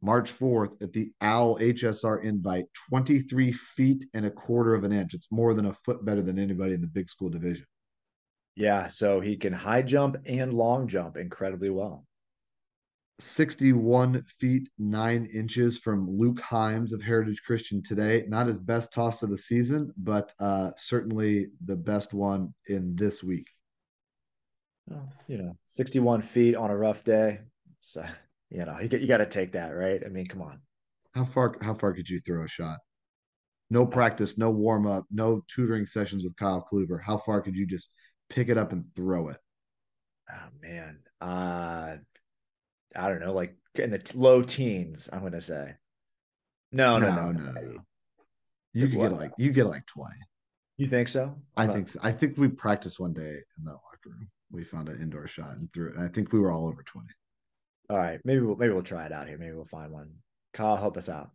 March 0.03 0.37
4th 0.39 0.83
at 0.83 0.93
the 0.93 1.11
OWL 1.23 1.59
HSR 1.59 2.23
invite, 2.23 2.67
23 2.91 3.53
feet 3.53 4.05
and 4.13 4.27
a 4.27 4.31
quarter 4.31 4.75
of 4.75 4.85
an 4.85 4.93
inch. 4.93 5.15
It's 5.15 5.29
more 5.31 5.55
than 5.55 5.67
a 5.67 5.77
foot 5.85 6.05
better 6.05 6.23
than 6.23 6.39
anybody 6.39 6.75
in 6.75 6.83
the 6.83 6.87
big 6.87 7.09
school 7.09 7.31
division. 7.31 7.65
Yeah, 8.55 8.89
so 8.89 9.21
he 9.21 9.37
can 9.37 9.53
high 9.53 9.83
jump 9.83 10.17
and 10.27 10.53
long 10.53 10.89
jump 10.89 11.17
incredibly 11.17 11.71
well. 11.71 12.05
61 13.21 14.25
feet 14.39 14.69
9 14.79 15.27
inches 15.33 15.79
from 15.79 16.11
Luke 16.11 16.41
Himes 16.41 16.93
of 16.93 17.01
Heritage 17.01 17.43
Christian 17.47 17.83
today. 17.83 18.25
Not 18.29 18.49
his 18.49 18.59
best 18.59 18.93
toss 18.93 19.23
of 19.23 19.31
the 19.31 19.39
season, 19.39 19.93
but 19.97 20.33
uh, 20.39 20.73
certainly 20.77 21.47
the 21.65 21.77
best 21.77 22.13
one 22.13 22.53
in 22.69 22.95
this 22.97 23.23
week. 23.23 23.47
You 25.27 25.39
know, 25.39 25.57
61 25.65 26.23
feet 26.23 26.57
on 26.57 26.71
a 26.71 26.77
rough 26.77 27.05
day. 27.05 27.41
So 27.83 28.05
you 28.51 28.65
know, 28.65 28.79
you, 28.81 28.89
you 28.99 29.07
got 29.07 29.19
to 29.19 29.27
take 29.27 29.53
that, 29.53 29.71
right? 29.71 30.01
I 30.05 30.09
mean, 30.09 30.27
come 30.27 30.43
on. 30.43 30.61
How 31.15 31.25
far? 31.25 31.57
How 31.61 31.75
far 31.75 31.93
could 31.93 32.09
you 32.09 32.21
throw 32.21 32.45
a 32.45 32.49
shot? 32.49 32.79
No 33.71 33.87
practice, 33.87 34.37
no 34.37 34.51
warm 34.51 34.87
up, 34.87 35.05
no 35.11 35.43
tutoring 35.53 35.87
sessions 35.87 36.23
with 36.23 36.37
Kyle 36.37 36.67
Kluver. 36.71 37.03
How 37.03 37.19
far 37.19 37.41
could 37.41 37.57
you 37.57 37.67
just 37.67 37.89
pick 38.29 38.49
it 38.49 38.59
up 38.59 38.73
and 38.73 38.85
throw 38.95 39.29
it? 39.29 39.39
Oh 40.31 40.49
man, 40.63 40.99
uh, 41.21 41.97
I 42.97 43.09
don't 43.09 43.21
know, 43.21 43.33
like 43.33 43.57
in 43.75 43.91
the 43.91 44.01
low 44.15 44.43
teens. 44.43 45.09
I'm 45.13 45.23
gonna 45.23 45.41
say. 45.41 45.75
No, 46.73 46.99
no, 46.99 47.15
no, 47.15 47.33
no. 47.33 47.51
no, 47.53 47.61
no. 47.61 47.77
You 48.73 48.89
could 48.89 48.99
get 48.99 49.13
like 49.13 49.33
you 49.39 49.53
get 49.53 49.67
like 49.67 49.87
twenty. 49.87 50.17
You 50.77 50.89
think 50.89 51.09
so? 51.09 51.37
I 51.57 51.69
think 51.69 51.89
so. 51.89 52.01
I 52.03 52.11
think 52.11 52.37
we 52.37 52.49
practiced 52.49 52.99
one 52.99 53.13
day 53.13 53.23
in 53.23 53.65
the 53.65 53.71
locker 53.71 54.11
room. 54.11 54.29
We 54.55 54.65
found 54.65 54.89
an 54.89 55.03
indoor 55.03 55.27
shot 55.27 55.57
and 55.57 55.71
threw 55.73 55.89
it. 55.89 55.97
And 55.97 56.05
I 56.05 56.09
think 56.09 56.33
we 56.33 56.39
were 56.39 56.53
all 56.53 56.67
over 56.67 56.83
twenty. 56.85 57.09
All 57.91 57.97
right, 57.99 58.21
maybe 58.25 58.41
we'll 58.41 58.57
maybe 58.57 58.73
we'll 58.73 58.83
try 58.83 59.05
it 59.05 59.13
out 59.13 59.29
here. 59.29 59.37
Maybe 59.37 59.53
we'll 59.53 59.67
find 59.67 59.93
one. 59.93 60.11
Kyle, 60.55 60.77
help 60.77 60.97
us 60.97 61.09
out. 61.09 61.31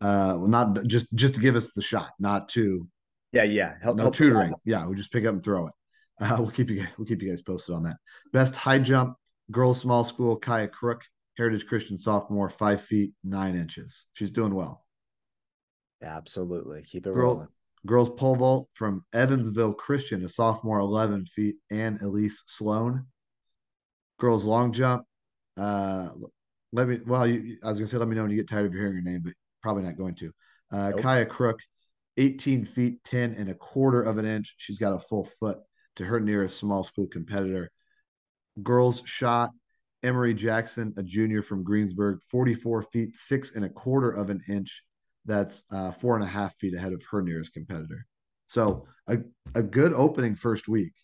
Uh, 0.00 0.36
well, 0.38 0.46
not 0.46 0.84
just 0.86 1.12
just 1.14 1.34
to 1.34 1.40
give 1.40 1.56
us 1.56 1.72
the 1.72 1.82
shot, 1.82 2.10
not 2.20 2.48
to. 2.50 2.86
Yeah, 3.32 3.42
yeah. 3.42 3.74
Help, 3.82 3.96
no 3.96 4.04
help 4.04 4.14
tutoring. 4.14 4.54
Yeah, 4.64 4.86
we 4.86 4.96
just 4.96 5.12
pick 5.12 5.24
up 5.24 5.34
and 5.34 5.42
throw 5.44 5.66
it. 5.66 5.72
Uh, 6.20 6.34
we'll 6.40 6.50
keep 6.50 6.68
you 6.68 6.84
we'll 6.98 7.06
keep 7.06 7.22
you 7.22 7.30
guys 7.30 7.42
posted 7.42 7.72
on 7.76 7.84
that. 7.84 7.94
Best 8.32 8.56
high 8.56 8.80
jump 8.80 9.14
girls 9.52 9.80
small 9.80 10.02
school 10.02 10.34
Kaya 10.36 10.66
Crook, 10.66 11.02
Heritage 11.36 11.66
Christian 11.66 11.96
sophomore, 11.96 12.50
five 12.50 12.82
feet 12.82 13.12
nine 13.22 13.56
inches. 13.56 14.06
She's 14.14 14.32
doing 14.32 14.52
well. 14.52 14.84
Absolutely, 16.02 16.82
keep 16.82 17.06
it 17.06 17.14
Girl, 17.14 17.34
rolling. 17.34 17.48
Girls 17.86 18.10
pole 18.16 18.36
vault 18.36 18.68
from 18.74 19.04
Evansville 19.12 19.74
Christian, 19.74 20.24
a 20.24 20.28
sophomore, 20.28 20.80
eleven 20.80 21.26
feet, 21.26 21.56
and 21.70 22.00
Elise 22.02 22.42
Sloan. 22.46 23.06
Girls 24.18 24.44
long 24.44 24.72
jump, 24.72 25.04
uh, 25.56 26.08
let 26.72 26.88
me. 26.88 26.98
Well, 27.06 27.26
you, 27.26 27.58
I 27.62 27.68
was 27.68 27.78
gonna 27.78 27.86
say, 27.86 27.96
let 27.96 28.08
me 28.08 28.16
know 28.16 28.22
when 28.22 28.30
you 28.30 28.36
get 28.36 28.48
tired 28.48 28.66
of 28.66 28.72
hearing 28.72 28.94
your 28.94 29.02
name, 29.02 29.22
but 29.24 29.32
probably 29.62 29.82
not 29.82 29.96
going 29.96 30.14
to. 30.16 30.32
Uh, 30.70 30.90
nope. 30.90 31.00
Kaya 31.00 31.26
Crook, 31.26 31.60
18 32.16 32.66
feet 32.66 33.02
10 33.04 33.34
and 33.34 33.48
a 33.48 33.54
quarter 33.54 34.02
of 34.02 34.18
an 34.18 34.26
inch. 34.26 34.54
She's 34.58 34.78
got 34.78 34.94
a 34.94 34.98
full 34.98 35.28
foot 35.40 35.58
to 35.96 36.04
her 36.04 36.20
nearest 36.20 36.58
small 36.58 36.84
school 36.84 37.06
competitor. 37.06 37.70
Girls 38.62 39.02
shot, 39.04 39.50
Emery 40.02 40.34
Jackson, 40.34 40.94
a 40.96 41.02
junior 41.02 41.42
from 41.42 41.64
Greensburg, 41.64 42.20
44 42.30 42.82
feet 42.82 43.16
six 43.16 43.54
and 43.54 43.64
a 43.64 43.68
quarter 43.68 44.10
of 44.10 44.30
an 44.30 44.40
inch. 44.48 44.82
That's 45.28 45.64
uh, 45.70 45.92
four 45.92 46.16
and 46.16 46.24
a 46.24 46.26
half 46.26 46.56
feet 46.56 46.74
ahead 46.74 46.92
of 46.92 47.02
her 47.10 47.22
nearest 47.22 47.52
competitor. 47.52 48.06
So 48.46 48.86
a, 49.06 49.18
a 49.54 49.62
good 49.62 49.92
opening 49.92 50.34
first 50.34 50.66
week. 50.68 50.94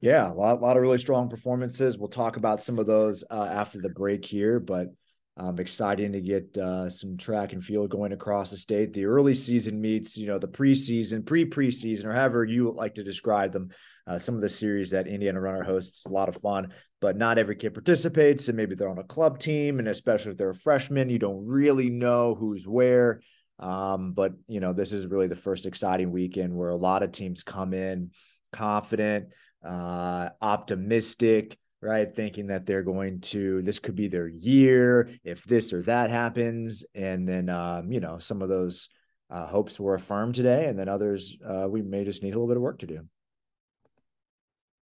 Yeah, 0.00 0.32
a 0.32 0.34
lot, 0.34 0.60
lot 0.60 0.76
of 0.76 0.82
really 0.82 0.98
strong 0.98 1.28
performances. 1.28 1.98
We'll 1.98 2.08
talk 2.08 2.36
about 2.36 2.60
some 2.60 2.78
of 2.78 2.86
those 2.86 3.22
uh, 3.30 3.48
after 3.52 3.80
the 3.80 3.90
break 3.90 4.24
here, 4.24 4.58
but 4.58 4.88
um, 5.36 5.58
exciting 5.58 6.12
to 6.12 6.20
get 6.20 6.56
uh, 6.58 6.90
some 6.90 7.16
track 7.16 7.52
and 7.52 7.64
field 7.64 7.90
going 7.90 8.12
across 8.12 8.50
the 8.50 8.56
state. 8.56 8.92
The 8.92 9.06
early 9.06 9.34
season 9.34 9.80
meets, 9.80 10.16
you 10.16 10.26
know, 10.26 10.38
the 10.38 10.48
preseason, 10.48 11.24
pre 11.24 11.44
preseason, 11.44 12.04
or 12.04 12.12
however 12.12 12.44
you 12.44 12.70
like 12.70 12.94
to 12.96 13.04
describe 13.04 13.52
them. 13.52 13.70
Uh, 14.06 14.18
some 14.18 14.34
of 14.34 14.40
the 14.40 14.48
series 14.48 14.90
that 14.90 15.06
Indiana 15.06 15.40
Runner 15.40 15.62
hosts, 15.62 16.04
a 16.06 16.08
lot 16.08 16.28
of 16.28 16.36
fun, 16.38 16.72
but 17.00 17.16
not 17.16 17.38
every 17.38 17.54
kid 17.54 17.72
participates. 17.72 18.48
And 18.48 18.56
maybe 18.56 18.74
they're 18.74 18.88
on 18.88 18.98
a 18.98 19.04
club 19.04 19.38
team, 19.38 19.78
and 19.78 19.86
especially 19.86 20.32
if 20.32 20.38
they're 20.38 20.50
a 20.50 20.54
freshman, 20.54 21.08
you 21.08 21.20
don't 21.20 21.46
really 21.46 21.88
know 21.88 22.34
who's 22.34 22.66
where. 22.66 23.20
Um, 23.60 24.12
but 24.12 24.32
you 24.48 24.58
know, 24.58 24.72
this 24.72 24.92
is 24.92 25.06
really 25.06 25.28
the 25.28 25.36
first 25.36 25.66
exciting 25.66 26.10
weekend 26.10 26.52
where 26.52 26.70
a 26.70 26.76
lot 26.76 27.04
of 27.04 27.12
teams 27.12 27.44
come 27.44 27.72
in 27.74 28.10
confident, 28.52 29.28
uh, 29.64 30.28
optimistic, 30.40 31.58
right? 31.82 32.14
Thinking 32.14 32.46
that 32.46 32.64
they're 32.64 32.84
going 32.84 33.20
to, 33.20 33.60
this 33.62 33.80
could 33.80 33.96
be 33.96 34.08
their 34.08 34.28
year 34.28 35.10
if 35.24 35.42
this 35.44 35.72
or 35.72 35.82
that 35.82 36.10
happens. 36.10 36.84
And 36.94 37.28
then, 37.28 37.48
um, 37.48 37.90
you 37.90 38.00
know, 38.00 38.18
some 38.18 38.40
of 38.40 38.48
those 38.48 38.88
uh, 39.28 39.46
hopes 39.46 39.80
were 39.80 39.94
affirmed 39.94 40.34
today, 40.34 40.66
and 40.66 40.78
then 40.78 40.88
others, 40.88 41.36
uh, 41.46 41.66
we 41.68 41.82
may 41.82 42.04
just 42.04 42.22
need 42.22 42.34
a 42.34 42.38
little 42.38 42.48
bit 42.48 42.56
of 42.56 42.62
work 42.62 42.78
to 42.78 42.86
do. 42.86 43.00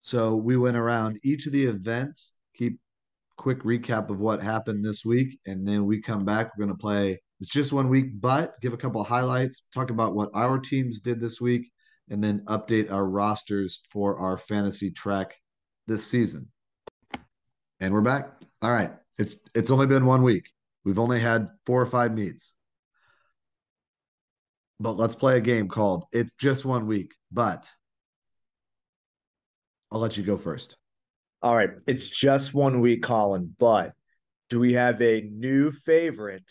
So 0.03 0.37
we 0.37 0.57
went 0.57 0.77
around 0.77 1.19
each 1.23 1.47
of 1.47 1.53
the 1.53 1.65
events, 1.65 2.33
keep 2.57 2.79
quick 3.37 3.63
recap 3.63 4.09
of 4.09 4.21
what 4.21 4.43
happened 4.43 4.85
this 4.85 5.05
week, 5.05 5.39
and 5.47 5.67
then 5.67 5.85
we 5.85 6.01
come 6.01 6.25
back. 6.25 6.53
We're 6.57 6.65
going 6.65 6.77
to 6.77 6.81
play. 6.81 7.21
It's 7.41 7.51
just 7.51 7.73
one 7.73 7.89
week, 7.89 8.21
but 8.21 8.55
give 8.63 8.73
a 8.73 8.79
couple 8.79 9.01
of 9.01 9.09
highlights, 9.09 9.63
talk 9.75 9.91
about 9.91 10.15
what 10.15 10.31
our 10.33 10.59
teams 10.59 11.01
did 11.01 11.21
this 11.21 11.41
week, 11.41 11.71
and 12.09 12.23
then 12.23 12.45
update 12.47 12.91
our 12.91 13.05
rosters 13.05 13.81
for 13.91 14.19
our 14.19 14.39
fantasy 14.39 14.91
track 14.91 15.35
this 15.87 16.07
season. 16.07 16.49
And 17.81 17.93
we're 17.93 18.01
back. 18.01 18.31
All 18.63 18.73
right. 18.73 18.93
It's 19.19 19.39
it's 19.55 19.71
only 19.71 19.87
been 19.87 20.07
one 20.07 20.23
week. 20.23 20.51
We've 20.85 20.99
only 20.99 21.21
had 21.21 21.49
four 21.65 21.81
or 21.81 21.87
five 21.87 22.13
meets. 22.13 22.55
But 24.79 24.97
let's 24.97 25.15
play 25.15 25.39
a 25.39 25.41
game 25.41 25.69
called 25.69 26.05
It's 26.13 26.33
Just 26.35 26.65
One 26.65 26.87
Week. 26.87 27.15
But 27.33 27.69
I'll 29.91 30.01
let 30.01 30.17
you 30.17 30.23
go 30.23 30.37
first. 30.37 30.77
All 31.43 31.57
right. 31.57 31.71
It's 31.87 32.09
just 32.09 32.55
one 32.55 32.81
week, 32.81 33.03
Colin. 33.03 33.55
But 33.59 33.93
do 34.49 34.61
we 34.61 34.75
have 34.75 35.01
a 35.01 35.23
new 35.23 35.71
favorite 35.71 36.51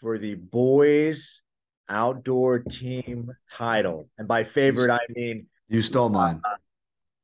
for 0.00 0.18
the 0.18 0.34
boys 0.34 1.40
outdoor 1.88 2.60
team 2.60 3.30
title. 3.50 4.08
And 4.18 4.28
by 4.28 4.44
favorite, 4.44 4.90
I 4.90 5.00
mean 5.10 5.46
you 5.68 5.82
stole 5.82 6.08
mine. 6.08 6.40
Uh, 6.44 6.56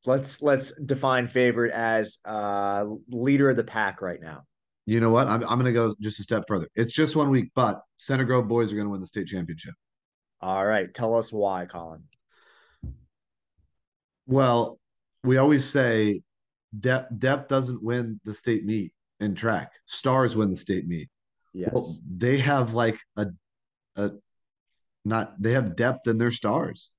let's 0.07 0.41
let's 0.43 0.73
define 0.85 1.27
favorite 1.27 1.73
as 1.73 2.19
uh 2.25 2.85
leader 3.09 3.51
of 3.51 3.57
the 3.57 3.65
pack 3.65 4.03
right 4.03 4.21
now. 4.21 4.43
You 4.87 5.01
know 5.01 5.11
what? 5.11 5.29
I'm 5.29 5.43
I'm 5.43 5.59
gonna 5.59 5.73
go 5.73 5.95
just 6.01 6.21
a 6.21 6.23
step 6.23 6.45
further. 6.49 6.69
It's 6.75 6.93
just 6.93 7.17
one 7.17 7.31
week, 7.31 7.51
but 7.55 7.81
Center 7.97 8.25
Grove 8.25 8.49
boys 8.49 8.73
are 8.73 8.77
gonna 8.77 8.91
win 8.91 9.01
the 9.01 9.07
state 9.07 9.29
championship. 9.29 9.75
All 10.41 10.65
right. 10.65 10.93
Tell 10.93 11.15
us 11.15 11.33
why, 11.33 11.67
Colin. 11.67 12.05
Well, 14.27 14.79
we 15.23 15.37
always 15.37 15.69
say 15.69 16.23
depth 16.79 17.19
depth 17.19 17.49
doesn't 17.49 17.83
win 17.83 18.21
the 18.25 18.35
state 18.35 18.65
meet 18.65 18.93
in 19.21 19.35
track. 19.35 19.71
Stars 19.87 20.35
win 20.35 20.51
the 20.51 20.57
state 20.57 20.87
meet. 20.87 21.11
Yes. 21.53 21.73
Well, 21.73 21.97
they 22.17 22.39
have 22.39 22.75
like 22.75 22.99
a 23.17 23.27
a 23.97 24.11
not 25.05 25.41
they 25.41 25.53
have 25.53 25.77
depth 25.77 26.07
in 26.07 26.17
their 26.19 26.31
stars. 26.31 26.91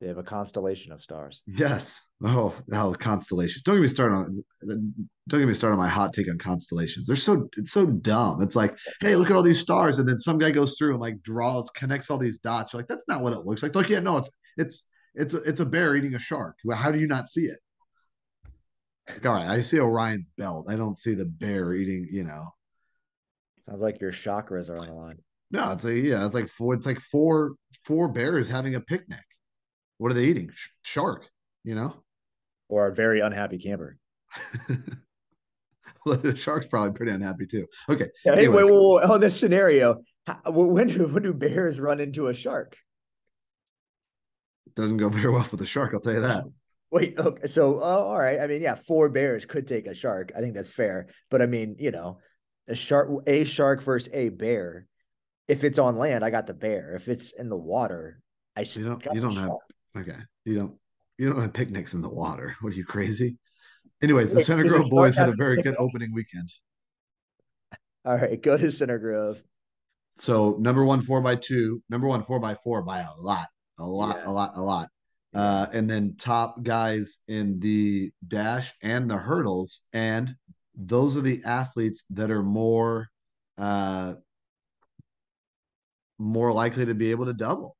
They 0.00 0.08
have 0.08 0.18
a 0.18 0.22
constellation 0.22 0.92
of 0.92 1.02
stars. 1.02 1.42
Yes. 1.46 2.00
Oh, 2.24 2.52
oh, 2.72 2.96
constellations. 2.98 3.62
Don't 3.62 3.76
get 3.76 3.82
me 3.82 3.88
started 3.88 4.16
on. 4.16 4.44
Don't 5.28 5.40
get 5.40 5.46
me 5.46 5.54
started 5.54 5.74
on 5.74 5.78
my 5.78 5.88
hot 5.88 6.12
take 6.12 6.28
on 6.28 6.36
constellations. 6.36 7.06
They're 7.06 7.14
so 7.14 7.48
it's 7.56 7.70
so 7.70 7.86
dumb. 7.86 8.42
It's 8.42 8.56
like, 8.56 8.76
hey, 9.00 9.14
look 9.14 9.30
at 9.30 9.36
all 9.36 9.42
these 9.42 9.60
stars, 9.60 10.00
and 10.00 10.08
then 10.08 10.18
some 10.18 10.36
guy 10.36 10.50
goes 10.50 10.76
through 10.76 10.92
and 10.92 11.00
like 11.00 11.22
draws, 11.22 11.70
connects 11.70 12.10
all 12.10 12.18
these 12.18 12.38
dots. 12.38 12.72
You're 12.72 12.80
like, 12.80 12.88
that's 12.88 13.04
not 13.06 13.22
what 13.22 13.34
it 13.34 13.46
looks 13.46 13.62
like. 13.62 13.76
Like, 13.76 13.88
yeah, 13.88 14.00
no, 14.00 14.16
it's 14.16 14.36
it's 14.56 14.88
it's 15.14 15.34
a, 15.34 15.42
it's 15.42 15.60
a 15.60 15.64
bear 15.64 15.94
eating 15.94 16.14
a 16.16 16.18
shark. 16.18 16.56
How 16.74 16.90
do 16.90 16.98
you 16.98 17.06
not 17.06 17.30
see 17.30 17.42
it? 17.42 17.58
Like, 19.08 19.24
all 19.24 19.34
right, 19.34 19.48
I 19.48 19.60
see 19.60 19.78
Orion's 19.78 20.28
belt. 20.36 20.66
I 20.68 20.74
don't 20.74 20.98
see 20.98 21.14
the 21.14 21.24
bear 21.24 21.72
eating. 21.74 22.08
You 22.10 22.24
know. 22.24 22.48
Sounds 23.62 23.80
like 23.80 24.00
your 24.00 24.12
chakras 24.12 24.68
are 24.68 24.80
on 24.80 24.88
the 24.88 24.92
line. 24.92 25.18
No, 25.52 25.70
it's 25.70 25.84
like 25.84 26.02
yeah, 26.02 26.26
it's 26.26 26.34
like 26.34 26.48
four. 26.48 26.74
It's 26.74 26.86
like 26.86 27.00
four 27.00 27.52
four 27.84 28.08
bears 28.08 28.48
having 28.48 28.74
a 28.74 28.80
picnic. 28.80 29.22
What 29.98 30.10
are 30.10 30.14
they 30.16 30.24
eating? 30.24 30.50
Sh- 30.52 30.70
shark. 30.82 31.24
You 31.62 31.76
know. 31.76 31.94
Or 32.68 32.88
a 32.88 32.94
very 32.94 33.20
unhappy 33.20 33.58
camper. 33.58 33.96
well, 36.06 36.18
the 36.18 36.36
shark's 36.36 36.66
probably 36.66 36.92
pretty 36.92 37.12
unhappy 37.12 37.46
too. 37.46 37.66
Okay. 37.88 38.08
Yeah, 38.24 38.34
hey, 38.34 38.48
wait, 38.48 38.64
wait, 38.64 38.72
wait, 38.72 39.10
on 39.10 39.20
this 39.20 39.38
scenario, 39.38 40.02
how, 40.26 40.38
when 40.50 40.88
do 40.88 41.06
when 41.06 41.22
do 41.22 41.32
bears 41.32 41.80
run 41.80 42.00
into 42.00 42.28
a 42.28 42.34
shark? 42.34 42.76
Doesn't 44.76 44.98
go 44.98 45.08
very 45.08 45.30
well 45.30 45.44
for 45.44 45.56
the 45.56 45.66
shark, 45.66 45.92
I'll 45.94 46.00
tell 46.00 46.12
you 46.14 46.20
that. 46.20 46.44
Wait, 46.90 47.18
okay, 47.18 47.46
so 47.46 47.76
oh, 47.76 47.80
all 47.82 48.18
right. 48.18 48.40
I 48.40 48.46
mean, 48.46 48.62
yeah, 48.62 48.74
four 48.74 49.08
bears 49.08 49.44
could 49.44 49.66
take 49.66 49.86
a 49.86 49.94
shark. 49.94 50.32
I 50.36 50.40
think 50.40 50.54
that's 50.54 50.70
fair. 50.70 51.08
But 51.30 51.42
I 51.42 51.46
mean, 51.46 51.76
you 51.78 51.90
know, 51.90 52.18
a 52.66 52.74
shark, 52.74 53.10
a 53.26 53.44
shark 53.44 53.82
versus 53.82 54.08
a 54.12 54.30
bear. 54.30 54.86
If 55.48 55.64
it's 55.64 55.78
on 55.78 55.96
land, 55.96 56.24
I 56.24 56.30
got 56.30 56.46
the 56.46 56.54
bear. 56.54 56.94
If 56.94 57.08
it's 57.08 57.32
in 57.32 57.48
the 57.48 57.56
water, 57.56 58.20
I 58.56 58.60
you 58.60 58.84
don't. 58.84 59.06
You 59.12 59.20
don't 59.20 59.36
have. 59.36 59.50
Okay, 59.96 60.18
you 60.44 60.54
don't. 60.54 60.74
You 61.18 61.30
don't 61.30 61.42
have 61.42 61.52
picnics 61.52 61.94
in 61.94 62.00
the 62.00 62.08
water. 62.08 62.56
What 62.62 62.72
are 62.72 62.76
you 62.76 62.84
crazy? 62.84 63.36
Anyways, 64.02 64.32
the 64.32 64.42
Center 64.42 64.64
Grove 64.64 64.88
boys 64.90 65.16
had 65.16 65.28
a 65.28 65.34
very 65.34 65.60
good 65.60 65.74
opening 65.78 66.14
weekend. 66.14 66.48
All 68.04 68.16
right, 68.16 68.40
go 68.40 68.56
to 68.56 68.70
Center 68.70 68.98
Grove. 68.98 69.42
So 70.16 70.56
number 70.60 70.84
one 70.84 71.02
four 71.02 71.20
by 71.20 71.36
two, 71.36 71.82
number 71.90 72.06
one 72.06 72.24
four 72.24 72.38
by 72.38 72.56
four 72.62 72.82
by 72.82 73.00
a 73.00 73.12
lot, 73.18 73.48
a 73.78 73.84
lot, 73.84 74.16
yes. 74.16 74.26
a 74.26 74.30
lot, 74.30 74.52
a 74.56 74.62
lot. 74.62 74.88
Uh, 75.34 75.66
and 75.72 75.90
then 75.90 76.16
top 76.18 76.62
guys 76.62 77.20
in 77.28 77.60
the 77.60 78.10
dash 78.26 78.72
and 78.82 79.10
the 79.10 79.16
hurdles, 79.16 79.82
and 79.92 80.34
those 80.74 81.16
are 81.16 81.20
the 81.20 81.42
athletes 81.44 82.04
that 82.10 82.30
are 82.30 82.42
more 82.42 83.08
uh, 83.58 84.14
more 86.18 86.52
likely 86.52 86.86
to 86.86 86.94
be 86.94 87.10
able 87.10 87.26
to 87.26 87.34
double. 87.34 87.76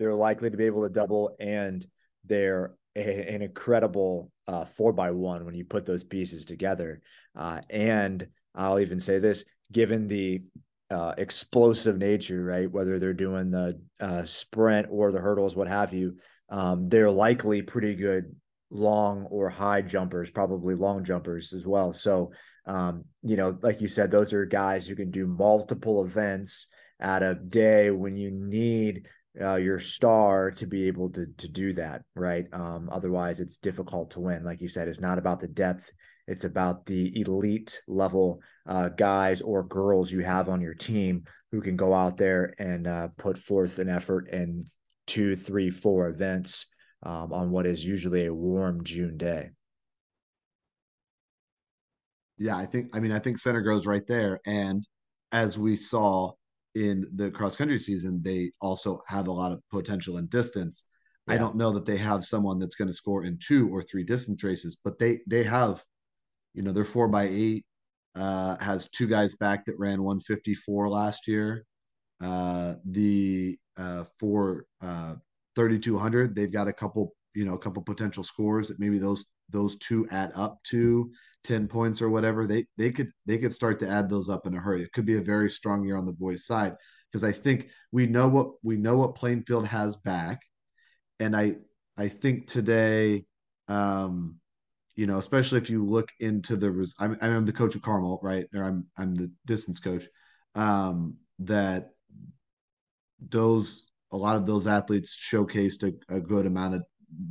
They're 0.00 0.14
likely 0.14 0.48
to 0.48 0.56
be 0.56 0.64
able 0.64 0.82
to 0.84 0.88
double, 0.88 1.36
and 1.38 1.86
they're 2.24 2.74
a, 2.96 3.34
an 3.34 3.42
incredible 3.42 4.32
uh, 4.48 4.64
four 4.64 4.94
by 4.94 5.10
one 5.10 5.44
when 5.44 5.54
you 5.54 5.66
put 5.66 5.84
those 5.84 6.02
pieces 6.02 6.46
together. 6.46 7.02
Uh, 7.36 7.60
and 7.68 8.26
I'll 8.54 8.80
even 8.80 8.98
say 8.98 9.18
this: 9.18 9.44
given 9.70 10.08
the 10.08 10.42
uh, 10.90 11.12
explosive 11.18 11.98
nature, 11.98 12.42
right? 12.42 12.70
Whether 12.70 12.98
they're 12.98 13.12
doing 13.12 13.50
the 13.50 13.78
uh, 14.00 14.24
sprint 14.24 14.88
or 14.90 15.12
the 15.12 15.20
hurdles, 15.20 15.54
what 15.54 15.68
have 15.68 15.92
you, 15.92 16.16
um, 16.48 16.88
they're 16.88 17.10
likely 17.10 17.60
pretty 17.60 17.94
good 17.94 18.34
long 18.70 19.26
or 19.30 19.50
high 19.50 19.82
jumpers, 19.82 20.30
probably 20.30 20.74
long 20.74 21.04
jumpers 21.04 21.52
as 21.52 21.66
well. 21.66 21.92
So, 21.92 22.32
um, 22.66 23.04
you 23.22 23.36
know, 23.36 23.58
like 23.60 23.82
you 23.82 23.88
said, 23.88 24.10
those 24.10 24.32
are 24.32 24.46
guys 24.46 24.86
who 24.86 24.96
can 24.96 25.10
do 25.10 25.26
multiple 25.26 26.02
events 26.02 26.68
at 26.98 27.22
a 27.22 27.34
day 27.34 27.90
when 27.90 28.16
you 28.16 28.30
need 28.30 29.08
uh, 29.40 29.56
your 29.56 29.78
star 29.78 30.50
to 30.50 30.66
be 30.66 30.86
able 30.86 31.10
to 31.10 31.26
to 31.36 31.48
do 31.48 31.72
that, 31.74 32.02
right? 32.14 32.46
Um, 32.52 32.88
otherwise, 32.90 33.40
it's 33.40 33.56
difficult 33.58 34.10
to 34.12 34.20
win. 34.20 34.44
Like 34.44 34.60
you 34.60 34.68
said, 34.68 34.88
it's 34.88 35.00
not 35.00 35.18
about 35.18 35.40
the 35.40 35.48
depth; 35.48 35.90
it's 36.26 36.44
about 36.44 36.86
the 36.86 37.20
elite 37.20 37.80
level 37.86 38.40
uh, 38.66 38.88
guys 38.88 39.40
or 39.40 39.62
girls 39.62 40.10
you 40.10 40.20
have 40.20 40.48
on 40.48 40.60
your 40.60 40.74
team 40.74 41.24
who 41.52 41.60
can 41.60 41.76
go 41.76 41.92
out 41.94 42.16
there 42.16 42.54
and 42.58 42.86
uh, 42.86 43.08
put 43.18 43.38
forth 43.38 43.78
an 43.78 43.88
effort 43.88 44.28
in 44.28 44.66
two, 45.06 45.36
three, 45.36 45.70
four 45.70 46.08
events 46.08 46.66
um, 47.02 47.32
on 47.32 47.50
what 47.50 47.66
is 47.66 47.84
usually 47.84 48.26
a 48.26 48.34
warm 48.34 48.84
June 48.84 49.16
day. 49.16 49.50
Yeah, 52.38 52.56
I 52.56 52.66
think. 52.66 52.96
I 52.96 53.00
mean, 53.00 53.12
I 53.12 53.18
think 53.18 53.38
Center 53.38 53.60
Grove's 53.60 53.86
right 53.86 54.06
there, 54.06 54.40
and 54.46 54.86
as 55.30 55.58
we 55.58 55.76
saw 55.76 56.32
in 56.74 57.06
the 57.14 57.30
cross 57.30 57.56
country 57.56 57.78
season, 57.78 58.20
they 58.22 58.52
also 58.60 59.02
have 59.06 59.28
a 59.28 59.32
lot 59.32 59.52
of 59.52 59.62
potential 59.70 60.18
in 60.18 60.26
distance. 60.26 60.84
Yeah. 61.26 61.34
I 61.34 61.38
don't 61.38 61.56
know 61.56 61.72
that 61.72 61.86
they 61.86 61.96
have 61.98 62.24
someone 62.24 62.58
that's 62.58 62.76
going 62.76 62.88
to 62.88 62.94
score 62.94 63.24
in 63.24 63.38
two 63.44 63.68
or 63.74 63.82
three 63.82 64.04
distance 64.04 64.42
races, 64.44 64.76
but 64.82 64.98
they 64.98 65.20
they 65.26 65.44
have, 65.44 65.82
you 66.54 66.62
know, 66.62 66.72
their 66.72 66.84
four 66.84 67.08
by 67.08 67.24
eight 67.24 67.64
uh, 68.14 68.56
has 68.60 68.88
two 68.90 69.06
guys 69.06 69.34
back 69.36 69.64
that 69.66 69.78
ran 69.78 70.02
154 70.02 70.88
last 70.88 71.26
year. 71.28 71.64
Uh, 72.20 72.74
the 72.84 73.58
uh, 73.76 74.04
for 74.18 74.66
uh, 74.82 75.14
3200, 75.56 76.34
they've 76.34 76.52
got 76.52 76.68
a 76.68 76.72
couple, 76.72 77.14
you 77.34 77.44
know, 77.44 77.54
a 77.54 77.58
couple 77.58 77.82
potential 77.82 78.22
scores 78.22 78.68
that 78.68 78.78
maybe 78.78 78.98
those 78.98 79.24
those 79.48 79.76
two 79.78 80.06
add 80.10 80.32
up 80.34 80.62
to 80.62 81.10
10 81.44 81.68
points 81.68 82.02
or 82.02 82.10
whatever 82.10 82.46
they 82.46 82.66
they 82.76 82.90
could 82.92 83.10
they 83.26 83.38
could 83.38 83.52
start 83.54 83.80
to 83.80 83.88
add 83.88 84.08
those 84.10 84.28
up 84.28 84.46
in 84.46 84.54
a 84.54 84.60
hurry. 84.60 84.82
It 84.82 84.92
could 84.92 85.06
be 85.06 85.16
a 85.16 85.22
very 85.22 85.50
strong 85.50 85.84
year 85.84 85.96
on 85.96 86.06
the 86.06 86.12
boys 86.12 86.46
side 86.46 86.76
because 87.10 87.24
i 87.24 87.32
think 87.32 87.68
we 87.92 88.06
know 88.06 88.28
what 88.28 88.50
we 88.62 88.76
know 88.76 88.96
what 88.96 89.14
plainfield 89.14 89.66
has 89.66 89.96
back. 89.96 90.40
And 91.18 91.36
i 91.36 91.56
i 91.96 92.08
think 92.08 92.46
today 92.46 93.24
um 93.68 94.36
you 94.96 95.06
know 95.06 95.18
especially 95.18 95.58
if 95.58 95.70
you 95.70 95.84
look 95.84 96.08
into 96.20 96.56
the 96.56 96.70
res- 96.70 96.94
I'm, 96.98 97.16
I'm 97.20 97.46
the 97.46 97.52
coach 97.52 97.74
of 97.74 97.82
carmel 97.82 98.20
right? 98.22 98.46
Or 98.54 98.64
i'm 98.64 98.86
i'm 98.96 99.14
the 99.14 99.30
distance 99.46 99.80
coach. 99.80 100.04
Um 100.54 101.16
that 101.40 101.90
those 103.28 103.86
a 104.12 104.16
lot 104.16 104.36
of 104.36 104.46
those 104.46 104.66
athletes 104.66 105.16
showcased 105.30 105.82
a, 105.84 106.16
a 106.16 106.20
good 106.20 106.46
amount 106.46 106.74
of 106.74 106.82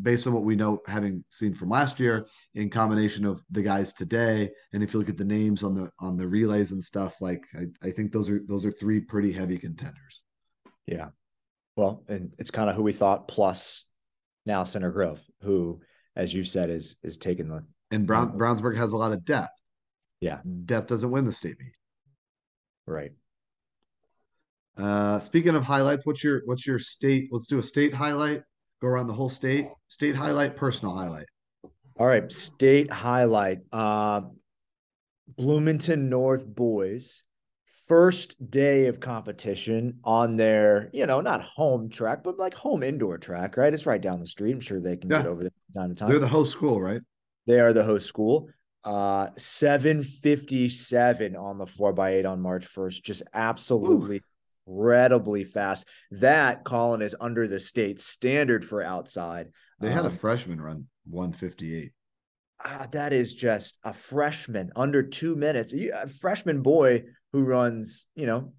based 0.02 0.28
on 0.28 0.34
what 0.34 0.44
we 0.44 0.56
know, 0.56 0.82
having 0.88 1.24
seen 1.30 1.54
from 1.54 1.70
last 1.70 2.00
year, 2.00 2.26
in 2.56 2.70
combination 2.70 3.26
of 3.26 3.42
the 3.52 3.62
guys 3.62 3.94
today, 3.94 4.50
and 4.74 4.84
if 4.84 4.94
you 4.94 5.00
look 5.00 5.10
at 5.10 5.18
the 5.18 5.26
names 5.26 5.64
on 5.64 5.76
the 5.76 5.90
on 6.00 6.18
the 6.18 6.28
relays 6.28 6.72
and 6.72 6.84
stuff, 6.84 7.16
like 7.22 7.44
I, 7.56 7.88
I 7.88 7.92
think 7.92 8.12
those 8.12 8.30
are 8.30 8.40
those 8.48 8.66
are 8.66 8.72
three 8.72 9.00
pretty 9.00 9.32
heavy 9.32 9.58
contenders. 9.58 10.22
Yeah, 10.88 11.10
well, 11.76 12.04
and 12.08 12.32
it's 12.38 12.52
kind 12.52 12.70
of 12.70 12.76
who 12.76 12.84
we 12.84 12.94
thought 12.94 13.28
plus 13.28 13.86
now 14.46 14.64
Center 14.64 14.92
Grove, 14.92 15.22
who, 15.42 15.82
as 16.16 16.34
you 16.34 16.44
said, 16.44 16.70
is 16.70 16.96
is 17.04 17.18
taking 17.18 17.48
the 17.48 17.66
and 17.92 18.06
Brown 18.06 18.38
Brownsburg 18.38 18.78
has 18.78 18.92
a 18.92 18.98
lot 18.98 19.14
of 19.14 19.26
depth. 19.26 19.54
Yeah, 20.20 20.40
depth 20.66 20.88
doesn't 20.88 21.12
win 21.12 21.26
the 21.26 21.34
state 21.34 21.58
meet. 21.60 21.74
Right. 22.86 23.12
Uh, 24.78 25.20
speaking 25.20 25.56
of 25.56 25.64
highlights, 25.64 26.06
what's 26.06 26.24
your 26.24 26.42
what's 26.46 26.66
your 26.66 26.80
state? 26.80 27.30
Let's 27.32 27.48
do 27.48 27.60
a 27.60 27.64
state 27.64 27.94
highlight 27.94 28.44
go 28.82 28.88
around 28.88 29.08
the 29.08 29.14
whole 29.14 29.30
state. 29.30 29.68
State 29.88 30.16
highlight, 30.16 30.56
personal 30.56 30.96
highlight. 30.96 31.28
All 31.98 32.08
right, 32.08 32.32
state 32.32 32.92
highlight. 32.92 33.60
Uh, 33.72 34.22
Bloomington 35.38 36.10
North 36.10 36.46
boys 36.46 37.24
first 37.90 38.52
day 38.52 38.86
of 38.86 39.00
competition 39.00 40.00
on 40.04 40.38
their, 40.38 40.92
you 40.94 41.08
know, 41.08 41.22
not 41.22 41.42
home 41.42 41.90
track, 41.90 42.24
but 42.24 42.38
like 42.38 42.54
home 42.54 42.84
indoor 42.84 43.18
track, 43.18 43.58
right? 43.58 43.74
It's 43.74 43.88
right 43.88 44.00
down 44.00 44.20
the 44.20 44.28
street. 44.28 44.54
I'm 44.54 44.62
sure 44.62 44.80
they 44.80 44.96
can 44.96 45.10
yeah. 45.10 45.24
get 45.24 45.28
over 45.28 45.42
there 45.42 45.52
time 45.74 45.90
to 45.90 45.96
time. 45.96 46.10
They're 46.10 46.20
the 46.20 46.28
host 46.28 46.52
school, 46.52 46.80
right? 46.80 47.02
They 47.48 47.60
are 47.60 47.74
the 47.74 47.84
host 47.84 48.08
school. 48.08 48.48
Uh 48.84 49.30
757 49.36 51.36
on 51.36 51.58
the 51.58 51.66
four 51.66 51.92
by 51.92 52.14
eight 52.14 52.26
on 52.26 52.40
March 52.40 52.66
1st. 52.66 53.02
Just 53.02 53.24
absolutely 53.34 54.18
Ooh 54.18 54.29
incredibly 54.70 55.44
fast. 55.44 55.86
That 56.12 56.64
Colin 56.64 57.02
is 57.02 57.16
under 57.20 57.48
the 57.48 57.60
state 57.60 58.00
standard 58.00 58.66
for 58.66 58.84
outside. 58.84 59.48
They 59.80 59.92
had 59.92 60.06
um, 60.06 60.14
a 60.14 60.16
freshman 60.16 60.62
run 60.62 60.86
158. 61.10 61.92
Ah, 62.64 62.88
that 62.92 63.14
is 63.14 63.34
just 63.34 63.78
a 63.84 63.94
freshman 63.94 64.72
under 64.76 65.02
two 65.02 65.36
minutes. 65.36 65.74
A 65.74 66.08
freshman 66.08 66.62
boy 66.62 67.04
who 67.32 67.44
runs, 67.44 68.06
you 68.16 68.26
know, 68.26 68.52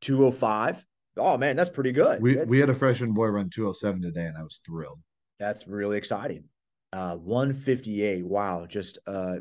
205. 0.00 0.84
Oh 1.16 1.36
man, 1.36 1.56
that's 1.56 1.70
pretty 1.70 1.92
good. 1.92 2.22
We 2.22 2.34
that's, 2.34 2.48
we 2.48 2.58
had 2.58 2.70
a 2.70 2.74
freshman 2.74 3.12
boy 3.12 3.26
run 3.26 3.50
207 3.54 4.02
today, 4.02 4.24
and 4.24 4.36
I 4.36 4.42
was 4.42 4.60
thrilled. 4.66 5.00
That's 5.38 5.66
really 5.68 5.98
exciting. 5.98 6.44
Uh, 6.92 7.16
158. 7.16 8.24
Wow, 8.24 8.66
just 8.66 8.98
uh 9.06 9.36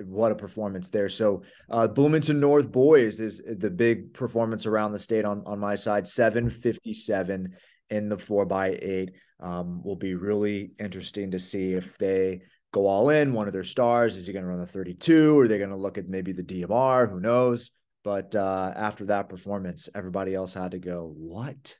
what 0.00 0.32
a 0.32 0.36
performance 0.36 0.90
there. 0.90 1.08
So 1.08 1.42
uh, 1.70 1.86
Bloomington 1.86 2.40
North 2.40 2.70
boys 2.70 3.20
is 3.20 3.40
the 3.46 3.70
big 3.70 4.12
performance 4.12 4.66
around 4.66 4.92
the 4.92 4.98
state 4.98 5.24
on, 5.24 5.42
on 5.46 5.58
my 5.58 5.74
side, 5.74 6.06
757 6.06 7.54
in 7.90 8.08
the 8.08 8.18
four 8.18 8.46
by 8.46 8.78
eight. 8.82 9.12
Um, 9.40 9.82
will 9.82 9.96
be 9.96 10.14
really 10.14 10.72
interesting 10.78 11.30
to 11.32 11.38
see 11.38 11.74
if 11.74 11.98
they 11.98 12.42
go 12.72 12.86
all 12.86 13.10
in. 13.10 13.32
One 13.32 13.46
of 13.46 13.52
their 13.52 13.64
stars, 13.64 14.16
is 14.16 14.26
he 14.26 14.32
going 14.32 14.44
to 14.44 14.48
run 14.48 14.60
the 14.60 14.66
32 14.66 15.38
or 15.38 15.42
are 15.42 15.48
they 15.48 15.58
going 15.58 15.70
to 15.70 15.76
look 15.76 15.98
at 15.98 16.08
maybe 16.08 16.32
the 16.32 16.42
DMR? 16.42 17.10
Who 17.10 17.20
knows? 17.20 17.70
But 18.04 18.36
uh, 18.36 18.72
after 18.76 19.06
that 19.06 19.28
performance, 19.28 19.88
everybody 19.94 20.34
else 20.34 20.54
had 20.54 20.72
to 20.72 20.78
go, 20.78 21.12
what? 21.16 21.78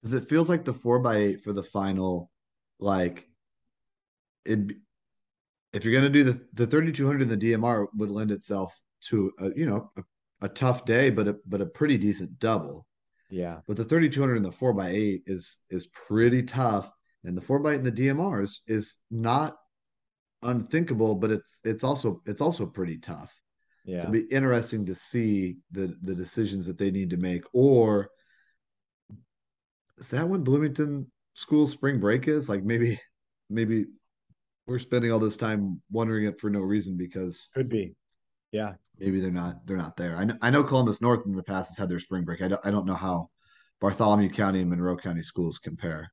Because 0.00 0.14
it 0.14 0.28
feels 0.28 0.48
like 0.48 0.64
the 0.64 0.74
four 0.74 0.98
by 0.98 1.16
eight 1.16 1.44
for 1.44 1.52
the 1.52 1.62
final, 1.62 2.30
like 2.78 3.28
it. 4.44 4.76
If 5.74 5.84
you're 5.84 5.94
gonna 5.94 6.08
do 6.08 6.24
the 6.24 6.40
the 6.52 6.66
3200 6.66 7.22
in 7.22 7.28
the 7.28 7.36
DMR 7.36 7.86
would 7.96 8.10
lend 8.10 8.30
itself 8.30 8.72
to 9.08 9.32
a 9.38 9.50
you 9.56 9.66
know 9.66 9.90
a, 9.96 10.46
a 10.46 10.48
tough 10.48 10.84
day, 10.84 11.10
but 11.10 11.28
a 11.28 11.36
but 11.46 11.60
a 11.60 11.66
pretty 11.66 11.98
decent 11.98 12.38
double. 12.38 12.86
Yeah. 13.30 13.60
But 13.66 13.76
the 13.76 13.84
3200 13.84 14.36
and 14.36 14.44
the 14.44 14.52
4 14.52 14.72
by 14.72 14.90
8 14.90 15.22
is 15.26 15.58
is 15.70 15.88
pretty 16.06 16.42
tough. 16.44 16.90
And 17.24 17.36
the 17.36 17.40
4 17.40 17.58
by 17.58 17.72
8 17.72 17.76
in 17.76 17.84
the 17.84 17.92
DMRs 17.92 18.58
is 18.66 18.96
not 19.10 19.56
unthinkable, 20.42 21.14
but 21.16 21.30
it's 21.30 21.58
it's 21.64 21.84
also 21.84 22.22
it's 22.26 22.40
also 22.40 22.66
pretty 22.66 22.98
tough. 22.98 23.32
Yeah. 23.84 23.98
So 23.98 24.08
it'll 24.08 24.12
be 24.12 24.32
interesting 24.32 24.86
to 24.86 24.94
see 24.94 25.56
the 25.72 25.96
the 26.02 26.14
decisions 26.14 26.66
that 26.66 26.78
they 26.78 26.90
need 26.90 27.10
to 27.10 27.16
make. 27.16 27.42
Or 27.52 28.10
is 29.98 30.08
that 30.10 30.28
when 30.28 30.44
Bloomington 30.44 31.10
school 31.34 31.66
spring 31.66 31.98
break 31.98 32.28
is? 32.28 32.48
Like 32.48 32.62
maybe 32.62 33.00
maybe 33.50 33.86
we're 34.66 34.78
spending 34.78 35.12
all 35.12 35.18
this 35.18 35.36
time 35.36 35.80
wondering 35.90 36.24
it 36.26 36.40
for 36.40 36.50
no 36.50 36.60
reason 36.60 36.96
because 36.96 37.48
Could 37.54 37.68
be. 37.68 37.94
Yeah. 38.52 38.74
maybe 38.98 39.20
they're 39.20 39.30
not 39.30 39.66
they're 39.66 39.76
not 39.76 39.96
there. 39.96 40.16
I 40.16 40.24
know 40.24 40.36
I 40.40 40.50
know 40.50 40.64
Columbus 40.64 41.00
North 41.00 41.26
in 41.26 41.34
the 41.34 41.42
past 41.42 41.70
has 41.70 41.78
had 41.78 41.88
their 41.88 42.00
spring 42.00 42.24
break. 42.24 42.42
I 42.42 42.48
don't 42.48 42.60
I 42.64 42.70
don't 42.70 42.86
know 42.86 42.94
how 42.94 43.30
Bartholomew 43.80 44.30
County 44.30 44.60
and 44.60 44.70
Monroe 44.70 44.96
County 44.96 45.22
schools 45.22 45.58
compare. 45.58 46.10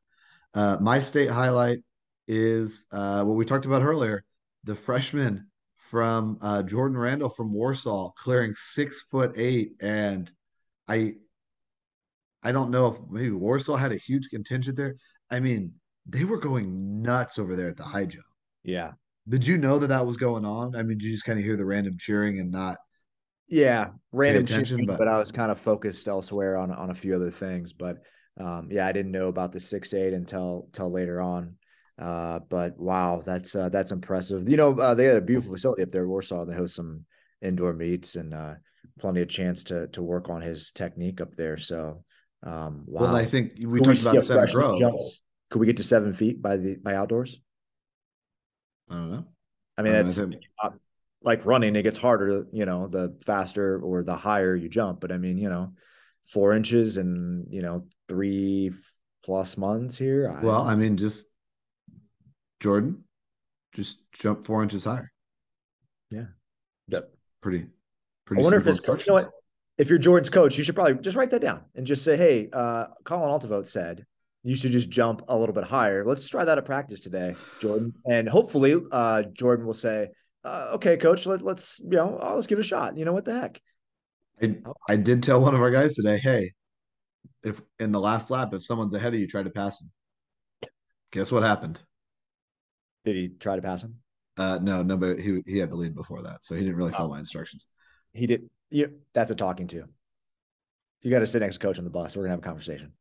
Uh, 0.54 0.78
my 0.82 0.99
state 0.99 1.30
highlight 1.30 1.80
is 2.28 2.86
uh, 2.91 3.24
what 3.24 3.36
we 3.36 3.45
talked 3.45 3.66
about 3.66 3.84
earlier: 3.84 4.24
the 4.64 4.76
freshman 4.76 5.47
from 5.78 6.38
uh, 6.41 6.64
Jordan 6.64 6.97
Randall 6.97 7.30
from 7.30 7.54
Warsaw 7.54 8.12
clearing 8.18 8.54
six 8.58 9.02
foot 9.12 9.34
eight, 9.38 9.74
and 9.80 10.30
I 10.88 11.14
I 12.43 12.52
don't 12.52 12.72
know 12.72 12.88
if 12.88 12.97
maybe 13.10 13.32
Warsaw 13.32 13.76
had 13.76 13.91
a 13.91 13.97
huge 13.97 14.30
contingent 14.30 14.76
there. 14.78 14.95
I 15.30 15.39
mean, 15.39 15.74
they 16.08 16.24
were 16.24 16.39
going 16.39 17.02
nuts 17.02 17.38
over 17.38 17.56
there 17.56 17.68
at 17.70 17.78
the 17.78 17.84
high 17.84 18.06
jump. 18.06 18.26
Yeah. 18.64 18.91
Did 19.28 19.45
you 19.45 19.57
know 19.57 19.80
that 19.80 19.88
that 19.88 20.05
was 20.05 20.18
going 20.18 20.45
on? 20.45 20.76
I 20.76 20.84
mean, 20.84 20.97
did 20.97 21.05
you 21.05 21.14
just 21.14 21.26
kind 21.26 21.38
of 21.39 21.45
hear 21.45 21.55
the 21.55 21.66
random 21.66 21.97
cheering 21.97 22.39
and 22.39 22.51
not? 22.51 22.78
Yeah. 23.47 23.89
Random 24.12 24.45
cheering, 24.45 24.86
but- 24.86 24.97
but 24.97 25.07
I 25.07 25.20
was 25.20 25.32
kind 25.32 25.51
of 25.51 25.59
focused 25.59 26.07
elsewhere 26.07 26.57
on 26.57 26.72
on 26.72 26.89
a 26.89 26.95
few 26.95 27.16
other 27.16 27.32
things. 27.32 27.74
But 27.74 27.97
um, 28.39 28.70
yeah, 28.72 28.88
I 28.88 28.91
didn't 28.91 29.12
know 29.12 29.28
about 29.28 29.51
the 29.51 29.59
six 29.59 29.93
eight 29.93 30.14
until 30.14 30.64
until 30.68 30.91
later 30.91 31.22
on. 31.22 31.55
Uh, 31.99 32.39
but 32.49 32.80
wow, 32.80 33.22
that's 33.24 33.55
uh, 33.55 33.70
that's 33.70 33.91
impressive. 33.91 34.49
You 34.49 34.57
know, 34.57 34.80
uh, 34.80 34.95
they 34.95 35.05
had 35.05 35.18
a 35.18 35.22
beautiful 35.22 35.53
facility 35.53 35.84
up 35.84 35.89
there, 35.89 36.03
in 36.03 36.09
Warsaw. 36.09 36.45
They 36.45 36.55
host 36.55 36.76
some 36.76 37.05
indoor 37.41 37.74
meets 37.74 38.16
and 38.16 38.34
uh, 38.34 38.55
plenty 38.99 39.22
of 39.22 39.28
chance 39.28 39.64
to 39.66 39.88
to 39.89 40.01
work 40.01 40.30
on 40.30 40.41
his 40.41 40.72
technique 40.72 41.22
up 41.22 41.36
there. 41.36 41.57
So, 41.57 42.03
um, 42.43 42.84
wow. 42.88 43.01
Well, 43.03 43.16
I 43.16 43.26
think 43.26 43.53
we 43.59 43.80
Could 43.80 43.86
talked 43.86 43.97
see 43.97 44.09
about 44.09 44.24
Center 44.24 44.47
freshman 44.47 44.97
Could 45.51 45.59
we 45.59 45.68
get 45.68 45.78
to 45.78 45.84
seven 45.84 46.14
feet 46.14 46.41
by 46.41 46.57
the 46.57 46.78
by 46.78 46.95
outdoors? 46.95 47.39
I 48.91 48.93
don't 48.95 49.11
know. 49.11 49.25
I 49.77 49.81
mean, 49.81 49.93
that's 49.93 50.19
I 50.19 50.25
uh, 50.61 50.69
like 51.23 51.45
running. 51.45 51.75
It 51.75 51.83
gets 51.83 51.97
harder, 51.97 52.45
you 52.51 52.65
know, 52.65 52.87
the 52.87 53.17
faster 53.25 53.79
or 53.79 54.03
the 54.03 54.15
higher 54.15 54.55
you 54.55 54.69
jump. 54.69 54.99
But 54.99 55.11
I 55.11 55.17
mean, 55.17 55.37
you 55.37 55.49
know, 55.49 55.73
four 56.27 56.53
inches 56.53 56.97
and 56.97 57.47
you 57.51 57.61
know 57.61 57.87
three 58.07 58.71
plus 59.23 59.57
months 59.57 59.97
here. 59.97 60.29
I- 60.29 60.43
Well, 60.43 60.61
I 60.61 60.75
mean, 60.75 60.97
just 60.97 61.27
Jordan, 62.59 63.03
just 63.73 63.97
jump 64.13 64.45
four 64.45 64.61
inches 64.61 64.83
higher. 64.83 65.11
Yeah 66.09 66.25
that- 66.89 67.09
Pretty, 67.41 67.59
I 67.63 67.67
pretty. 68.25 68.43
wonder 68.43 68.59
if 68.59 68.67
it's 68.67 68.85
you 68.87 69.03
know 69.07 69.13
what? 69.15 69.31
If 69.79 69.89
you're 69.89 69.97
Jordan's 69.97 70.29
coach, 70.29 70.59
you 70.59 70.63
should 70.63 70.75
probably 70.75 70.93
just 71.01 71.17
write 71.17 71.31
that 71.31 71.41
down 71.41 71.63
and 71.73 71.87
just 71.87 72.03
say, 72.03 72.15
"Hey, 72.15 72.49
uh, 72.53 72.85
Colin 73.03 73.31
Altavote 73.31 73.65
said 73.65 74.05
you 74.43 74.55
should 74.55 74.71
just 74.71 74.89
jump 74.89 75.21
a 75.27 75.37
little 75.37 75.53
bit 75.53 75.63
higher. 75.63 76.05
Let's 76.05 76.27
try 76.27 76.43
that 76.45 76.57
at 76.57 76.65
practice 76.65 76.99
today, 77.01 77.35
Jordan." 77.59 77.93
And 78.05 78.27
hopefully, 78.27 78.75
uh, 78.91 79.23
Jordan 79.33 79.65
will 79.65 79.73
say, 79.73 80.09
uh, 80.43 80.71
"Okay, 80.73 80.97
coach, 80.97 81.25
let, 81.25 81.41
let's 81.41 81.79
you 81.83 81.97
know, 81.97 82.17
oh, 82.21 82.35
let's 82.35 82.47
give 82.47 82.57
it 82.57 82.65
a 82.65 82.67
shot. 82.67 82.97
You 82.97 83.05
know 83.05 83.13
what 83.13 83.25
the 83.25 83.39
heck." 83.39 83.61
I, 84.41 84.55
I 84.89 84.95
did 84.95 85.21
tell 85.23 85.41
one 85.41 85.53
of 85.53 85.61
our 85.61 85.71
guys 85.71 85.93
today, 85.93 86.17
hey, 86.17 86.53
if 87.43 87.61
in 87.79 87.91
the 87.91 87.99
last 87.99 88.31
lap, 88.31 88.53
if 88.53 88.63
someone's 88.63 88.93
ahead 88.93 89.13
of 89.13 89.19
you, 89.19 89.27
try 89.27 89.43
to 89.43 89.49
pass 89.49 89.79
them. 89.79 89.91
Guess 91.11 91.31
what 91.31 91.43
happened? 91.43 91.79
Did 93.05 93.15
he 93.15 93.29
try 93.29 93.55
to 93.55 93.61
pass 93.61 93.83
him? 93.83 93.95
Uh, 94.37 94.59
no, 94.61 94.81
no, 94.81 94.97
but 94.97 95.19
he 95.19 95.41
he 95.45 95.57
had 95.57 95.69
the 95.69 95.75
lead 95.75 95.93
before 95.93 96.21
that, 96.23 96.39
so 96.43 96.55
he 96.55 96.61
didn't 96.61 96.77
really 96.77 96.91
follow 96.91 97.09
my 97.09 97.19
instructions. 97.19 97.67
He 98.13 98.27
did. 98.27 98.49
Yeah, 98.69 98.87
that's 99.13 99.31
a 99.31 99.35
talking 99.35 99.67
to. 99.67 99.85
You 101.01 101.11
got 101.11 101.19
to 101.19 101.27
sit 101.27 101.39
next 101.39 101.55
to 101.55 101.59
coach 101.59 101.77
on 101.77 101.83
the 101.83 101.89
bus. 101.89 102.15
We're 102.15 102.23
gonna 102.23 102.33
have 102.33 102.39
a 102.39 102.43
conversation. 102.43 102.93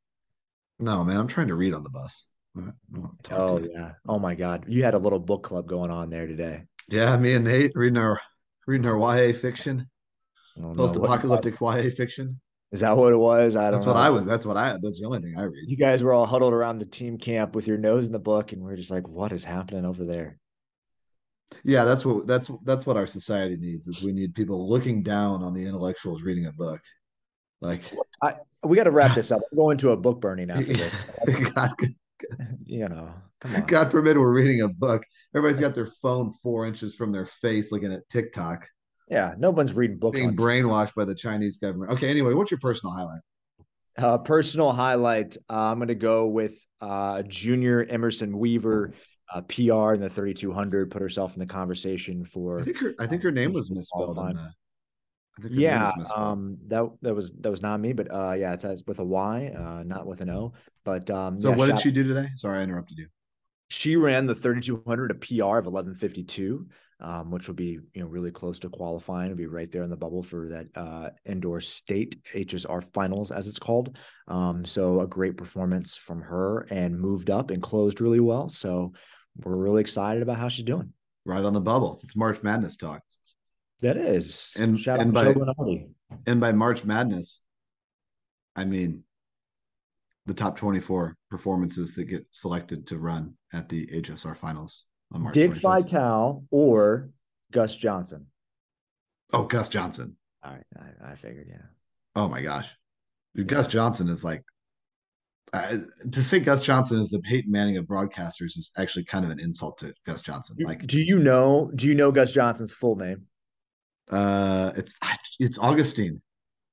No, 0.80 1.04
man, 1.04 1.18
I'm 1.18 1.28
trying 1.28 1.48
to 1.48 1.54
read 1.54 1.74
on 1.74 1.82
the 1.82 1.90
bus. 1.90 2.26
I'm 2.56 2.64
not- 2.66 2.74
I'm 2.94 3.02
not 3.02 3.12
Oh 3.30 3.58
yeah. 3.58 3.92
Oh 4.08 4.18
my 4.18 4.34
God. 4.34 4.64
You 4.66 4.82
had 4.82 4.94
a 4.94 4.98
little 4.98 5.18
book 5.20 5.42
club 5.44 5.68
going 5.68 5.90
on 5.90 6.10
there 6.10 6.26
today. 6.26 6.64
yeah, 6.88 7.16
me 7.16 7.34
and 7.34 7.44
Nate 7.44 7.72
reading 7.74 7.98
our 7.98 8.20
reading 8.66 8.86
our 8.86 8.98
YA 8.98 9.32
fiction, 9.32 9.88
I 10.56 10.60
don't 10.60 10.76
know. 10.76 10.84
What- 10.84 10.94
post-apocalyptic 10.94 11.60
YA 11.60 11.90
fiction. 11.90 12.40
Is 12.72 12.80
that 12.80 12.96
what 12.96 13.12
it 13.12 13.16
was? 13.16 13.56
I 13.56 13.64
don't 13.64 13.72
That's 13.80 13.86
know. 13.86 13.92
what 13.94 14.00
I 14.00 14.10
was. 14.10 14.24
That's 14.26 14.46
what 14.46 14.56
I. 14.56 14.76
That's 14.80 15.00
the 15.00 15.06
only 15.06 15.18
thing 15.20 15.34
I 15.36 15.42
read. 15.42 15.64
You 15.66 15.76
guys 15.76 16.04
were 16.04 16.12
all 16.12 16.24
huddled 16.26 16.52
around 16.54 16.78
the 16.78 16.84
team 16.84 17.18
camp 17.18 17.56
with 17.56 17.66
your 17.66 17.78
nose 17.78 18.06
in 18.06 18.12
the 18.12 18.20
book, 18.20 18.52
and 18.52 18.62
we 18.62 18.72
are 18.72 18.76
just 18.76 18.92
like, 18.92 19.08
"What 19.08 19.32
is 19.32 19.42
happening 19.42 19.84
over 19.84 20.04
there?" 20.04 20.38
Yeah, 21.64 21.84
that's 21.84 22.04
what 22.04 22.28
that's 22.28 22.48
that's 22.64 22.86
what 22.86 22.96
our 22.96 23.08
society 23.08 23.56
needs. 23.56 23.88
Is 23.88 24.02
we 24.02 24.12
need 24.12 24.34
people 24.34 24.68
looking 24.68 25.02
down 25.02 25.42
on 25.42 25.52
the 25.52 25.66
intellectuals 25.66 26.22
reading 26.22 26.46
a 26.46 26.52
book. 26.52 26.80
Like, 27.60 27.82
We 28.62 28.76
got 28.76 28.84
to 28.84 28.90
wrap 28.90 29.14
this 29.14 29.30
up. 29.32 29.40
We're 29.52 29.64
going 29.64 29.78
to 29.78 29.90
a 29.90 29.96
book 29.96 30.20
burning 30.20 30.50
after 30.50 30.72
this. 30.72 31.04
God, 31.54 31.70
you 32.64 32.88
know. 32.88 33.12
God 33.66 33.90
forbid 33.90 34.18
we're 34.18 34.32
reading 34.32 34.62
a 34.62 34.68
book. 34.68 35.02
Everybody's 35.34 35.60
got 35.60 35.74
their 35.74 35.88
phone 36.02 36.32
four 36.42 36.66
inches 36.66 36.94
from 36.94 37.12
their 37.12 37.26
face, 37.26 37.72
looking 37.72 37.92
at 37.92 38.06
TikTok, 38.10 38.68
Yeah, 39.08 39.34
no 39.38 39.50
one's 39.50 39.72
reading 39.72 39.98
books. 39.98 40.20
being 40.20 40.36
brainwashed 40.36 40.94
by 40.94 41.04
the 41.04 41.14
Chinese 41.14 41.56
government. 41.56 41.92
Okay, 41.92 42.08
anyway, 42.10 42.34
what's 42.34 42.50
your 42.50 42.60
personal 42.60 42.94
highlight? 42.94 43.20
Uh, 43.96 44.18
personal 44.18 44.72
highlight. 44.72 45.36
Uh, 45.48 45.70
I'm 45.70 45.78
going 45.78 45.88
to 45.88 45.94
go 45.94 46.26
with 46.26 46.54
uh, 46.80 47.22
junior 47.22 47.84
Emerson 47.84 48.38
Weaver, 48.38 48.92
uh, 49.32 49.40
PR 49.42 49.94
in 49.94 50.00
the 50.00 50.10
3200. 50.10 50.90
Put 50.90 51.00
herself 51.00 51.34
in 51.34 51.40
the 51.40 51.46
conversation 51.46 52.24
for. 52.24 52.60
I 52.60 52.64
think 52.64 52.76
her 52.78 52.94
I 52.98 53.06
think 53.06 53.22
her 53.22 53.30
name 53.30 53.52
was 53.52 53.70
misspelled 53.70 54.18
on 54.18 54.34
the. 54.34 54.40
I 54.40 54.44
think 54.44 54.44
her 54.44 54.44
name 54.44 54.52
Yeah, 55.48 55.92
um, 56.14 56.58
that 56.66 56.88
that 57.02 57.14
was 57.14 57.32
that 57.40 57.50
was 57.50 57.62
not 57.62 57.80
me, 57.80 57.92
but 57.92 58.12
uh, 58.12 58.32
yeah, 58.32 58.52
it's 58.52 58.64
it's 58.64 58.82
with 58.86 58.98
a 58.98 59.04
Y, 59.04 59.52
uh, 59.56 59.82
not 59.84 60.06
with 60.06 60.20
an 60.20 60.30
O. 60.30 60.52
But 60.84 61.10
um, 61.10 61.40
so 61.40 61.50
yeah, 61.50 61.56
what 61.56 61.66
did 61.66 61.78
she 61.78 61.90
do 61.90 62.02
today? 62.04 62.28
Sorry, 62.36 62.58
I 62.58 62.62
interrupted 62.62 62.98
you. 62.98 63.08
she 63.68 63.96
ran 63.96 64.26
the 64.26 64.34
3200 64.34 65.10
a 65.10 65.14
PR 65.14 65.58
of 65.58 65.66
1152, 65.66 66.66
um, 67.00 67.30
which 67.30 67.46
will 67.48 67.54
be 67.54 67.78
you 67.94 68.02
know 68.02 68.06
really 68.06 68.30
close 68.30 68.58
to 68.60 68.68
qualifying. 68.68 69.30
It'll 69.30 69.38
be 69.38 69.46
right 69.46 69.70
there 69.70 69.82
in 69.84 69.90
the 69.90 69.96
bubble 69.96 70.22
for 70.22 70.48
that 70.48 70.66
uh, 70.74 71.10
indoor 71.24 71.60
state 71.60 72.16
HSR 72.34 72.82
finals, 72.92 73.30
as 73.30 73.46
it's 73.46 73.58
called. 73.58 73.96
Um, 74.28 74.64
so 74.64 75.00
a 75.00 75.06
great 75.06 75.36
performance 75.36 75.96
from 75.96 76.20
her 76.22 76.66
and 76.70 76.98
moved 77.00 77.30
up 77.30 77.50
and 77.50 77.62
closed 77.62 78.00
really 78.02 78.20
well. 78.20 78.48
So 78.50 78.92
we're 79.36 79.56
really 79.56 79.80
excited 79.80 80.22
about 80.22 80.36
how 80.38 80.48
she's 80.48 80.64
doing. 80.64 80.92
Right 81.24 81.44
on 81.44 81.52
the 81.52 81.60
bubble. 81.60 82.00
It's 82.02 82.16
March 82.16 82.42
Madness 82.42 82.76
talk. 82.76 83.02
That 83.80 83.96
is, 83.96 84.56
And- 84.60 84.78
shout 84.78 85.00
and 85.00 85.16
out 85.16 85.56
by- 85.56 85.86
And 86.26 86.40
by 86.40 86.52
March 86.52 86.84
Madness, 86.84 87.42
I 88.56 88.64
mean 88.64 89.04
the 90.26 90.34
top 90.34 90.56
24 90.58 91.16
performances 91.30 91.94
that 91.94 92.04
get 92.04 92.26
selected 92.30 92.86
to 92.88 92.98
run 92.98 93.34
at 93.52 93.68
the 93.68 93.86
HSR 93.86 94.36
finals 94.36 94.84
on 95.12 95.22
March 95.22 95.34
Dick 95.34 95.52
25th. 95.52 95.60
Vitale 95.62 96.44
or 96.50 97.10
Gus 97.52 97.76
Johnson. 97.76 98.26
Oh, 99.32 99.44
Gus 99.44 99.68
Johnson. 99.68 100.16
All 100.42 100.52
right, 100.52 100.64
I, 101.02 101.12
I 101.12 101.14
figured, 101.14 101.46
yeah. 101.48 101.62
Oh 102.16 102.28
my 102.28 102.42
gosh. 102.42 102.68
Dude, 103.34 103.50
Yeah. 103.50 103.56
Gus 103.58 103.66
Johnson 103.68 104.08
is 104.08 104.24
like 104.24 104.42
uh, 105.52 105.78
to 106.12 106.22
say 106.22 106.38
Gus 106.38 106.62
Johnson 106.62 106.98
is 107.00 107.08
the 107.08 107.18
Peyton 107.20 107.50
Manning 107.50 107.76
of 107.76 107.84
broadcasters 107.86 108.56
is 108.58 108.70
actually 108.78 109.04
kind 109.04 109.24
of 109.24 109.30
an 109.32 109.40
insult 109.40 109.78
to 109.78 109.92
Gus 110.06 110.22
Johnson. 110.22 110.56
Like 110.60 110.86
do 110.86 111.00
you 111.00 111.18
know? 111.18 111.70
Do 111.74 111.86
you 111.88 111.94
know 111.94 112.12
Gus 112.12 112.32
Johnson's 112.32 112.72
full 112.72 112.94
name? 112.96 113.26
Uh 114.10 114.72
it's 114.76 114.96
it's 115.38 115.58
Augustine. 115.58 116.20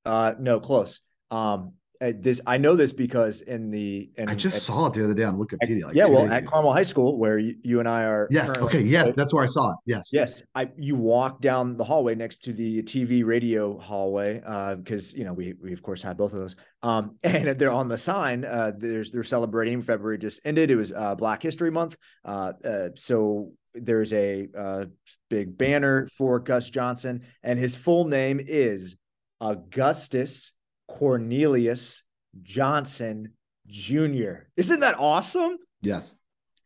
Uh, 0.06 0.34
no, 0.40 0.60
close. 0.60 1.02
Um, 1.32 1.74
this 2.00 2.40
I 2.46 2.58
know 2.58 2.76
this 2.76 2.94
because 2.94 3.42
in 3.42 3.72
the 3.72 4.10
in, 4.18 4.30
I 4.30 4.36
just 4.36 4.58
at- 4.58 4.62
saw 4.62 4.88
it 4.88 4.94
the 4.94 5.04
other 5.04 5.14
day 5.14 5.24
on 5.24 5.38
Wikipedia. 5.38 5.86
Like 5.86 5.96
yeah, 5.96 6.06
well, 6.06 6.32
at. 6.32 6.46
Carmel 6.46 6.72
High 6.72 6.84
School 6.84 7.18
where 7.18 7.38
you, 7.38 7.56
you 7.64 7.80
and 7.80 7.90
I 7.90 8.04
are. 8.04 8.28
Yes. 8.30 8.50
Okay. 8.58 8.82
Yes, 8.82 9.14
that's 9.16 9.34
where 9.34 9.44
I 9.44 9.48
saw 9.48 9.72
it. 9.72 9.78
Yes. 9.86 10.10
Yes, 10.14 10.44
I 10.54 10.70
you 10.78 10.96
walk 10.96 11.42
down 11.42 11.76
the 11.76 11.84
hallway 11.84 12.16
next 12.16 12.44
to 12.44 12.54
the 12.54 12.84
TV 12.84 13.26
radio 13.26 13.78
hallway 13.80 14.42
uh 14.46 14.76
because 14.76 15.14
you 15.14 15.24
know 15.26 15.34
we 15.34 15.54
we 15.62 15.74
of 15.74 15.82
course 15.82 16.02
had 16.02 16.18
both 16.18 16.34
of 16.34 16.40
those. 16.40 16.56
Um 16.84 17.18
and 17.24 17.60
they're 17.60 17.72
on 17.72 17.88
the 17.88 17.98
sign 17.98 18.46
uh 18.46 18.72
there's 18.78 19.12
they're 19.12 19.24
celebrating 19.24 19.82
February 19.82 20.18
just 20.18 20.40
ended. 20.46 20.72
It 20.72 20.76
was 20.76 20.92
uh 20.92 21.16
Black 21.16 21.42
History 21.42 21.72
Month. 21.72 21.98
Uh, 22.24 22.54
uh 22.64 22.90
so 22.96 23.52
there's 23.82 24.14
a 24.14 24.48
uh 24.58 24.86
big 25.30 25.58
banner 25.58 26.08
for 26.18 26.40
Gus 26.40 26.70
Johnson 26.70 27.22
and 27.44 27.58
his 27.60 27.76
full 27.76 28.06
name 28.06 28.40
is 28.42 28.96
Augustus 29.42 30.52
Cornelius 30.88 32.04
Johnson 32.44 33.34
Jr. 33.68 34.34
Isn't 34.56 34.80
that 34.80 34.96
awesome? 34.98 35.58
Yes. 35.82 36.16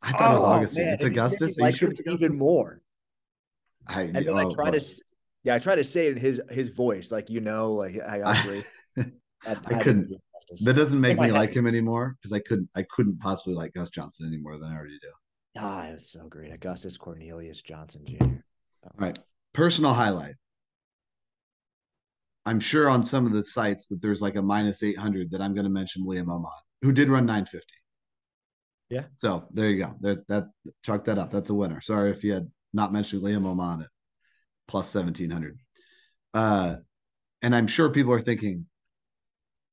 I 0.01 0.11
thought 0.11 0.31
it 0.31 0.33
was 0.35 0.43
Oh, 0.43 0.45
Augustine. 0.45 0.85
man, 0.85 0.93
It's 0.95 1.03
and 1.03 1.13
you 1.15 1.19
said 1.21 1.27
Augustus. 1.27 1.57
you 1.57 1.63
Are 1.63 1.67
you 1.67 1.71
like 1.71 1.75
sure 1.75 1.89
it's 1.91 2.01
even 2.07 2.37
more. 2.37 2.81
I, 3.87 4.01
And 4.03 4.15
then 4.15 4.29
oh, 4.29 4.37
I 4.37 4.45
try 4.53 4.71
to, 4.71 4.85
yeah, 5.43 5.55
I 5.55 5.59
try 5.59 5.75
to 5.75 5.83
say 5.83 6.07
it 6.07 6.11
in 6.13 6.17
his 6.17 6.41
his 6.49 6.69
voice, 6.69 7.11
like 7.11 7.29
you 7.29 7.41
know, 7.41 7.73
like 7.73 7.99
I, 7.99 8.17
agree. 8.41 8.63
I, 8.97 9.05
I 9.45 9.55
couldn't- 9.83 10.11
that 10.63 10.73
doesn't 10.73 10.99
make 10.99 11.19
me 11.19 11.31
like 11.31 11.51
him 11.55 11.67
anymore 11.67 12.15
because 12.19 12.33
I 12.33 12.39
couldn't 12.39 12.67
I 12.75 12.83
couldn't 12.95 13.19
possibly 13.19 13.53
like 13.53 13.73
Gus 13.73 13.89
Johnson 13.91 14.27
any 14.27 14.37
more 14.37 14.57
than 14.57 14.69
I 14.71 14.75
already 14.75 14.97
do. 15.01 15.07
Ah, 15.57 15.87
it 15.87 15.95
was 15.95 16.09
so 16.09 16.27
great. 16.27 16.53
Augustus 16.53 16.97
Cornelius 16.97 17.61
Johnson 17.61 18.03
Jr. 18.05 18.23
All 18.23 18.91
right. 18.97 19.19
Personal 19.53 19.93
highlight. 19.93 20.35
I'm 22.45 22.59
sure 22.59 22.89
on 22.89 23.03
some 23.03 23.25
of 23.25 23.33
the 23.33 23.43
sites 23.43 23.87
that 23.87 24.01
there's 24.01 24.21
like 24.21 24.35
a 24.35 24.41
minus 24.41 24.81
800 24.81 25.31
that 25.31 25.41
I'm 25.41 25.53
going 25.53 25.65
to 25.65 25.69
mention 25.69 26.05
Liam 26.05 26.25
Omad, 26.25 26.49
who 26.81 26.91
did 26.91 27.09
run 27.09 27.25
950. 27.25 27.67
Yeah. 28.89 29.03
So 29.19 29.45
there 29.53 29.69
you 29.69 29.83
go. 29.83 29.95
There, 30.01 30.23
that 30.27 30.45
chalk 30.83 31.05
that 31.05 31.17
up. 31.17 31.31
That's 31.31 31.49
a 31.49 31.53
winner. 31.53 31.81
Sorry 31.81 32.11
if 32.11 32.23
you 32.23 32.33
had 32.33 32.49
not 32.73 32.91
mentioned 32.91 33.21
Liam 33.21 33.43
Omad 33.43 33.83
at 33.83 33.89
plus 34.67 34.93
1700. 34.93 35.59
Uh, 36.33 36.75
and 37.41 37.55
I'm 37.55 37.67
sure 37.67 37.89
people 37.89 38.13
are 38.13 38.21
thinking, 38.21 38.65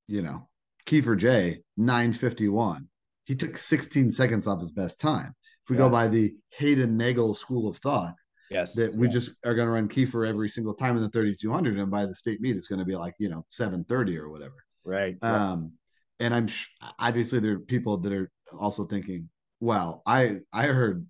you 0.07 0.23
know, 0.23 0.49
Kiefer 0.87 1.17
J 1.19 1.63
951. 1.77 2.89
He 3.25 3.35
took 3.35 3.59
16 3.59 4.13
seconds 4.13 4.47
off 4.47 4.61
his 4.61 4.73
best 4.73 5.01
time. 5.01 5.35
If 5.69 5.73
we 5.73 5.77
Yeah. 5.77 5.83
go 5.83 5.91
by 5.91 6.09
the 6.09 6.35
Hayden 6.53 6.97
Nagel 6.97 7.35
school 7.37 7.69
of 7.69 7.77
thought, 7.77 8.15
Yes. 8.51 8.75
that 8.77 8.95
we 8.97 9.07
yes. 9.09 9.13
just 9.13 9.35
are 9.45 9.55
going 9.55 9.67
to 9.67 9.73
run 9.73 9.87
Kiefer 9.87 10.27
every 10.27 10.49
single 10.49 10.73
time 10.73 10.97
in 10.97 11.03
the 11.03 11.11
3200 11.11 11.77
and 11.79 11.91
by 11.91 12.07
the 12.07 12.15
state 12.15 12.41
meet 12.41 12.57
it's 12.57 12.67
going 12.67 12.79
to 12.79 12.87
be 12.87 12.97
like 12.97 13.15
you 13.19 13.29
know 13.29 13.45
730 13.51 14.17
or 14.17 14.31
whatever 14.31 14.55
right. 14.85 15.19
right. 15.21 15.31
um 15.31 15.73
and 16.19 16.35
i'm 16.35 16.47
sh- 16.47 16.69
obviously 16.99 17.41
there 17.41 17.53
are 17.53 17.59
people 17.59 17.99
that 17.99 18.11
are 18.15 18.31
also 18.59 18.87
thinking 18.87 19.29
well 19.61 20.01
i 20.07 20.39
i 20.51 20.63
heard 20.65 21.07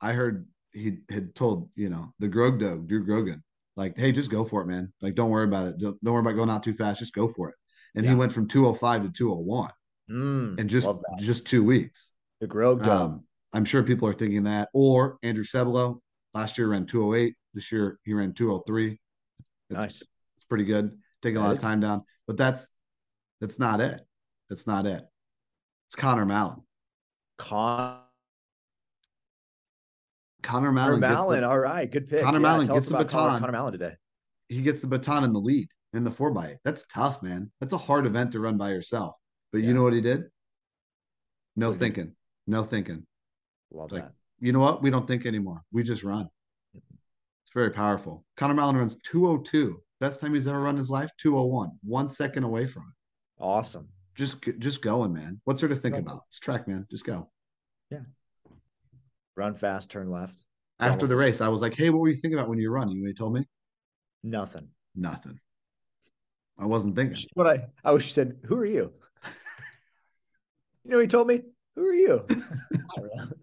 i 0.00 0.14
heard 0.14 0.46
he 0.72 0.96
had 1.10 1.34
told 1.34 1.68
you 1.74 1.90
know 1.90 2.14
the 2.20 2.28
grog 2.28 2.58
dog 2.58 2.88
drew 2.88 3.04
grogan 3.04 3.44
like 3.76 3.94
hey 3.98 4.10
just 4.10 4.30
go 4.30 4.42
for 4.42 4.62
it 4.62 4.66
man 4.66 4.90
like 5.02 5.14
don't 5.14 5.28
worry 5.28 5.44
about 5.44 5.66
it 5.66 5.76
don't, 5.78 6.02
don't 6.02 6.14
worry 6.14 6.22
about 6.22 6.36
going 6.36 6.48
out 6.48 6.62
too 6.62 6.72
fast 6.72 7.00
just 7.00 7.12
go 7.12 7.28
for 7.28 7.50
it 7.50 7.54
and 7.96 8.06
he 8.06 8.14
went 8.14 8.32
from 8.32 8.48
205 8.48 9.02
to 9.02 9.10
201 9.10 9.70
Mm, 10.10 10.58
in 10.58 10.68
just 10.68 10.88
just 11.18 11.46
two 11.46 11.62
weeks 11.62 12.12
the 12.40 12.46
Grove 12.46 12.82
Dome. 12.82 12.98
um, 12.98 13.24
I'm 13.52 13.64
sure 13.64 13.82
people 13.82 14.08
are 14.08 14.12
thinking 14.14 14.44
that. 14.44 14.68
Or 14.72 15.18
Andrew 15.22 15.44
Sebelo 15.44 16.00
last 16.34 16.56
year 16.58 16.68
ran 16.68 16.86
208. 16.86 17.34
This 17.54 17.70
year 17.70 17.98
he 18.04 18.14
ran 18.14 18.32
203. 18.32 18.98
nice. 19.70 20.02
It's 20.36 20.44
pretty 20.48 20.64
good. 20.64 20.98
Taking 21.22 21.36
a 21.38 21.40
lot 21.40 21.52
of 21.52 21.60
time 21.60 21.80
down, 21.80 22.02
but 22.26 22.36
that's 22.36 22.66
that's 23.40 23.58
not 23.58 23.80
it. 23.80 24.00
That's 24.50 24.66
not 24.66 24.86
it. 24.86 25.02
It's 25.88 25.96
Connor 25.96 26.26
Mallon. 26.26 26.62
Con 27.38 27.98
Connor 30.42 30.66
Connor 30.68 30.72
Mallon. 30.72 31.00
the- 31.00 31.08
Mallon. 31.08 31.44
All 31.44 31.58
right. 31.58 31.90
Good 31.90 32.08
pick. 32.08 32.22
Connor 32.24 32.38
Yeah, 32.38 32.42
Mallon 32.42 32.66
gets 32.66 32.86
the 32.86 32.96
baton. 32.96 33.40
Connor 33.40 33.52
Mallon 33.52 33.72
today. 33.72 33.94
he 34.48 34.62
gets 34.62 34.80
the 34.80 34.86
baton 34.86 35.24
in 35.24 35.32
the 35.32 35.40
lead 35.40 35.68
in 35.92 36.04
the 36.04 36.10
four 36.10 36.30
by 36.32 36.52
eight. 36.52 36.58
That's 36.64 36.84
tough, 36.92 37.22
man. 37.22 37.50
That's 37.60 37.72
a 37.72 37.78
hard 37.78 38.06
event 38.06 38.32
to 38.32 38.40
run 38.40 38.56
by 38.58 38.70
yourself. 38.70 39.14
But 39.52 39.58
Yeah. 39.62 39.68
you 39.68 39.74
know 39.74 39.82
what 39.82 39.92
he 39.92 40.00
did? 40.00 40.24
No 41.56 41.68
What 41.70 41.78
did 41.78 41.84
he 41.84 41.90
do? 41.90 41.94
thinking. 41.94 42.16
No 42.46 42.64
thinking. 42.64 43.06
Love 43.72 43.92
Like, 43.92 44.02
that. 44.04 44.12
You 44.40 44.52
know 44.52 44.60
what? 44.60 44.82
We 44.82 44.90
don't 44.90 45.06
think 45.06 45.26
anymore. 45.26 45.62
We 45.72 45.82
just 45.82 46.02
run. 46.04 46.28
It's 46.74 47.52
very 47.54 47.70
powerful. 47.70 48.24
Connor 48.36 48.54
Mallon 48.54 48.76
runs 48.76 48.96
202. 49.04 49.80
Best 50.00 50.20
time 50.20 50.34
he's 50.34 50.48
ever 50.48 50.60
run 50.60 50.74
in 50.74 50.78
his 50.78 50.90
life, 50.90 51.10
201. 51.18 51.70
One 51.84 52.08
second 52.10 52.44
away 52.44 52.66
from 52.66 52.82
it. 52.82 53.42
Awesome. 53.42 53.88
Just 54.14 54.42
just 54.58 54.82
going, 54.82 55.12
man. 55.12 55.40
What's 55.44 55.60
there 55.60 55.68
to 55.68 55.76
think 55.76 55.94
Right. 55.94 56.02
about? 56.02 56.24
It's 56.28 56.38
track, 56.38 56.68
man. 56.68 56.86
Just 56.90 57.04
go. 57.06 57.30
Yeah. 57.90 58.00
Run 59.36 59.54
fast, 59.54 59.90
turn 59.90 60.10
left. 60.10 60.42
After 60.80 61.06
the 61.06 61.16
race, 61.16 61.40
I 61.40 61.48
was 61.48 61.60
like, 61.60 61.74
hey, 61.74 61.90
what 61.90 62.00
were 62.00 62.08
you 62.08 62.16
thinking 62.16 62.34
about 62.38 62.48
when 62.48 62.58
you 62.58 62.68
were 62.68 62.74
running? 62.76 62.96
You 62.96 63.04
know 63.04 63.08
he 63.08 63.14
told 63.14 63.32
me? 63.34 63.46
Nothing. 64.24 64.68
Nothing. 64.96 65.38
I 66.58 66.66
wasn't 66.66 66.96
thinking. 66.96 67.24
What 67.34 67.46
I 67.46 67.66
I 67.84 67.92
wish 67.92 68.04
you 68.06 68.12
said, 68.12 68.38
who 68.44 68.56
are 68.56 68.66
you? 68.66 68.92
You 70.84 70.90
know, 70.90 70.98
he 70.98 71.06
told 71.06 71.28
me, 71.28 71.42
who 71.76 71.86
are 71.86 71.94
you? 71.94 72.26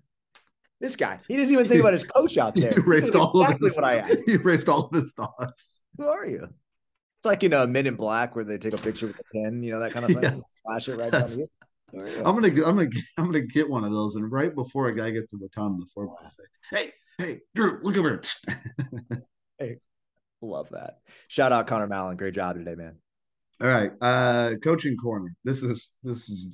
I 0.81 0.85
this 0.85 0.95
guy. 0.95 1.19
He 1.27 1.37
doesn't 1.37 1.53
even 1.53 1.67
think 1.67 1.81
about 1.81 1.93
his 1.93 2.03
coach 2.03 2.37
out 2.37 2.55
there. 2.55 2.71
He 2.71 2.77
erased 2.77 3.15
all 3.15 3.31
exactly 3.41 3.67
of 3.67 3.71
his, 3.71 3.75
what 3.75 3.83
I 3.85 3.97
asked. 3.99 4.23
He 4.25 4.33
erased 4.33 4.69
all 4.69 4.85
of 4.85 4.91
his 4.93 5.11
thoughts. 5.11 5.83
Who 5.97 6.07
are 6.07 6.25
you? 6.25 6.43
It's 6.43 7.25
like 7.25 7.43
you 7.43 7.49
know, 7.49 7.67
Men 7.67 7.85
in 7.87 7.95
Black 7.95 8.35
where 8.35 8.45
they 8.45 8.57
take 8.57 8.73
a 8.73 8.77
picture 8.77 9.07
with 9.07 9.19
a 9.19 9.23
pen, 9.33 9.61
you 9.61 9.71
know, 9.73 9.79
that 9.79 9.91
kind 9.93 10.05
of 10.05 10.11
thing. 10.11 10.23
Yeah. 10.39 10.39
Flash 10.65 10.89
it 10.89 10.97
right 10.97 11.11
down 11.11 11.29
here. 11.29 11.47
I'm 12.17 12.35
gonna 12.35 12.49
get- 12.49 12.65
I'm 12.67 12.75
gonna 12.75 12.89
I'm 13.17 13.25
gonna 13.25 13.41
get 13.41 13.69
one 13.69 13.83
of 13.83 13.91
those, 13.91 14.15
and 14.15 14.31
right 14.31 14.53
before 14.53 14.87
a 14.87 14.95
guy 14.95 15.09
gets 15.09 15.31
the 15.31 15.37
baton 15.37 15.73
in 15.73 15.79
the 15.79 15.85
four 15.93 16.07
by, 16.07 16.27
say, 16.29 16.43
"Hey, 16.69 16.93
hey, 17.17 17.39
Drew, 17.55 17.79
look 17.81 17.97
over 17.97 18.21
here." 19.09 19.23
Hey, 19.57 19.77
love 20.41 20.69
that. 20.69 20.99
Shout 21.27 21.51
out 21.51 21.65
Connor 21.67 21.87
Mallon. 21.87 22.15
Great 22.17 22.35
job 22.35 22.55
today, 22.57 22.75
man. 22.75 22.97
All 23.61 23.67
right, 23.67 23.91
uh, 24.01 24.53
coaching 24.63 24.95
corner. 24.97 25.33
This 25.43 25.63
is 25.63 25.89
this 26.03 26.29
is 26.29 26.49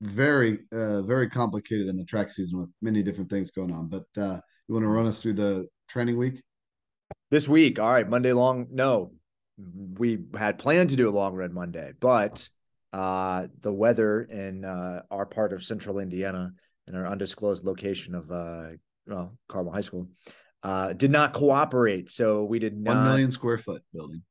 very 0.00 0.60
uh 0.72 1.02
very 1.02 1.28
complicated 1.28 1.88
in 1.88 1.96
the 1.96 2.04
track 2.04 2.30
season 2.30 2.60
with 2.60 2.70
many 2.80 3.02
different 3.02 3.30
things 3.30 3.50
going 3.50 3.72
on. 3.72 3.88
But 3.88 4.06
uh, 4.16 4.40
you 4.68 4.74
want 4.74 4.84
to 4.84 4.88
run 4.88 5.06
us 5.06 5.22
through 5.22 5.34
the 5.34 5.66
training 5.88 6.16
week? 6.16 6.42
This 7.30 7.48
week, 7.48 7.78
all 7.78 7.90
right, 7.90 8.08
Monday 8.08 8.32
long. 8.32 8.68
No, 8.70 9.12
we 9.98 10.18
had 10.36 10.58
planned 10.58 10.90
to 10.90 10.96
do 10.96 11.08
a 11.08 11.10
long 11.10 11.34
run 11.34 11.52
Monday, 11.52 11.92
but 11.98 12.48
uh, 12.92 13.48
the 13.60 13.72
weather 13.72 14.22
in 14.22 14.64
uh, 14.64 15.02
our 15.10 15.26
part 15.26 15.52
of 15.52 15.62
central 15.64 15.98
Indiana 15.98 16.52
in 16.86 16.94
our 16.94 17.06
undisclosed 17.06 17.64
location 17.64 18.14
of 18.14 18.30
uh, 18.30 18.68
well, 19.06 19.36
Carmel 19.48 19.72
High 19.72 19.80
School 19.80 20.08
uh, 20.62 20.92
did 20.92 21.10
not 21.10 21.32
cooperate. 21.32 22.10
So 22.10 22.44
we 22.44 22.58
did 22.58 22.76
not. 22.76 22.96
One 22.96 23.04
million 23.04 23.30
square 23.30 23.58
foot 23.58 23.82
building. 23.92 24.22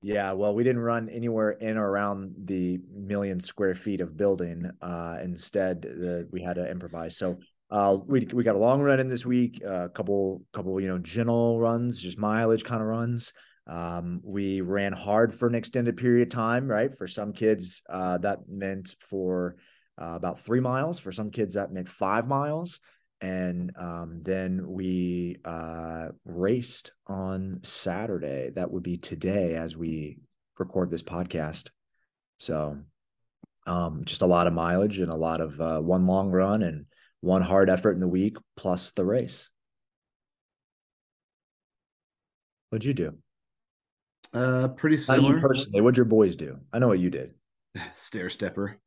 Yeah, 0.00 0.32
well, 0.32 0.54
we 0.54 0.62
didn't 0.62 0.82
run 0.82 1.08
anywhere 1.08 1.50
in 1.52 1.76
or 1.76 1.88
around 1.88 2.32
the 2.44 2.78
million 2.94 3.40
square 3.40 3.74
feet 3.74 4.00
of 4.00 4.16
building. 4.16 4.70
Uh, 4.80 5.18
instead, 5.22 5.82
the, 5.82 6.28
we 6.30 6.40
had 6.40 6.54
to 6.54 6.70
improvise. 6.70 7.16
So 7.16 7.38
uh, 7.70 7.98
we 8.06 8.26
we 8.32 8.44
got 8.44 8.54
a 8.54 8.58
long 8.58 8.80
run 8.80 9.00
in 9.00 9.08
this 9.08 9.26
week, 9.26 9.60
a 9.64 9.88
couple 9.88 10.42
couple 10.52 10.80
you 10.80 10.86
know 10.86 10.98
gentle 10.98 11.58
runs, 11.58 12.00
just 12.00 12.16
mileage 12.16 12.64
kind 12.64 12.80
of 12.80 12.86
runs. 12.86 13.32
Um, 13.66 14.20
we 14.22 14.60
ran 14.60 14.92
hard 14.92 15.34
for 15.34 15.48
an 15.48 15.56
extended 15.56 15.96
period 15.96 16.28
of 16.28 16.32
time, 16.32 16.68
right? 16.68 16.96
For 16.96 17.08
some 17.08 17.32
kids, 17.32 17.82
uh, 17.90 18.18
that 18.18 18.48
meant 18.48 18.94
for 19.00 19.56
uh, 20.00 20.12
about 20.14 20.38
three 20.38 20.60
miles. 20.60 21.00
For 21.00 21.10
some 21.10 21.30
kids, 21.30 21.54
that 21.54 21.72
meant 21.72 21.88
five 21.88 22.28
miles. 22.28 22.78
And 23.20 23.72
um, 23.76 24.20
then 24.22 24.64
we 24.66 25.38
uh, 25.44 26.08
raced 26.24 26.92
on 27.06 27.60
Saturday. 27.62 28.50
That 28.54 28.70
would 28.70 28.82
be 28.82 28.96
today 28.96 29.54
as 29.54 29.76
we 29.76 30.18
record 30.58 30.90
this 30.90 31.02
podcast. 31.02 31.70
So, 32.38 32.78
um, 33.66 34.04
just 34.04 34.22
a 34.22 34.26
lot 34.26 34.46
of 34.46 34.52
mileage 34.52 35.00
and 35.00 35.10
a 35.10 35.16
lot 35.16 35.40
of 35.40 35.60
uh, 35.60 35.80
one 35.80 36.06
long 36.06 36.30
run 36.30 36.62
and 36.62 36.86
one 37.20 37.42
hard 37.42 37.68
effort 37.68 37.92
in 37.92 38.00
the 38.00 38.08
week 38.08 38.36
plus 38.56 38.92
the 38.92 39.04
race. 39.04 39.48
What'd 42.70 42.84
you 42.84 42.94
do? 42.94 43.14
Uh, 44.32 44.68
pretty 44.68 44.98
similar. 44.98 45.40
personally. 45.40 45.80
What'd 45.80 45.96
your 45.96 46.04
boys 46.04 46.36
do? 46.36 46.58
I 46.72 46.78
know 46.78 46.88
what 46.88 46.98
you 46.98 47.10
did. 47.10 47.34
Stair 47.96 48.28
stepper. 48.28 48.78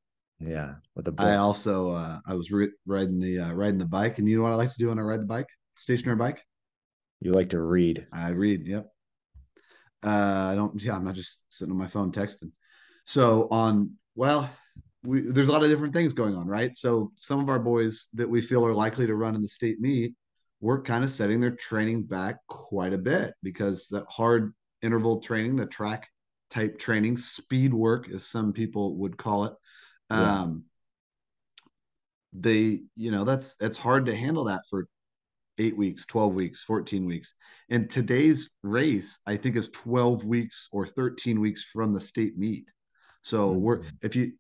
Yeah, 0.44 0.76
with 0.96 1.06
the 1.06 1.14
I 1.18 1.36
also 1.36 1.92
uh, 1.92 2.20
I 2.26 2.34
was 2.34 2.52
ri 2.52 2.70
riding 2.86 3.20
the 3.20 3.40
uh, 3.40 3.54
riding 3.54 3.78
the 3.78 3.86
bike, 3.86 4.18
and 4.18 4.28
you 4.28 4.38
know 4.38 4.44
what 4.44 4.54
I 4.54 4.56
like 4.56 4.72
to 4.72 4.80
do 4.80 4.90
when 4.90 5.00
I 5.00 5.04
ride 5.04 5.22
the 5.22 5.28
bike? 5.28 5.48
Stationary 5.76 6.18
bike. 6.18 6.44
You 7.22 7.32
like 7.32 7.50
to 7.50 7.62
read. 7.62 8.08
I 8.12 8.30
read. 8.30 8.66
Yep. 8.66 8.88
Uh, 10.04 10.10
I 10.10 10.56
don't. 10.56 10.82
Yeah, 10.82 10.96
I'm 10.96 11.06
not 11.06 11.16
just 11.16 11.40
sitting 11.50 11.72
on 11.72 11.78
my 11.78 11.88
phone 11.88 12.12
texting. 12.12 12.52
So 13.06 13.48
on, 13.52 13.92
well, 14.16 14.50
we 15.04 15.22
there's 15.22 15.48
a 15.48 15.52
lot 15.52 15.64
of 15.64 15.70
different 15.70 15.94
things 15.94 16.14
going 16.14 16.36
on, 16.36 16.48
right? 16.48 16.76
So 16.76 17.12
some 17.16 17.40
of 17.40 17.50
our 17.50 17.60
boys 17.60 18.08
that 18.14 18.30
we 18.30 18.42
feel 18.42 18.66
are 18.66 18.74
likely 18.74 19.06
to 19.06 19.16
run 19.16 19.36
in 19.36 19.42
the 19.42 19.48
state 19.48 19.80
meet, 19.80 20.16
we're 20.60 20.82
kind 20.82 21.04
of 21.04 21.12
setting 21.12 21.40
their 21.40 21.56
training 21.56 22.04
back 22.04 22.38
quite 22.48 22.94
a 22.94 22.98
bit 22.98 23.34
because 23.44 23.88
that 23.90 24.06
hard 24.10 24.54
interval 24.82 25.20
training, 25.20 25.56
the 25.56 25.68
track 25.68 26.08
type 26.50 26.80
training, 26.80 27.18
speed 27.18 27.74
work, 27.74 28.10
as 28.10 28.26
some 28.26 28.52
people 28.54 28.98
would 28.98 29.18
call 29.18 29.46
it. 29.46 29.54
Yeah. 30.12 30.42
Um, 30.42 30.64
they, 32.34 32.82
you 32.96 33.12
know, 33.12 33.26
that's 33.26 33.56
it's 33.60 33.78
hard 33.78 34.06
to 34.06 34.16
handle 34.16 34.46
that 34.46 34.62
for 34.70 34.88
eight 35.58 35.78
weeks, 35.78 36.06
12 36.06 36.34
weeks, 36.34 36.64
14 36.64 37.06
weeks. 37.06 37.36
And 37.70 37.90
today's 37.90 38.50
race, 38.64 39.18
I 39.28 39.38
think, 39.38 39.58
is 39.58 39.70
12 39.70 40.26
weeks 40.26 40.70
or 40.72 40.86
13 40.86 41.40
weeks 41.40 41.64
from 41.66 41.92
the 41.92 42.02
state 42.02 42.38
meet. 42.38 42.72
So 43.22 43.52
we're 43.52 43.80
Mhm. 43.80 43.92
if 44.02 44.16
you 44.16 44.34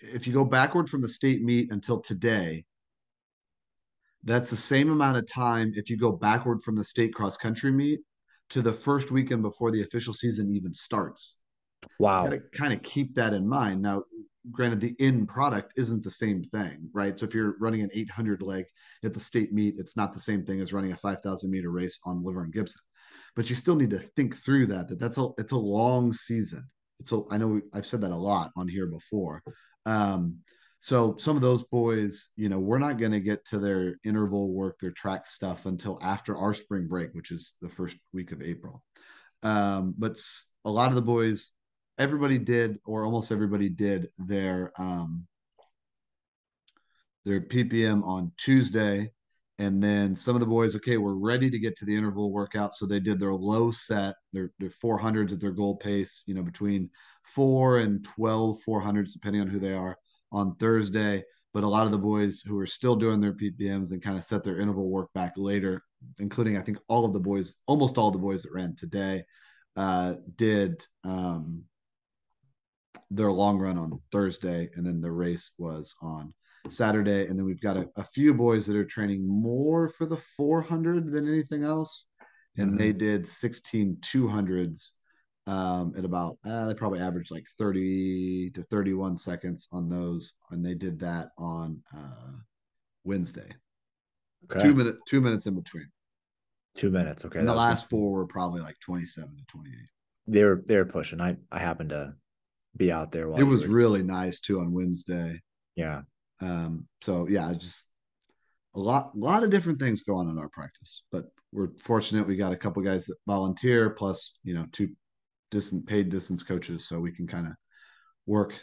if 0.00 0.26
you 0.26 0.32
go 0.32 0.44
backward 0.44 0.90
from 0.90 1.00
the 1.00 1.08
state 1.08 1.42
meet 1.42 1.72
until 1.72 2.00
today, 2.00 2.66
that's 4.24 4.50
the 4.50 4.56
same 4.56 4.90
amount 4.90 5.16
of 5.16 5.26
time 5.26 5.72
if 5.74 5.88
you 5.88 5.96
go 5.96 6.12
backward 6.12 6.62
from 6.62 6.74
the 6.74 6.84
state 6.84 7.14
cross 7.14 7.36
country 7.36 7.72
meet 7.72 8.00
to 8.50 8.60
the 8.60 8.72
first 8.72 9.10
weekend 9.10 9.42
before 9.42 9.70
the 9.70 9.82
official 9.82 10.12
season 10.12 10.50
even 10.50 10.72
starts. 10.72 11.36
Wow. 11.98 12.28
To 12.28 12.40
kind 12.52 12.72
of 12.72 12.82
keep 12.82 13.14
that 13.14 13.32
in 13.32 13.46
mind. 13.48 13.80
Now, 13.80 14.04
granted, 14.50 14.80
the 14.80 14.94
end 14.98 15.28
product 15.28 15.72
isn't 15.76 16.04
the 16.04 16.10
same 16.10 16.42
thing, 16.44 16.88
right? 16.92 17.18
So 17.18 17.26
if 17.26 17.34
you're 17.34 17.56
running 17.58 17.82
an 17.82 17.90
800 17.92 18.42
leg 18.42 18.64
at 19.04 19.14
the 19.14 19.20
state 19.20 19.52
meet, 19.52 19.74
it's 19.78 19.96
not 19.96 20.14
the 20.14 20.20
same 20.20 20.44
thing 20.44 20.60
as 20.60 20.72
running 20.72 20.92
a 20.92 20.96
5,000 20.96 21.50
meter 21.50 21.70
race 21.70 21.98
on 22.04 22.22
LaVern 22.22 22.52
Gibson. 22.52 22.80
But 23.34 23.50
you 23.50 23.56
still 23.56 23.76
need 23.76 23.90
to 23.90 24.00
think 24.16 24.36
through 24.36 24.66
that. 24.68 24.88
That 24.88 24.98
that's 24.98 25.18
a 25.18 25.28
it's 25.38 25.52
a 25.52 25.58
long 25.58 26.12
season. 26.12 26.68
It's 27.00 27.12
a 27.12 27.22
I 27.30 27.36
know 27.36 27.60
I've 27.74 27.86
said 27.86 28.00
that 28.00 28.10
a 28.10 28.16
lot 28.16 28.50
on 28.56 28.66
here 28.66 28.86
before. 28.86 29.42
Um, 29.84 30.38
so 30.80 31.16
some 31.18 31.36
of 31.36 31.42
those 31.42 31.64
boys, 31.64 32.30
you 32.36 32.48
know, 32.48 32.58
we're 32.58 32.78
not 32.78 32.98
going 32.98 33.12
to 33.12 33.20
get 33.20 33.44
to 33.46 33.58
their 33.58 33.96
interval 34.04 34.52
work, 34.52 34.78
their 34.78 34.92
track 34.92 35.26
stuff 35.26 35.66
until 35.66 35.98
after 36.00 36.36
our 36.36 36.54
spring 36.54 36.86
break, 36.86 37.10
which 37.12 37.30
is 37.30 37.54
the 37.60 37.68
first 37.68 37.96
week 38.12 38.32
of 38.32 38.40
April. 38.40 38.82
Um, 39.42 39.94
but 39.98 40.16
a 40.64 40.70
lot 40.70 40.90
of 40.90 40.94
the 40.94 41.02
boys, 41.02 41.50
everybody 41.98 42.38
did, 42.38 42.78
or 42.84 43.04
almost 43.04 43.32
everybody 43.32 43.68
did 43.68 44.08
their 44.18 44.72
um, 44.78 45.26
their 47.24 47.40
PPM 47.40 48.04
on 48.04 48.32
Tuesday, 48.36 49.10
and 49.58 49.82
then 49.82 50.14
some 50.14 50.36
of 50.36 50.40
the 50.40 50.46
boys, 50.46 50.76
okay, 50.76 50.96
we're 50.96 51.14
ready 51.14 51.50
to 51.50 51.58
get 51.58 51.76
to 51.78 51.84
the 51.84 51.94
interval 51.94 52.30
workout, 52.30 52.74
so 52.74 52.86
they 52.86 53.00
did 53.00 53.18
their 53.18 53.34
low 53.34 53.70
set, 53.70 54.14
their 54.32 54.52
their 54.58 54.70
400s 54.70 55.32
at 55.32 55.40
their 55.40 55.50
goal 55.50 55.76
pace, 55.76 56.22
you 56.26 56.34
know, 56.34 56.42
between 56.42 56.90
four 57.34 57.78
and 57.78 58.04
12 58.04 58.58
400s, 58.66 59.12
depending 59.12 59.40
on 59.40 59.48
who 59.48 59.58
they 59.58 59.72
are 59.72 59.96
on 60.32 60.54
Thursday. 60.56 61.24
But 61.54 61.64
a 61.64 61.68
lot 61.68 61.86
of 61.86 61.92
the 61.92 61.98
boys 61.98 62.42
who 62.42 62.58
are 62.58 62.66
still 62.66 62.96
doing 62.96 63.18
their 63.18 63.32
PPMs 63.32 63.90
and 63.90 64.02
kind 64.02 64.18
of 64.18 64.24
set 64.24 64.44
their 64.44 64.60
interval 64.60 64.90
work 64.90 65.08
back 65.14 65.32
later, 65.38 65.82
including 66.18 66.58
I 66.58 66.62
think 66.62 66.76
all 66.86 67.06
of 67.06 67.14
the 67.14 67.20
boys, 67.20 67.54
almost 67.66 67.96
all 67.96 68.10
the 68.10 68.18
boys 68.18 68.42
that 68.42 68.52
ran 68.52 68.76
today, 68.76 69.24
uh, 69.74 70.16
did 70.36 70.84
um, 71.02 71.64
their 73.10 73.32
long 73.32 73.58
run 73.58 73.78
on 73.78 74.00
Thursday, 74.12 74.70
and 74.74 74.86
then 74.86 75.00
the 75.00 75.10
race 75.10 75.50
was 75.58 75.94
on 76.02 76.32
Saturday. 76.68 77.26
And 77.26 77.38
then 77.38 77.44
we've 77.44 77.60
got 77.60 77.76
a, 77.76 77.88
a 77.96 78.04
few 78.04 78.34
boys 78.34 78.66
that 78.66 78.76
are 78.76 78.84
training 78.84 79.26
more 79.26 79.88
for 79.88 80.06
the 80.06 80.18
400 80.36 81.10
than 81.10 81.28
anything 81.28 81.62
else, 81.62 82.06
and 82.56 82.70
mm-hmm. 82.70 82.78
they 82.78 82.92
did 82.92 83.28
16 83.28 83.98
200s 84.02 84.90
um, 85.46 85.94
at 85.96 86.04
about 86.04 86.38
uh, 86.44 86.66
they 86.66 86.74
probably 86.74 87.00
averaged 87.00 87.30
like 87.30 87.46
30 87.58 88.50
to 88.50 88.62
31 88.64 89.16
seconds 89.16 89.68
on 89.72 89.88
those, 89.88 90.32
and 90.50 90.64
they 90.64 90.74
did 90.74 90.98
that 91.00 91.28
on 91.38 91.80
uh, 91.96 92.32
Wednesday. 93.04 93.48
Okay. 94.50 94.62
Two 94.62 94.74
minutes, 94.74 94.98
two 95.08 95.20
minutes 95.20 95.46
in 95.46 95.54
between. 95.54 95.88
Two 96.74 96.90
minutes. 96.90 97.24
Okay. 97.24 97.38
And 97.38 97.48
the 97.48 97.54
last 97.54 97.84
good. 97.84 97.96
four 97.96 98.12
were 98.12 98.26
probably 98.26 98.60
like 98.60 98.76
27 98.84 99.28
to 99.28 99.44
28. 99.48 99.74
They 100.28 100.44
were 100.44 100.62
they 100.66 100.76
were 100.76 100.84
pushing. 100.84 101.20
I 101.20 101.36
I 101.50 101.58
happened 101.58 101.90
to 101.90 102.14
be 102.76 102.92
out 102.92 103.12
there. 103.12 103.28
it 103.38 103.42
was 103.42 103.66
really 103.66 104.02
nice 104.02 104.40
too 104.40 104.60
on 104.60 104.72
Wednesday. 104.72 105.40
Yeah. 105.74 106.02
Um. 106.40 106.86
So 107.02 107.26
yeah, 107.28 107.52
just 107.54 107.86
a 108.74 108.80
lot 108.80 109.12
a 109.14 109.18
lot 109.18 109.42
of 109.42 109.50
different 109.50 109.80
things 109.80 110.02
going 110.02 110.28
on 110.28 110.32
in 110.32 110.38
our 110.38 110.50
practice, 110.50 111.02
but 111.10 111.26
we're 111.52 111.70
fortunate 111.82 112.26
we 112.26 112.36
got 112.36 112.52
a 112.52 112.56
couple 112.56 112.82
guys 112.82 113.06
that 113.06 113.16
volunteer 113.26 113.90
plus 113.90 114.38
you 114.44 114.54
know 114.54 114.66
two 114.72 114.88
distant 115.50 115.86
paid 115.86 116.10
distance 116.10 116.42
coaches, 116.42 116.86
so 116.86 117.00
we 117.00 117.12
can 117.12 117.26
kind 117.26 117.46
of 117.46 117.52
work 118.26 118.54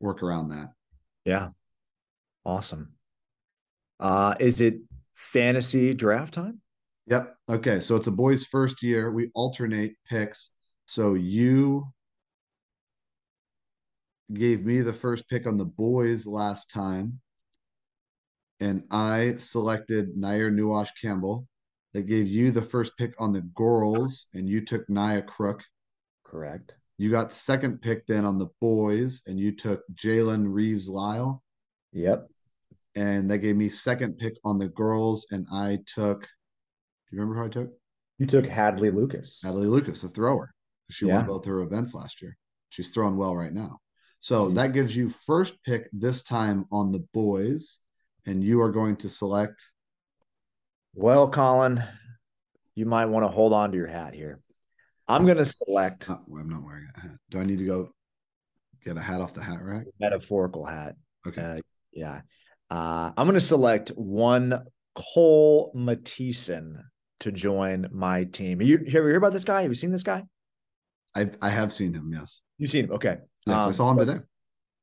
work 0.00 0.22
around 0.22 0.50
that. 0.50 0.68
Yeah. 1.24 1.48
Awesome. 2.44 2.92
Uh, 4.00 4.34
is 4.38 4.60
it 4.60 4.76
fantasy 5.14 5.92
draft 5.92 6.34
time? 6.34 6.60
Yep. 7.08 7.34
Okay. 7.48 7.80
So 7.80 7.96
it's 7.96 8.06
a 8.06 8.12
boys' 8.12 8.44
first 8.44 8.82
year. 8.82 9.10
We 9.10 9.30
alternate 9.34 9.94
picks. 10.08 10.50
So 10.86 11.14
you 11.14 11.86
gave 14.32 14.64
me 14.64 14.80
the 14.80 14.92
first 14.92 15.28
pick 15.28 15.46
on 15.46 15.56
the 15.56 15.64
boys 15.64 16.26
last 16.26 16.70
time, 16.70 17.20
and 18.60 18.86
I 18.90 19.36
selected 19.38 20.16
Nair 20.16 20.50
Nuwash 20.50 20.90
Campbell. 21.00 21.46
That 21.94 22.02
gave 22.02 22.28
you 22.28 22.50
the 22.50 22.62
first 22.62 22.92
pick 22.98 23.14
on 23.18 23.32
the 23.32 23.40
girls, 23.40 24.26
and 24.34 24.46
you 24.48 24.64
took 24.64 24.88
Nia 24.90 25.22
Crook. 25.22 25.62
Correct. 26.22 26.74
You 26.98 27.10
got 27.10 27.32
second 27.32 27.80
pick 27.80 28.06
then 28.06 28.26
on 28.26 28.36
the 28.36 28.48
boys, 28.60 29.22
and 29.26 29.38
you 29.38 29.56
took 29.56 29.80
Jalen 29.94 30.52
Reeves 30.52 30.86
Lyle. 30.86 31.42
Yep. 31.92 32.28
And 32.94 33.30
that 33.30 33.38
gave 33.38 33.56
me 33.56 33.70
second 33.70 34.18
pick 34.18 34.34
on 34.44 34.58
the 34.58 34.68
girls, 34.68 35.26
and 35.30 35.46
I 35.50 35.78
took. 35.94 36.20
Do 36.20 37.16
you 37.16 37.20
remember 37.20 37.40
who 37.40 37.46
I 37.46 37.48
took? 37.48 37.72
You 38.18 38.26
took 38.26 38.46
Hadley 38.46 38.90
Lucas. 38.90 39.40
Hadley 39.42 39.66
Lucas, 39.66 40.02
a 40.02 40.08
thrower. 40.08 40.52
She 40.90 41.06
yeah. 41.06 41.18
won 41.18 41.26
both 41.26 41.44
her 41.46 41.60
events 41.60 41.94
last 41.94 42.20
year. 42.20 42.36
She's 42.68 42.90
throwing 42.90 43.16
well 43.16 43.34
right 43.34 43.52
now. 43.52 43.78
So 44.20 44.50
that 44.50 44.72
gives 44.72 44.94
you 44.94 45.14
first 45.26 45.54
pick 45.64 45.88
this 45.92 46.22
time 46.22 46.66
on 46.72 46.92
the 46.92 47.06
boys, 47.14 47.78
and 48.26 48.42
you 48.42 48.60
are 48.60 48.72
going 48.72 48.96
to 48.96 49.08
select. 49.08 49.62
Well, 50.94 51.30
Colin, 51.30 51.82
you 52.74 52.86
might 52.86 53.06
want 53.06 53.24
to 53.24 53.28
hold 53.28 53.52
on 53.52 53.70
to 53.70 53.76
your 53.76 53.86
hat 53.86 54.14
here. 54.14 54.40
I'm 55.06 55.24
going 55.24 55.38
to 55.38 55.44
select. 55.44 56.08
Not, 56.08 56.22
I'm 56.28 56.48
not 56.48 56.64
wearing 56.64 56.88
a 56.96 57.00
hat. 57.00 57.16
Do 57.30 57.40
I 57.40 57.44
need 57.44 57.58
to 57.58 57.64
go 57.64 57.90
get 58.84 58.96
a 58.96 59.00
hat 59.00 59.20
off 59.20 59.32
the 59.32 59.42
hat 59.42 59.62
rack? 59.62 59.86
Metaphorical 60.00 60.64
hat. 60.64 60.96
Okay. 61.26 61.40
Uh, 61.40 61.60
yeah. 61.92 62.20
Uh, 62.70 63.12
I'm 63.16 63.26
going 63.26 63.34
to 63.34 63.40
select 63.40 63.90
one 63.90 64.64
Cole 64.94 65.72
Mattison 65.74 66.84
to 67.20 67.32
join 67.32 67.88
my 67.92 68.24
team. 68.24 68.60
You, 68.60 68.78
have 68.78 68.86
you 68.88 68.98
ever 68.98 69.08
hear 69.08 69.18
about 69.18 69.32
this 69.32 69.44
guy? 69.44 69.62
Have 69.62 69.70
you 69.70 69.74
seen 69.74 69.92
this 69.92 70.02
guy? 70.02 70.24
I 71.14 71.30
I 71.40 71.50
have 71.50 71.72
seen 71.72 71.94
him. 71.94 72.10
Yes. 72.12 72.40
You've 72.58 72.70
seen 72.70 72.84
him. 72.84 72.92
Okay. 72.92 73.16
Yes, 73.48 73.60
um, 73.60 73.68
I 73.68 73.72
saw 73.72 73.90
him 73.90 73.98
today. 73.98 74.18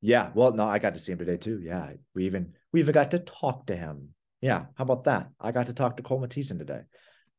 Yeah. 0.00 0.30
Well, 0.34 0.52
no, 0.52 0.66
I 0.66 0.78
got 0.78 0.94
to 0.94 1.00
see 1.00 1.12
him 1.12 1.18
today 1.18 1.36
too. 1.36 1.60
Yeah. 1.62 1.92
We 2.14 2.26
even 2.26 2.54
we 2.72 2.80
even 2.80 2.92
got 2.92 3.10
to 3.12 3.18
talk 3.20 3.66
to 3.66 3.76
him. 3.76 4.10
Yeah. 4.40 4.66
How 4.74 4.82
about 4.82 5.04
that? 5.04 5.30
I 5.40 5.52
got 5.52 5.66
to 5.66 5.72
talk 5.74 5.96
to 5.96 6.02
Cole 6.02 6.20
Mattison 6.20 6.58
today. 6.58 6.82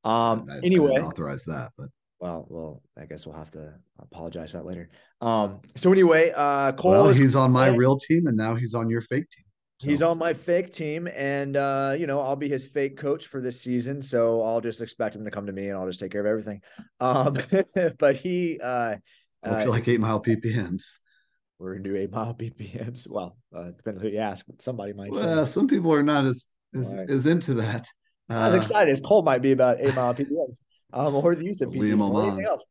Um. 0.03 0.47
I, 0.49 0.65
anyway, 0.65 0.93
I 0.97 1.01
authorize 1.01 1.43
that, 1.45 1.71
but 1.77 1.89
well, 2.19 2.47
well, 2.49 2.81
I 2.97 3.05
guess 3.05 3.25
we'll 3.25 3.35
have 3.35 3.51
to 3.51 3.75
apologize 3.99 4.51
for 4.51 4.57
that 4.57 4.65
later. 4.65 4.89
Um, 5.21 5.61
so 5.75 5.91
anyway, 5.91 6.31
uh, 6.35 6.71
Cole. 6.71 6.91
Well, 6.91 7.09
he's 7.09 7.35
on 7.35 7.51
my 7.51 7.67
real 7.67 7.97
team, 7.97 8.27
and 8.27 8.35
now 8.35 8.55
he's 8.55 8.73
on 8.73 8.89
your 8.89 9.01
fake 9.01 9.29
team. 9.29 9.45
So. 9.79 9.89
He's 9.89 10.01
on 10.01 10.17
my 10.17 10.33
fake 10.33 10.71
team, 10.71 11.07
and 11.13 11.55
uh, 11.55 11.95
you 11.97 12.07
know 12.07 12.19
I'll 12.19 12.35
be 12.35 12.49
his 12.49 12.65
fake 12.65 12.97
coach 12.97 13.27
for 13.27 13.39
this 13.41 13.61
season. 13.61 14.01
So 14.01 14.41
I'll 14.41 14.61
just 14.61 14.81
expect 14.81 15.15
him 15.15 15.23
to 15.25 15.31
come 15.31 15.45
to 15.45 15.53
me, 15.53 15.69
and 15.69 15.77
I'll 15.77 15.85
just 15.85 15.99
take 15.99 16.11
care 16.11 16.21
of 16.21 16.27
everything. 16.27 16.61
Um, 16.99 17.37
but 17.99 18.15
he, 18.15 18.59
uh, 18.59 18.95
I 19.43 19.49
feel 19.49 19.67
uh, 19.67 19.67
like 19.67 19.87
eight 19.87 19.99
mile 19.99 20.21
PPMs. 20.21 20.83
We're 21.59 21.73
gonna 21.73 21.83
do 21.83 21.95
eight 21.95 22.11
mile 22.13 22.33
PPMs. 22.33 23.09
Well, 23.09 23.37
uh, 23.55 23.71
depends 23.71 24.01
who 24.01 24.07
you 24.09 24.19
ask, 24.19 24.45
but 24.45 24.61
somebody 24.61 24.93
might. 24.93 25.11
Well, 25.11 25.45
say. 25.45 25.51
some 25.51 25.67
people 25.67 25.93
are 25.93 26.03
not 26.03 26.25
as 26.25 26.45
as, 26.75 26.93
right. 26.93 27.09
as 27.09 27.25
into 27.25 27.55
that. 27.55 27.87
I 28.29 28.47
was 28.47 28.55
uh, 28.55 28.57
excited. 28.57 28.91
As 28.91 29.01
Cole 29.01 29.23
might 29.23 29.41
be 29.41 29.51
about 29.51 29.77
eight 29.79 29.95
mile 29.95 30.13
PPMs 30.13 30.59
um, 30.93 31.15
or 31.15 31.35
the 31.35 31.45
use 31.45 31.61
of 31.61 31.69
PPM 31.69 32.01
or 32.01 32.27
anything 32.27 32.45
else. 32.45 32.65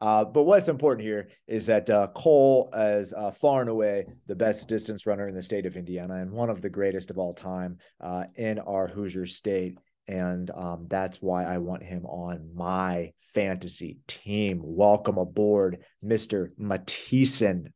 Uh, 0.00 0.24
but 0.24 0.44
what's 0.44 0.68
important 0.68 1.06
here 1.06 1.28
is 1.46 1.66
that 1.66 1.88
uh, 1.90 2.06
Cole 2.14 2.70
is 2.74 3.12
uh, 3.12 3.30
far 3.32 3.60
and 3.60 3.68
away 3.68 4.06
the 4.26 4.34
best 4.34 4.66
distance 4.66 5.04
runner 5.04 5.28
in 5.28 5.34
the 5.34 5.42
state 5.42 5.66
of 5.66 5.76
Indiana 5.76 6.14
and 6.14 6.30
one 6.30 6.48
of 6.48 6.62
the 6.62 6.70
greatest 6.70 7.10
of 7.10 7.18
all 7.18 7.34
time 7.34 7.76
uh, 8.00 8.24
in 8.36 8.58
our 8.60 8.88
Hoosier 8.88 9.26
state. 9.26 9.76
And 10.08 10.50
um, 10.52 10.86
that's 10.88 11.18
why 11.18 11.44
I 11.44 11.58
want 11.58 11.82
him 11.82 12.06
on 12.06 12.50
my 12.54 13.12
fantasy 13.18 13.98
team. 14.08 14.60
Welcome 14.64 15.18
aboard, 15.18 15.84
Mr. 16.02 16.48
Mattison. 16.56 17.72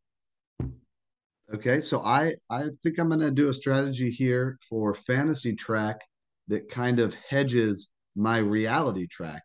Okay, 1.53 1.81
so 1.81 2.01
I 2.01 2.35
I 2.49 2.69
think 2.83 2.99
I'm 2.99 3.09
going 3.09 3.21
to 3.21 3.31
do 3.31 3.51
a 3.51 3.55
strategy 3.55 4.11
here 4.11 4.59
for 4.69 4.95
fantasy 4.95 5.55
track 5.55 6.01
that 6.49 6.71
kind 6.71 7.01
of 7.01 7.15
hedges 7.29 7.91
my 8.17 8.39
reality 8.39 9.07
track 9.07 9.43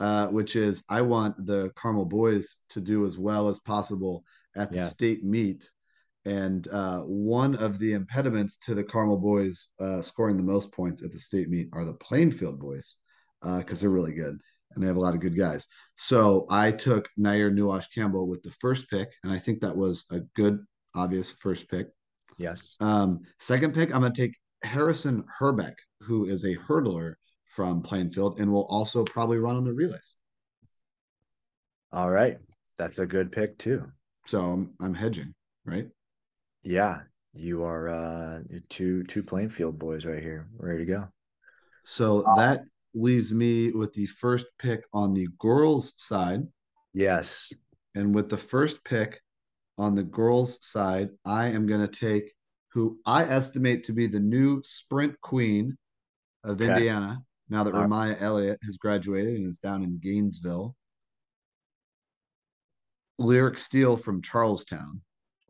uh, 0.00 0.28
which 0.28 0.56
is 0.56 0.84
I 0.88 1.02
want 1.02 1.46
the 1.46 1.70
Carmel 1.76 2.04
boys 2.04 2.62
to 2.70 2.80
do 2.80 3.06
as 3.06 3.18
well 3.18 3.48
as 3.48 3.58
possible 3.60 4.24
at 4.56 4.70
the 4.70 4.78
yeah. 4.78 4.88
state 4.88 5.24
meet. 5.24 5.68
And 6.24 6.68
uh, 6.68 7.00
one 7.00 7.54
of 7.56 7.78
the 7.78 7.94
impediments 7.94 8.58
to 8.58 8.74
the 8.74 8.84
Carmel 8.84 9.16
boys 9.16 9.68
uh, 9.80 10.02
scoring 10.02 10.36
the 10.36 10.42
most 10.42 10.72
points 10.72 11.02
at 11.02 11.12
the 11.12 11.18
state 11.18 11.48
meet 11.48 11.68
are 11.72 11.84
the 11.84 11.94
Plainfield 11.94 12.60
boys 12.60 12.96
because 13.40 13.78
uh, 13.78 13.80
they're 13.80 13.90
really 13.90 14.14
good 14.14 14.38
and 14.72 14.82
they 14.82 14.86
have 14.86 14.96
a 14.96 15.00
lot 15.00 15.14
of 15.14 15.20
good 15.20 15.36
guys. 15.36 15.66
So 15.96 16.46
I 16.50 16.70
took 16.70 17.08
Nair 17.16 17.50
Nuwash 17.50 17.86
Campbell 17.94 18.28
with 18.28 18.42
the 18.42 18.52
first 18.60 18.90
pick, 18.90 19.08
and 19.24 19.32
I 19.32 19.38
think 19.38 19.60
that 19.60 19.76
was 19.76 20.04
a 20.10 20.20
good, 20.36 20.58
obvious 20.94 21.30
first 21.30 21.68
pick. 21.68 21.88
Yes. 22.38 22.76
Um, 22.80 23.20
second 23.40 23.74
pick, 23.74 23.94
I'm 23.94 24.00
going 24.00 24.12
to 24.12 24.20
take 24.20 24.34
Harrison 24.62 25.24
Herbeck, 25.38 25.76
who 26.00 26.26
is 26.26 26.44
a 26.44 26.56
hurdler 26.56 27.14
from 27.46 27.82
Plainfield 27.82 28.38
and 28.38 28.52
will 28.52 28.66
also 28.66 29.04
probably 29.04 29.38
run 29.38 29.56
on 29.56 29.64
the 29.64 29.72
relays. 29.72 30.14
All 31.92 32.10
right. 32.10 32.38
That's 32.76 32.98
a 32.98 33.06
good 33.06 33.32
pick 33.32 33.58
too. 33.58 33.84
So 34.26 34.40
I'm, 34.40 34.70
I'm 34.80 34.94
hedging, 34.94 35.34
right? 35.64 35.88
Yeah. 36.62 37.00
You 37.32 37.62
are 37.62 37.88
uh 37.88 38.40
two 38.68 39.04
two 39.04 39.22
Plainfield 39.22 39.78
boys 39.78 40.04
right 40.06 40.22
here, 40.22 40.48
ready 40.56 40.78
to 40.78 40.84
go. 40.84 41.08
So 41.84 42.24
that 42.36 42.62
leaves 42.94 43.32
me 43.32 43.70
with 43.70 43.92
the 43.92 44.06
first 44.06 44.46
pick 44.58 44.82
on 44.92 45.14
the 45.14 45.28
girls 45.38 45.94
side. 45.96 46.42
Yes. 46.92 47.52
And 47.94 48.14
with 48.14 48.28
the 48.28 48.38
first 48.38 48.84
pick 48.84 49.20
on 49.78 49.94
the 49.94 50.02
girls' 50.02 50.58
side, 50.60 51.10
I 51.24 51.46
am 51.46 51.66
going 51.66 51.80
to 51.80 51.88
take 51.88 52.34
who 52.72 52.98
I 53.06 53.24
estimate 53.24 53.84
to 53.84 53.92
be 53.92 54.06
the 54.06 54.20
new 54.20 54.62
sprint 54.64 55.18
queen 55.20 55.78
of 56.44 56.60
Okay. 56.60 56.70
Indiana. 56.70 57.22
Now 57.48 57.64
that 57.64 57.74
All 57.74 57.80
right. 57.80 57.88
Ramaya 57.88 58.20
Elliott 58.20 58.58
has 58.64 58.76
graduated 58.76 59.36
and 59.36 59.46
is 59.48 59.58
down 59.58 59.82
in 59.82 59.98
Gainesville, 59.98 60.76
Lyric 63.18 63.58
Steele 63.58 63.96
from 63.96 64.20
Charlestown. 64.20 65.00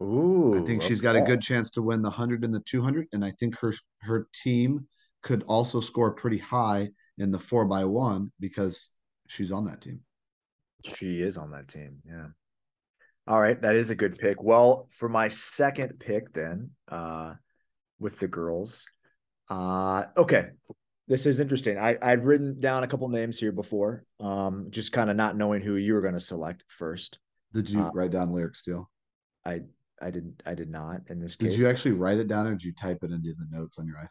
Ooh, 0.00 0.62
I 0.62 0.66
think 0.66 0.82
she's 0.82 1.00
got 1.00 1.16
a 1.16 1.20
good 1.20 1.42
chance 1.42 1.70
to 1.70 1.82
win 1.82 2.02
the 2.02 2.08
100 2.08 2.44
and 2.44 2.54
the 2.54 2.60
200. 2.60 3.08
And 3.12 3.24
I 3.24 3.32
think 3.32 3.58
her 3.58 3.74
her 4.02 4.28
team 4.44 4.86
could 5.22 5.42
also 5.48 5.80
score 5.80 6.12
pretty 6.12 6.38
high 6.38 6.90
in 7.18 7.32
the 7.32 7.38
four 7.38 7.64
by 7.64 7.84
one 7.84 8.30
because 8.38 8.90
she's 9.26 9.50
on 9.50 9.64
that 9.66 9.82
team. 9.82 10.00
She 10.84 11.20
is 11.20 11.36
on 11.36 11.50
that 11.50 11.66
team. 11.66 12.00
Yeah. 12.06 12.28
All 13.28 13.38
right, 13.38 13.60
that 13.60 13.76
is 13.76 13.90
a 13.90 13.94
good 13.94 14.16
pick. 14.18 14.42
Well, 14.42 14.88
for 14.90 15.06
my 15.06 15.28
second 15.28 16.00
pick, 16.00 16.32
then, 16.32 16.70
uh, 16.90 17.34
with 18.00 18.18
the 18.18 18.26
girls, 18.26 18.86
uh, 19.50 20.04
okay, 20.16 20.46
this 21.08 21.26
is 21.26 21.38
interesting. 21.38 21.76
I 21.76 21.98
I'd 22.00 22.24
written 22.24 22.58
down 22.58 22.84
a 22.84 22.86
couple 22.88 23.06
names 23.10 23.38
here 23.38 23.52
before, 23.52 24.06
um, 24.18 24.68
just 24.70 24.92
kind 24.92 25.10
of 25.10 25.16
not 25.16 25.36
knowing 25.36 25.60
who 25.60 25.76
you 25.76 25.92
were 25.92 26.00
going 26.00 26.14
to 26.14 26.20
select 26.20 26.64
first. 26.68 27.18
Did 27.52 27.68
you 27.68 27.82
Uh, 27.82 27.90
write 27.92 28.12
down 28.12 28.32
lyrics 28.32 28.60
Steele? 28.60 28.90
I 29.44 29.60
I 30.00 30.10
didn't. 30.10 30.42
I 30.46 30.54
did 30.54 30.70
not 30.70 31.02
in 31.08 31.20
this 31.20 31.36
Did 31.36 31.50
case. 31.50 31.60
you 31.60 31.68
actually 31.68 31.92
write 31.92 32.16
it 32.16 32.28
down 32.28 32.46
or 32.46 32.52
did 32.52 32.62
you 32.64 32.72
type 32.72 32.98
it 33.02 33.10
into 33.10 33.34
the 33.34 33.46
notes 33.50 33.78
on 33.78 33.86
your 33.86 33.96
iPhone? 33.96 34.08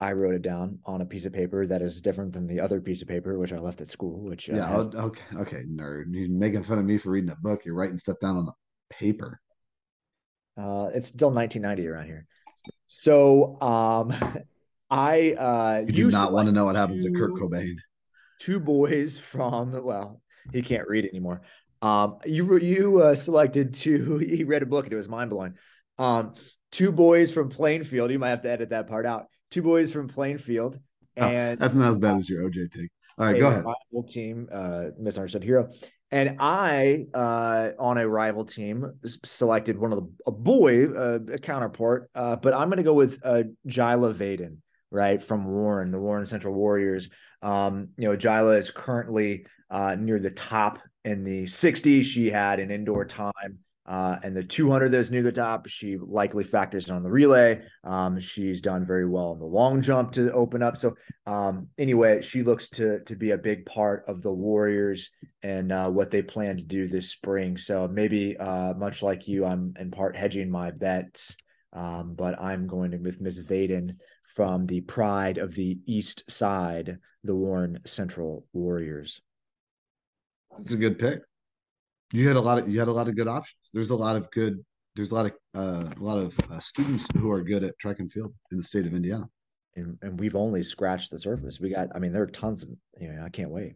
I 0.00 0.12
wrote 0.12 0.34
it 0.34 0.42
down 0.42 0.80
on 0.84 1.00
a 1.00 1.06
piece 1.06 1.24
of 1.24 1.32
paper 1.32 1.66
that 1.66 1.80
is 1.80 2.00
different 2.00 2.32
than 2.32 2.46
the 2.46 2.60
other 2.60 2.80
piece 2.80 3.00
of 3.00 3.08
paper 3.08 3.38
which 3.38 3.52
I 3.52 3.58
left 3.58 3.80
at 3.80 3.88
school. 3.88 4.20
Which 4.22 4.50
uh, 4.50 4.56
Yeah. 4.56 4.68
has- 4.68 4.90
oh, 4.94 5.06
okay. 5.06 5.36
Okay. 5.36 5.62
Nerd. 5.64 6.06
You're 6.10 6.28
making 6.28 6.62
fun 6.64 6.78
of 6.78 6.84
me 6.84 6.98
for 6.98 7.10
reading 7.10 7.30
a 7.30 7.36
book. 7.36 7.64
You're 7.64 7.74
writing 7.74 7.96
stuff 7.96 8.18
down 8.20 8.36
on 8.36 8.46
the 8.46 8.52
paper. 8.90 9.40
Uh, 10.56 10.90
it's 10.94 11.08
still 11.08 11.30
1990 11.30 11.88
around 11.88 12.06
here. 12.06 12.26
So, 12.86 13.60
um, 13.60 14.14
I 14.90 15.32
uh, 15.32 15.84
You 15.86 15.92
do 15.92 16.10
not 16.10 16.32
want 16.32 16.46
to 16.46 16.52
know 16.52 16.66
what 16.66 16.76
happens 16.76 17.02
to 17.04 17.10
Kurt 17.10 17.32
Cobain. 17.32 17.74
Two 18.38 18.60
boys 18.60 19.18
from 19.32 19.82
well, 19.84 20.20
he 20.52 20.62
can't 20.62 20.86
read 20.88 21.04
anymore. 21.06 21.40
Um, 21.82 22.18
you 22.24 22.58
you 22.58 23.02
uh, 23.02 23.14
selected 23.14 23.74
two. 23.74 24.18
He 24.26 24.44
read 24.44 24.62
a 24.62 24.66
book 24.66 24.84
and 24.84 24.92
it 24.92 24.96
was 24.96 25.08
mind 25.08 25.30
blowing. 25.30 25.54
Um, 25.98 26.34
two 26.70 26.92
boys 26.92 27.32
from 27.32 27.48
Plainfield. 27.48 28.10
You 28.10 28.18
might 28.18 28.30
have 28.30 28.42
to 28.42 28.50
edit 28.50 28.70
that 28.70 28.88
part 28.88 29.06
out. 29.06 29.26
Two 29.54 29.62
boys 29.62 29.92
from 29.92 30.08
Plainfield, 30.08 30.80
Oh, 31.16 31.22
and 31.22 31.60
that's 31.60 31.76
not 31.76 31.92
as 31.92 31.98
bad 31.98 32.18
as 32.18 32.28
your 32.28 32.42
OJ 32.42 32.72
take. 32.72 32.90
All 33.16 33.26
right, 33.26 33.38
go 33.38 33.46
ahead. 33.46 33.64
rival 33.64 34.02
team, 34.02 34.48
uh, 34.50 34.86
misunderstood 34.98 35.44
hero. 35.44 35.70
And 36.10 36.38
I, 36.40 37.06
uh, 37.14 37.70
on 37.78 37.98
a 37.98 38.08
rival 38.08 38.44
team, 38.44 38.94
selected 39.24 39.78
one 39.78 39.92
of 39.92 40.00
the 40.00 40.10
a 40.26 40.32
boy, 40.32 40.86
uh, 40.86 41.20
a 41.32 41.38
counterpart. 41.38 42.10
Uh, 42.16 42.34
but 42.34 42.52
I'm 42.52 42.66
going 42.68 42.78
to 42.78 42.82
go 42.82 42.94
with 42.94 43.20
uh, 43.22 43.44
Jyla 43.68 44.12
Vaden, 44.12 44.56
right 44.90 45.22
from 45.22 45.44
Warren, 45.44 45.92
the 45.92 46.00
Warren 46.00 46.26
Central 46.26 46.52
Warriors. 46.52 47.08
Um, 47.40 47.90
you 47.96 48.08
know, 48.10 48.16
Jyla 48.16 48.58
is 48.58 48.72
currently 48.72 49.46
uh, 49.70 49.94
near 49.94 50.18
the 50.18 50.32
top 50.32 50.80
in 51.04 51.22
the 51.22 51.44
60s. 51.44 52.02
She 52.02 52.28
had 52.28 52.58
an 52.58 52.72
indoor 52.72 53.04
time. 53.04 53.60
Uh, 53.86 54.16
and 54.22 54.34
the 54.34 54.42
200 54.42 54.90
that's 54.90 55.10
near 55.10 55.22
the 55.22 55.30
top, 55.30 55.66
she 55.66 55.98
likely 55.98 56.42
factors 56.42 56.88
in 56.88 56.94
on 56.94 57.02
the 57.02 57.10
relay. 57.10 57.62
Um, 57.84 58.18
she's 58.18 58.62
done 58.62 58.86
very 58.86 59.06
well 59.06 59.32
in 59.32 59.38
the 59.38 59.44
long 59.44 59.82
jump 59.82 60.12
to 60.12 60.32
open 60.32 60.62
up. 60.62 60.76
So 60.76 60.94
um, 61.26 61.68
anyway, 61.76 62.22
she 62.22 62.42
looks 62.42 62.68
to 62.70 63.00
to 63.00 63.14
be 63.14 63.32
a 63.32 63.38
big 63.38 63.66
part 63.66 64.04
of 64.08 64.22
the 64.22 64.32
Warriors 64.32 65.10
and 65.42 65.70
uh, 65.70 65.90
what 65.90 66.10
they 66.10 66.22
plan 66.22 66.56
to 66.56 66.62
do 66.62 66.88
this 66.88 67.10
spring. 67.10 67.58
So 67.58 67.86
maybe, 67.86 68.36
uh, 68.38 68.72
much 68.74 69.02
like 69.02 69.28
you, 69.28 69.44
I'm 69.44 69.74
in 69.78 69.90
part 69.90 70.16
hedging 70.16 70.50
my 70.50 70.70
bets, 70.70 71.36
um, 71.74 72.14
but 72.14 72.40
I'm 72.40 72.66
going 72.66 72.92
to 72.92 72.98
with 72.98 73.20
Miss 73.20 73.38
Vaden 73.38 73.96
from 74.34 74.66
the 74.66 74.80
pride 74.80 75.36
of 75.36 75.54
the 75.54 75.78
East 75.86 76.24
Side, 76.30 76.96
the 77.22 77.34
Warren 77.34 77.80
Central 77.84 78.46
Warriors. 78.54 79.20
That's 80.56 80.72
a 80.72 80.76
good 80.76 80.98
pick. 80.98 81.20
You 82.14 82.28
had 82.28 82.36
a 82.36 82.40
lot 82.40 82.58
of 82.58 82.68
you 82.68 82.78
had 82.78 82.86
a 82.86 82.92
lot 82.92 83.08
of 83.08 83.16
good 83.16 83.26
options. 83.26 83.70
There's 83.72 83.90
a 83.90 83.96
lot 83.96 84.14
of 84.14 84.30
good. 84.30 84.64
There's 84.94 85.10
a 85.10 85.14
lot 85.16 85.26
of 85.26 85.32
uh, 85.56 85.92
a 85.98 86.02
lot 86.02 86.16
of 86.16 86.32
uh, 86.48 86.60
students 86.60 87.08
who 87.18 87.28
are 87.32 87.42
good 87.42 87.64
at 87.64 87.76
track 87.80 87.98
and 87.98 88.10
field 88.10 88.32
in 88.52 88.58
the 88.58 88.62
state 88.62 88.86
of 88.86 88.94
Indiana. 88.94 89.28
And, 89.74 89.98
and 90.00 90.20
we've 90.20 90.36
only 90.36 90.62
scratched 90.62 91.10
the 91.10 91.18
surface. 91.18 91.58
We 91.58 91.70
got, 91.70 91.88
I 91.92 91.98
mean, 91.98 92.12
there 92.12 92.22
are 92.22 92.28
tons 92.28 92.62
of, 92.62 92.68
you 93.00 93.08
know, 93.08 93.24
I 93.24 93.28
can't 93.30 93.50
wait. 93.50 93.74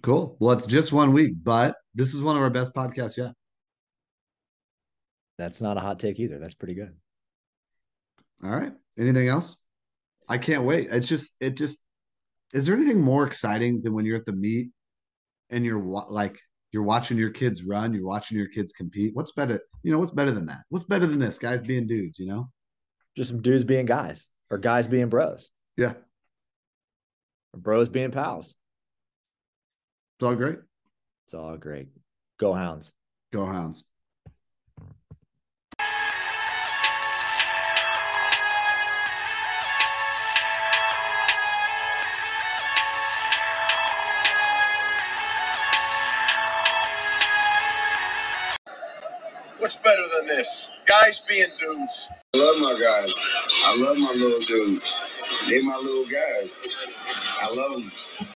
Cool. 0.00 0.38
Well, 0.40 0.56
it's 0.56 0.64
just 0.64 0.90
one 0.90 1.12
week, 1.12 1.34
but 1.42 1.76
this 1.94 2.14
is 2.14 2.22
one 2.22 2.36
of 2.36 2.42
our 2.42 2.48
best 2.48 2.72
podcasts 2.72 3.18
yet. 3.18 3.34
That's 5.36 5.60
not 5.60 5.76
a 5.76 5.80
hot 5.80 5.98
take 5.98 6.18
either. 6.18 6.38
That's 6.38 6.54
pretty 6.54 6.72
good. 6.72 6.94
All 8.42 8.48
right. 8.50 8.72
Anything 8.98 9.28
else? 9.28 9.58
I 10.26 10.38
can't 10.38 10.64
wait. 10.64 10.88
It's 10.90 11.06
just 11.06 11.36
it 11.38 11.56
just 11.56 11.82
is 12.54 12.64
there 12.64 12.74
anything 12.74 13.02
more 13.02 13.26
exciting 13.26 13.82
than 13.82 13.92
when 13.92 14.06
you're 14.06 14.16
at 14.16 14.24
the 14.24 14.32
meet 14.32 14.70
and 15.50 15.66
you're 15.66 15.78
like 15.78 16.40
you're 16.72 16.82
watching 16.82 17.18
your 17.18 17.30
kids 17.30 17.62
run, 17.62 17.92
you're 17.92 18.06
watching 18.06 18.36
your 18.38 18.48
kids 18.48 18.72
compete. 18.72 19.14
What's 19.14 19.32
better? 19.32 19.60
You 19.82 19.92
know, 19.92 19.98
what's 19.98 20.10
better 20.10 20.30
than 20.32 20.46
that? 20.46 20.62
What's 20.70 20.84
better 20.86 21.06
than 21.06 21.18
this? 21.18 21.38
Guys 21.38 21.62
being 21.62 21.86
dudes, 21.86 22.18
you 22.18 22.26
know? 22.26 22.48
Just 23.16 23.30
some 23.30 23.42
dudes 23.42 23.64
being 23.64 23.84
guys 23.86 24.28
or 24.50 24.58
guys 24.58 24.86
being 24.88 25.08
bros 25.08 25.50
Yeah. 25.76 25.94
or 27.52 27.60
bros 27.60 27.88
being 27.90 28.10
pals. 28.10 28.56
It's 30.18 30.24
all 30.26 30.34
great. 30.34 30.58
It's 31.26 31.34
all 31.34 31.56
great. 31.58 31.88
Go 32.38 32.52
Hounds. 32.54 32.92
Go 33.32 33.44
Hounds. 33.44 33.84
This? 50.36 50.70
Guys 50.86 51.20
being 51.28 51.48
dudes. 51.58 52.08
I 52.34 52.38
love 52.38 52.56
my 52.60 52.72
guys. 52.80 53.14
I 53.66 53.76
love 53.82 53.98
my 53.98 54.12
little 54.16 54.40
dudes. 54.40 55.12
They 55.48 55.62
my 55.62 55.76
little 55.76 56.04
guys. 56.06 57.38
I 57.42 57.54
love 57.54 57.72
them. 57.72 57.92